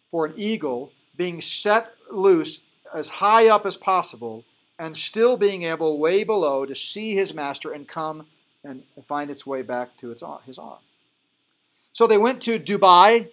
for 0.10 0.26
an 0.26 0.34
eagle 0.38 0.91
being 1.16 1.41
set 1.41 1.93
loose 2.12 2.66
as 2.93 3.10
high 3.10 3.48
up 3.48 3.66
as 3.66 3.78
possible 3.78 4.43
and 4.78 4.96
still 4.96 5.38
being 5.38 5.64
able, 5.64 5.98
way 5.98 6.24
below, 6.24 6.66
to 6.66 6.76
see 6.76 7.16
his 7.16 7.34
master 7.34 7.72
and 7.72 7.88
come 7.88 8.28
and 8.64 8.84
find 9.06 9.30
its 9.30 9.46
way 9.46 9.62
back 9.62 9.96
to 9.98 10.12
its, 10.12 10.24
his 10.46 10.58
arm. 10.58 10.80
So 11.91 12.08
they 12.08 12.18
went 12.18 12.41
to 12.41 12.60
Dubai, 12.60 13.30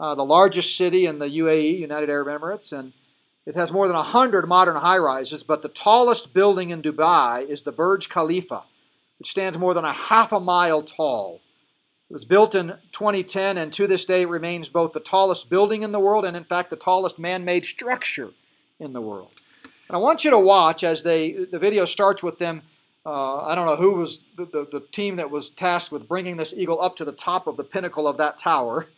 uh, 0.00 0.14
the 0.14 0.24
largest 0.24 0.76
city 0.76 1.04
in 1.06 1.18
the 1.18 1.28
UAE, 1.28 1.78
United 1.78 2.08
Arab 2.08 2.28
Emirates, 2.28 2.72
and 2.72 2.92
it 3.44 3.54
has 3.54 3.70
more 3.70 3.86
than 3.86 3.96
100 3.96 4.48
modern 4.48 4.76
high 4.76 4.98
rises, 4.98 5.42
but 5.42 5.62
the 5.62 5.68
tallest 5.68 6.32
building 6.32 6.70
in 6.70 6.82
Dubai 6.82 7.46
is 7.46 7.62
the 7.62 7.72
Burj 7.72 8.08
Khalifa, 8.08 8.64
which 9.18 9.30
stands 9.30 9.58
more 9.58 9.74
than 9.74 9.84
a 9.84 9.92
half 9.92 10.32
a 10.32 10.40
mile 10.40 10.82
tall. 10.82 11.40
It 12.08 12.12
was 12.12 12.24
built 12.24 12.54
in 12.54 12.74
2010, 12.92 13.58
and 13.58 13.72
to 13.72 13.86
this 13.86 14.04
day 14.04 14.22
it 14.22 14.28
remains 14.28 14.68
both 14.68 14.92
the 14.92 15.00
tallest 15.00 15.50
building 15.50 15.82
in 15.82 15.92
the 15.92 16.00
world 16.00 16.24
and, 16.24 16.36
in 16.36 16.44
fact, 16.44 16.70
the 16.70 16.76
tallest 16.76 17.18
man 17.18 17.44
made 17.44 17.64
structure 17.64 18.30
in 18.78 18.92
the 18.92 19.00
world. 19.00 19.32
And 19.88 19.96
I 19.96 19.98
want 19.98 20.24
you 20.24 20.30
to 20.30 20.38
watch 20.38 20.84
as 20.84 21.02
they, 21.02 21.32
the 21.32 21.58
video 21.58 21.84
starts 21.84 22.22
with 22.22 22.38
them. 22.38 22.62
Uh, 23.04 23.44
I 23.44 23.54
don't 23.54 23.66
know 23.66 23.76
who 23.76 23.92
was 23.92 24.24
the, 24.36 24.44
the, 24.46 24.66
the, 24.70 24.80
team 24.80 25.16
that 25.16 25.30
was 25.30 25.48
tasked 25.48 25.92
with 25.92 26.08
bringing 26.08 26.36
this 26.36 26.56
eagle 26.56 26.82
up 26.82 26.96
to 26.96 27.04
the 27.04 27.12
top 27.12 27.46
of 27.46 27.56
the 27.56 27.62
pinnacle 27.62 28.08
of 28.08 28.16
that 28.18 28.36
tower. 28.36 28.88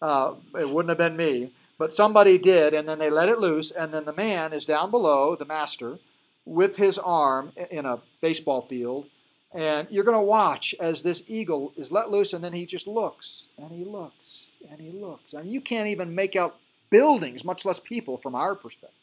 Uh, 0.00 0.34
it 0.58 0.70
wouldn't 0.70 0.88
have 0.88 0.98
been 0.98 1.16
me. 1.16 1.52
But 1.76 1.92
somebody 1.92 2.38
did, 2.38 2.74
and 2.74 2.88
then 2.88 2.98
they 2.98 3.10
let 3.10 3.28
it 3.28 3.38
loose, 3.38 3.70
and 3.70 3.94
then 3.94 4.04
the 4.04 4.12
man 4.12 4.52
is 4.52 4.64
down 4.64 4.90
below, 4.90 5.36
the 5.36 5.44
master, 5.44 5.98
with 6.44 6.76
his 6.76 6.98
arm 6.98 7.52
in 7.70 7.86
a 7.86 8.00
baseball 8.20 8.62
field. 8.62 9.06
And 9.54 9.88
you're 9.90 10.04
going 10.04 10.16
to 10.16 10.22
watch 10.22 10.74
as 10.78 11.02
this 11.02 11.24
eagle 11.26 11.72
is 11.76 11.90
let 11.90 12.10
loose, 12.10 12.34
and 12.34 12.44
then 12.44 12.52
he 12.52 12.66
just 12.66 12.86
looks, 12.86 13.48
and 13.56 13.70
he 13.70 13.84
looks, 13.84 14.48
and 14.70 14.78
he 14.78 14.90
looks. 14.90 15.32
I 15.32 15.42
mean, 15.42 15.52
you 15.52 15.62
can't 15.62 15.88
even 15.88 16.14
make 16.14 16.36
out 16.36 16.56
buildings, 16.90 17.44
much 17.44 17.64
less 17.64 17.80
people, 17.80 18.18
from 18.18 18.34
our 18.34 18.54
perspective. 18.54 18.98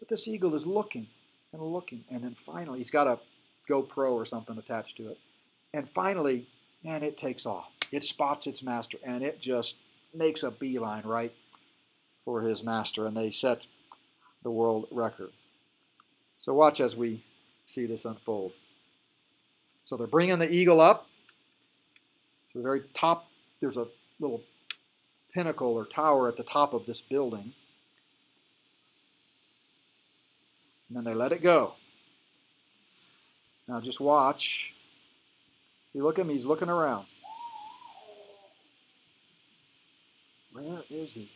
But 0.00 0.08
this 0.08 0.26
eagle 0.26 0.54
is 0.54 0.66
looking 0.66 1.06
and 1.52 1.62
looking, 1.62 2.04
and 2.10 2.24
then 2.24 2.34
finally, 2.34 2.78
he's 2.78 2.90
got 2.90 3.06
a 3.06 3.20
GoPro 3.68 4.12
or 4.14 4.24
something 4.24 4.58
attached 4.58 4.96
to 4.96 5.10
it. 5.10 5.18
And 5.72 5.88
finally, 5.88 6.48
man, 6.82 7.04
it 7.04 7.16
takes 7.16 7.46
off. 7.46 7.70
It 7.92 8.02
spots 8.02 8.48
its 8.48 8.64
master, 8.64 8.98
and 9.04 9.22
it 9.22 9.40
just 9.40 9.76
makes 10.12 10.42
a 10.42 10.50
beeline 10.50 11.04
right 11.04 11.32
for 12.24 12.42
his 12.42 12.64
master, 12.64 13.06
and 13.06 13.16
they 13.16 13.30
set 13.30 13.66
the 14.42 14.50
world 14.50 14.88
record. 14.90 15.30
So 16.38 16.52
watch 16.52 16.80
as 16.80 16.96
we 16.96 17.22
see 17.64 17.86
this 17.86 18.04
unfold. 18.04 18.52
So 19.82 19.96
they're 19.96 20.06
bringing 20.06 20.38
the 20.38 20.52
eagle 20.52 20.80
up 20.80 21.08
to 22.52 22.58
the 22.58 22.62
very 22.62 22.82
top. 22.94 23.28
There's 23.60 23.76
a 23.76 23.86
little 24.20 24.42
pinnacle 25.34 25.74
or 25.74 25.84
tower 25.84 26.28
at 26.28 26.36
the 26.36 26.42
top 26.42 26.72
of 26.72 26.86
this 26.86 27.00
building. 27.00 27.52
And 30.88 30.96
then 30.96 31.04
they 31.04 31.14
let 31.14 31.32
it 31.32 31.42
go. 31.42 31.74
Now 33.66 33.80
just 33.80 34.00
watch. 34.00 34.74
You 35.94 36.02
look 36.02 36.18
at 36.18 36.26
him, 36.26 36.30
he's 36.30 36.44
looking 36.44 36.68
around. 36.68 37.06
Where 40.52 40.82
is 40.90 41.14
he? 41.14 41.30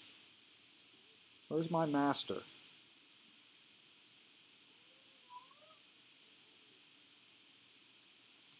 Where's 1.48 1.70
my 1.70 1.86
master? 1.86 2.36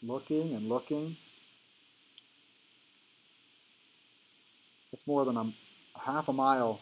Looking 0.03 0.55
and 0.55 0.69
looking. 0.69 1.17
It's 4.93 5.07
more 5.07 5.25
than 5.25 5.37
a 5.37 5.53
half 5.99 6.29
a 6.29 6.33
mile 6.33 6.81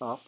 up. 0.00 0.20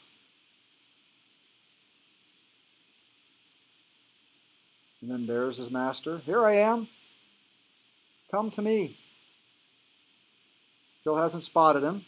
And 5.01 5.11
then 5.11 5.27
there's 5.27 5.59
his 5.59 5.71
master. 5.71 6.19
Here 6.19 6.45
I 6.45 6.57
am. 6.57 6.89
Come 8.31 8.51
to 8.53 8.63
me. 8.63 8.99
Still 11.01 11.17
hasn't 11.17 11.43
spotted 11.43 11.83
him. 11.83 12.05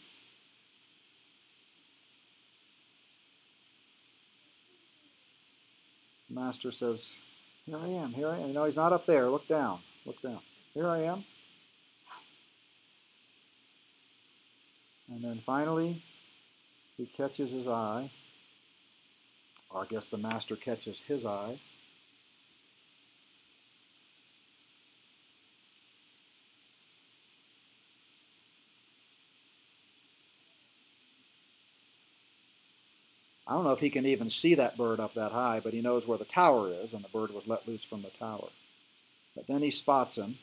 master 6.35 6.71
says, 6.71 7.15
Here 7.65 7.77
I 7.77 7.87
am, 7.87 8.11
here 8.11 8.29
I 8.29 8.39
am. 8.39 8.53
No, 8.53 8.65
he's 8.65 8.75
not 8.75 8.93
up 8.93 9.05
there. 9.05 9.29
Look 9.29 9.47
down. 9.47 9.79
Look 10.05 10.21
down. 10.21 10.39
Here 10.73 10.87
I 10.87 11.03
am. 11.03 11.25
And 15.11 15.23
then 15.23 15.41
finally, 15.45 16.03
he 16.97 17.05
catches 17.05 17.51
his 17.51 17.67
eye. 17.67 18.11
Or 19.69 19.83
I 19.83 19.85
guess 19.87 20.09
the 20.09 20.17
master 20.17 20.55
catches 20.55 21.01
his 21.01 21.25
eye. 21.25 21.59
I 33.47 33.53
don't 33.53 33.63
know 33.63 33.71
if 33.71 33.79
he 33.79 33.91
can 33.91 34.07
even 34.07 34.29
see 34.29 34.55
that 34.55 34.75
bird 34.75 34.99
up 34.99 35.13
that 35.13 35.31
high, 35.31 35.59
but 35.63 35.73
he 35.73 35.81
knows 35.81 36.07
where 36.07 36.17
the 36.17 36.25
tower 36.25 36.71
is, 36.71 36.93
and 36.93 37.03
the 37.03 37.09
bird 37.09 37.31
was 37.31 37.47
let 37.47 37.67
loose 37.67 37.83
from 37.83 38.01
the 38.01 38.09
tower. 38.09 38.47
But 39.35 39.47
then 39.47 39.61
he 39.61 39.69
spots 39.69 40.17
him, 40.17 40.37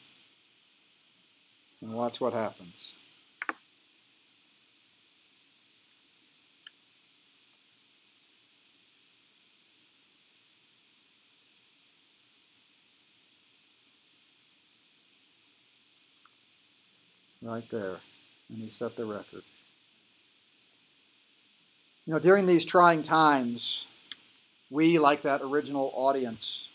and 1.80 1.94
watch 1.94 2.20
what 2.20 2.34
happens. 2.34 2.92
Right 17.42 17.68
there. 17.70 17.96
And 18.48 18.58
he 18.58 18.70
set 18.70 18.96
the 18.96 19.04
record. 19.04 19.42
You 22.06 22.12
know, 22.12 22.18
during 22.18 22.46
these 22.46 22.64
trying 22.64 23.02
times, 23.02 23.86
we, 24.70 24.98
like 24.98 25.22
that 25.22 25.40
original 25.42 25.92
audience 25.94 26.68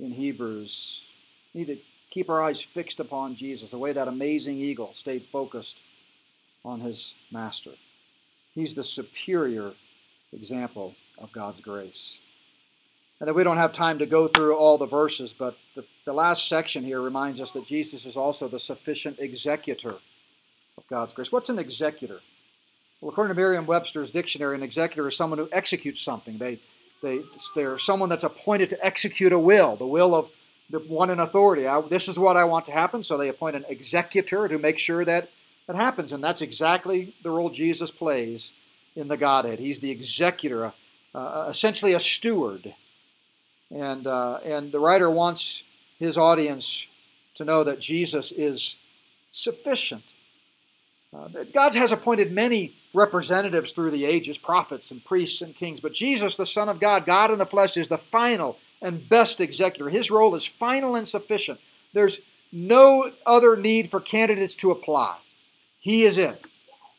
in 0.00 0.12
Hebrews, 0.12 1.04
need 1.54 1.66
to 1.66 1.78
keep 2.10 2.28
our 2.28 2.42
eyes 2.42 2.60
fixed 2.60 3.00
upon 3.00 3.34
Jesus, 3.34 3.70
the 3.70 3.78
way 3.78 3.92
that 3.92 4.08
amazing 4.08 4.58
eagle 4.58 4.92
stayed 4.92 5.24
focused 5.32 5.80
on 6.64 6.80
his 6.80 7.14
master. 7.30 7.70
He's 8.54 8.74
the 8.74 8.82
superior 8.82 9.72
example 10.32 10.94
of 11.18 11.32
God's 11.32 11.60
grace. 11.60 12.20
And 13.18 13.28
that 13.28 13.34
we 13.34 13.44
don't 13.44 13.56
have 13.56 13.72
time 13.72 13.98
to 14.00 14.06
go 14.06 14.28
through 14.28 14.56
all 14.56 14.78
the 14.78 14.86
verses, 14.86 15.32
but 15.32 15.56
the, 15.74 15.84
the 16.04 16.12
last 16.12 16.48
section 16.48 16.84
here 16.84 17.00
reminds 17.00 17.40
us 17.40 17.52
that 17.52 17.64
Jesus 17.64 18.04
is 18.04 18.16
also 18.16 18.48
the 18.48 18.58
sufficient 18.58 19.20
executor 19.20 19.94
of 20.76 20.86
God's 20.88 21.14
grace. 21.14 21.30
What's 21.30 21.48
an 21.48 21.58
executor? 21.58 22.20
Well, 23.00 23.10
according 23.10 23.34
to 23.34 23.40
Merriam-Webster's 23.40 24.10
dictionary, 24.10 24.56
an 24.56 24.62
executor 24.62 25.06
is 25.08 25.16
someone 25.16 25.38
who 25.38 25.48
executes 25.52 26.00
something. 26.00 26.38
They, 26.38 26.60
they, 27.02 27.20
they're 27.54 27.78
someone 27.78 28.08
that's 28.08 28.24
appointed 28.24 28.68
to 28.70 28.84
execute 28.84 29.32
a 29.32 29.38
will, 29.38 29.76
the 29.76 29.86
will 29.86 30.14
of 30.14 30.30
the 30.70 30.78
one 30.78 31.10
in 31.10 31.20
authority. 31.20 31.66
I, 31.66 31.80
this 31.82 32.08
is 32.08 32.18
what 32.18 32.36
I 32.36 32.44
want 32.44 32.64
to 32.66 32.72
happen, 32.72 33.02
so 33.02 33.16
they 33.16 33.28
appoint 33.28 33.56
an 33.56 33.64
executor 33.68 34.48
to 34.48 34.58
make 34.58 34.78
sure 34.78 35.04
that 35.04 35.30
that 35.66 35.76
happens. 35.76 36.12
And 36.12 36.22
that's 36.22 36.42
exactly 36.42 37.14
the 37.22 37.30
role 37.30 37.50
Jesus 37.50 37.90
plays 37.90 38.52
in 38.96 39.08
the 39.08 39.16
Godhead. 39.16 39.58
He's 39.58 39.80
the 39.80 39.90
executor, 39.90 40.72
uh, 41.14 41.46
essentially 41.48 41.92
a 41.92 42.00
steward. 42.00 42.74
And, 43.70 44.06
uh, 44.06 44.38
and 44.44 44.72
the 44.72 44.80
writer 44.80 45.10
wants 45.10 45.62
his 45.98 46.18
audience 46.18 46.86
to 47.34 47.44
know 47.44 47.64
that 47.64 47.80
Jesus 47.80 48.32
is 48.32 48.76
sufficient. 49.30 50.02
Uh, 51.14 51.28
God 51.52 51.74
has 51.74 51.92
appointed 51.92 52.32
many 52.32 52.74
representatives 52.94 53.72
through 53.72 53.90
the 53.90 54.04
ages, 54.04 54.38
prophets 54.38 54.90
and 54.90 55.04
priests 55.04 55.42
and 55.42 55.54
kings, 55.54 55.80
but 55.80 55.92
Jesus, 55.92 56.36
the 56.36 56.46
Son 56.46 56.68
of 56.68 56.80
God, 56.80 57.06
God 57.06 57.30
in 57.30 57.38
the 57.38 57.46
flesh, 57.46 57.76
is 57.76 57.88
the 57.88 57.98
final 57.98 58.58
and 58.82 59.08
best 59.08 59.40
executor. 59.40 59.88
His 59.88 60.10
role 60.10 60.34
is 60.34 60.44
final 60.44 60.96
and 60.96 61.06
sufficient. 61.08 61.60
There's 61.94 62.20
no 62.50 63.10
other 63.24 63.56
need 63.56 63.90
for 63.90 64.00
candidates 64.00 64.56
to 64.56 64.72
apply. 64.72 65.16
He 65.78 66.04
is 66.04 66.18
in. 66.18 66.36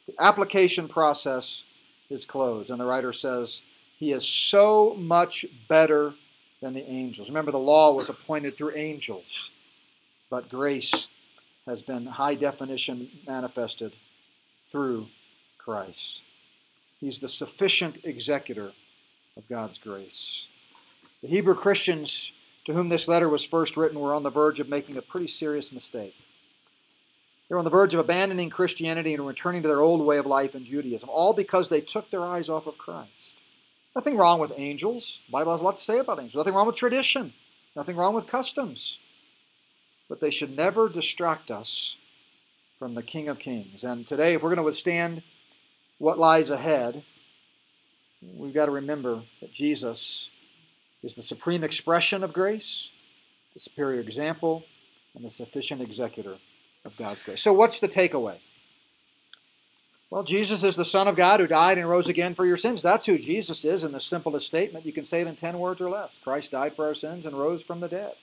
The 0.07 0.15
application 0.19 0.87
process 0.87 1.63
is 2.09 2.25
closed. 2.25 2.71
And 2.71 2.79
the 2.79 2.85
writer 2.85 3.13
says, 3.13 3.61
He 3.97 4.11
is 4.11 4.27
so 4.27 4.95
much 4.95 5.45
better 5.67 6.13
than 6.61 6.73
the 6.73 6.89
angels. 6.89 7.27
Remember, 7.27 7.51
the 7.51 7.59
law 7.59 7.93
was 7.93 8.09
appointed 8.09 8.57
through 8.57 8.75
angels, 8.75 9.51
but 10.29 10.49
grace 10.49 11.09
has 11.67 11.81
been 11.81 12.05
high 12.05 12.35
definition 12.35 13.09
manifested 13.27 13.93
through 14.69 15.07
Christ. 15.57 16.21
He's 16.99 17.19
the 17.19 17.27
sufficient 17.27 17.99
executor 18.05 18.71
of 19.37 19.47
God's 19.49 19.77
grace. 19.77 20.47
The 21.23 21.29
Hebrew 21.29 21.55
Christians 21.55 22.33
to 22.65 22.73
whom 22.73 22.89
this 22.89 23.07
letter 23.07 23.29
was 23.29 23.45
first 23.45 23.77
written 23.77 23.99
were 23.99 24.13
on 24.13 24.23
the 24.23 24.29
verge 24.29 24.59
of 24.59 24.67
making 24.67 24.97
a 24.97 25.01
pretty 25.01 25.27
serious 25.27 25.71
mistake. 25.71 26.15
They 27.47 27.55
were 27.55 27.59
on 27.59 27.65
the 27.65 27.71
verge 27.71 27.93
of 27.93 28.01
abandoning 28.01 28.49
Christianity 28.49 29.13
and 29.13 29.25
returning 29.25 29.61
to 29.61 29.69
their 29.69 29.79
old 29.79 30.05
way 30.05 30.17
of 30.17 30.25
life 30.25 30.53
in 30.53 30.65
Judaism, 30.65 31.09
all 31.09 31.33
because 31.33 31.69
they 31.69 31.79
took 31.79 32.09
their 32.09 32.25
eyes 32.25 32.49
off 32.49 32.67
of 32.67 32.77
Christ. 32.77 33.37
Nothing 33.95 34.17
wrong 34.17 34.39
with 34.39 34.51
angels. 34.57 35.21
The 35.27 35.31
Bible 35.31 35.53
has 35.53 35.61
a 35.61 35.63
lot 35.63 35.77
to 35.77 35.81
say 35.81 35.99
about 35.99 36.19
angels. 36.19 36.35
Nothing 36.35 36.55
wrong 36.55 36.67
with 36.67 36.75
tradition. 36.75 37.33
Nothing 37.73 37.95
wrong 37.95 38.13
with 38.13 38.27
customs. 38.27 38.99
But 40.09 40.19
they 40.19 40.29
should 40.29 40.55
never 40.55 40.89
distract 40.89 41.51
us 41.51 41.95
from 42.79 42.95
the 42.95 43.03
King 43.03 43.29
of 43.29 43.39
Kings. 43.39 43.85
And 43.85 44.05
today, 44.05 44.33
if 44.33 44.43
we're 44.43 44.49
going 44.49 44.57
to 44.57 44.63
withstand 44.63 45.23
what 45.99 46.19
lies 46.19 46.49
ahead, 46.49 47.03
we've 48.21 48.53
got 48.53 48.65
to 48.65 48.71
remember 48.71 49.21
that 49.39 49.53
Jesus 49.53 50.29
is 51.03 51.15
the 51.15 51.21
supreme 51.21 51.63
expression 51.63 52.23
of 52.23 52.33
grace, 52.33 52.91
the 53.53 53.59
superior 53.59 53.99
example, 53.99 54.65
and 55.15 55.23
the 55.23 55.29
sufficient 55.29 55.81
executor 55.81 56.37
of 56.85 56.97
God's 56.97 57.23
grace. 57.23 57.41
So, 57.41 57.53
what's 57.53 57.79
the 57.79 57.87
takeaway? 57.87 58.37
Well, 60.09 60.23
Jesus 60.23 60.63
is 60.63 60.75
the 60.75 60.85
Son 60.85 61.07
of 61.07 61.15
God 61.15 61.39
who 61.39 61.47
died 61.47 61.79
and 61.79 61.89
rose 61.89 62.07
again 62.07 62.35
for 62.35 62.45
your 62.45 62.55
sins. 62.55 62.83
That's 62.83 63.07
who 63.07 63.17
Jesus 63.17 63.65
is 63.65 63.83
in 63.83 63.93
the 63.93 63.99
simplest 63.99 64.45
statement. 64.45 64.85
You 64.85 64.93
can 64.93 65.05
say 65.05 65.21
it 65.21 65.27
in 65.27 65.35
10 65.35 65.57
words 65.57 65.81
or 65.81 65.89
less. 65.89 66.19
Christ 66.23 66.51
died 66.51 66.75
for 66.75 66.85
our 66.85 66.93
sins 66.93 67.25
and 67.25 67.35
rose 67.35 67.63
from 67.63 67.79
the 67.79 67.87
dead. 67.87 68.13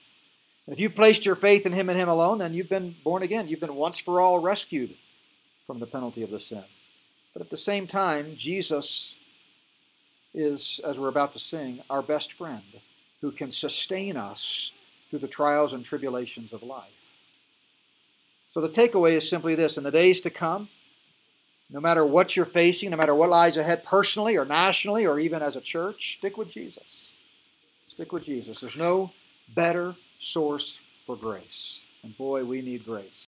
And 0.67 0.73
if 0.73 0.79
you've 0.79 0.95
placed 0.95 1.27
your 1.27 1.35
faith 1.35 1.67
in 1.67 1.73
Him 1.73 1.89
and 1.89 1.99
Him 1.99 2.09
alone, 2.09 2.39
then 2.39 2.55
you've 2.55 2.69
been 2.69 2.95
born 3.03 3.25
again. 3.25 3.49
You've 3.49 3.59
been 3.59 3.75
once 3.75 3.99
for 3.99 4.21
all 4.21 4.39
rescued 4.39 4.95
from 5.67 5.81
the 5.81 5.87
penalty 5.87 6.23
of 6.23 6.31
the 6.31 6.39
sin. 6.39 6.63
But 7.33 7.43
at 7.43 7.51
the 7.51 7.57
same 7.57 7.89
time, 7.89 8.37
Jesus 8.37 9.17
is, 10.35 10.81
as 10.85 10.99
we're 10.99 11.09
about 11.09 11.33
to 11.33 11.39
sing, 11.39 11.81
our 11.91 12.03
best 12.03 12.33
friend 12.33 12.63
who 13.21 13.31
can 13.31 13.51
sustain 13.51 14.17
us 14.17 14.73
through 15.09 15.19
the 15.19 15.29
trials 15.29 15.73
and 15.73 15.85
tribulations 15.85 16.53
of 16.53 16.63
life. 16.63 16.91
So 18.49 18.61
the 18.61 18.69
takeaway 18.69 19.13
is 19.13 19.29
simply 19.29 19.55
this 19.55 19.79
in 19.79 19.85
the 19.85 19.91
days 19.91 20.21
to 20.23 20.31
come, 20.31 20.69
no 21.71 21.81
matter 21.81 22.05
what 22.05 22.35
you're 22.35 22.47
facing, 22.47 22.91
no 22.91 22.97
matter 22.97 23.15
what 23.15 23.31
lies 23.31 23.57
ahead 23.57 23.85
personally 23.85 24.37
or 24.37 24.45
nationally 24.45 25.07
or 25.07 25.21
even 25.21 25.41
as 25.43 25.57
a 25.57 25.61
church, 25.61 26.15
stick 26.19 26.37
with 26.37 26.49
Jesus. 26.49 27.13
Stick 27.89 28.13
with 28.13 28.25
Jesus. 28.25 28.61
There's 28.61 28.79
no 28.79 29.13
better 29.55 29.95
source 30.19 30.81
for 31.07 31.17
grace. 31.17 31.87
And 32.03 32.17
boy, 32.17 32.45
we 32.45 32.61
need 32.63 32.85
grace. 32.85 33.19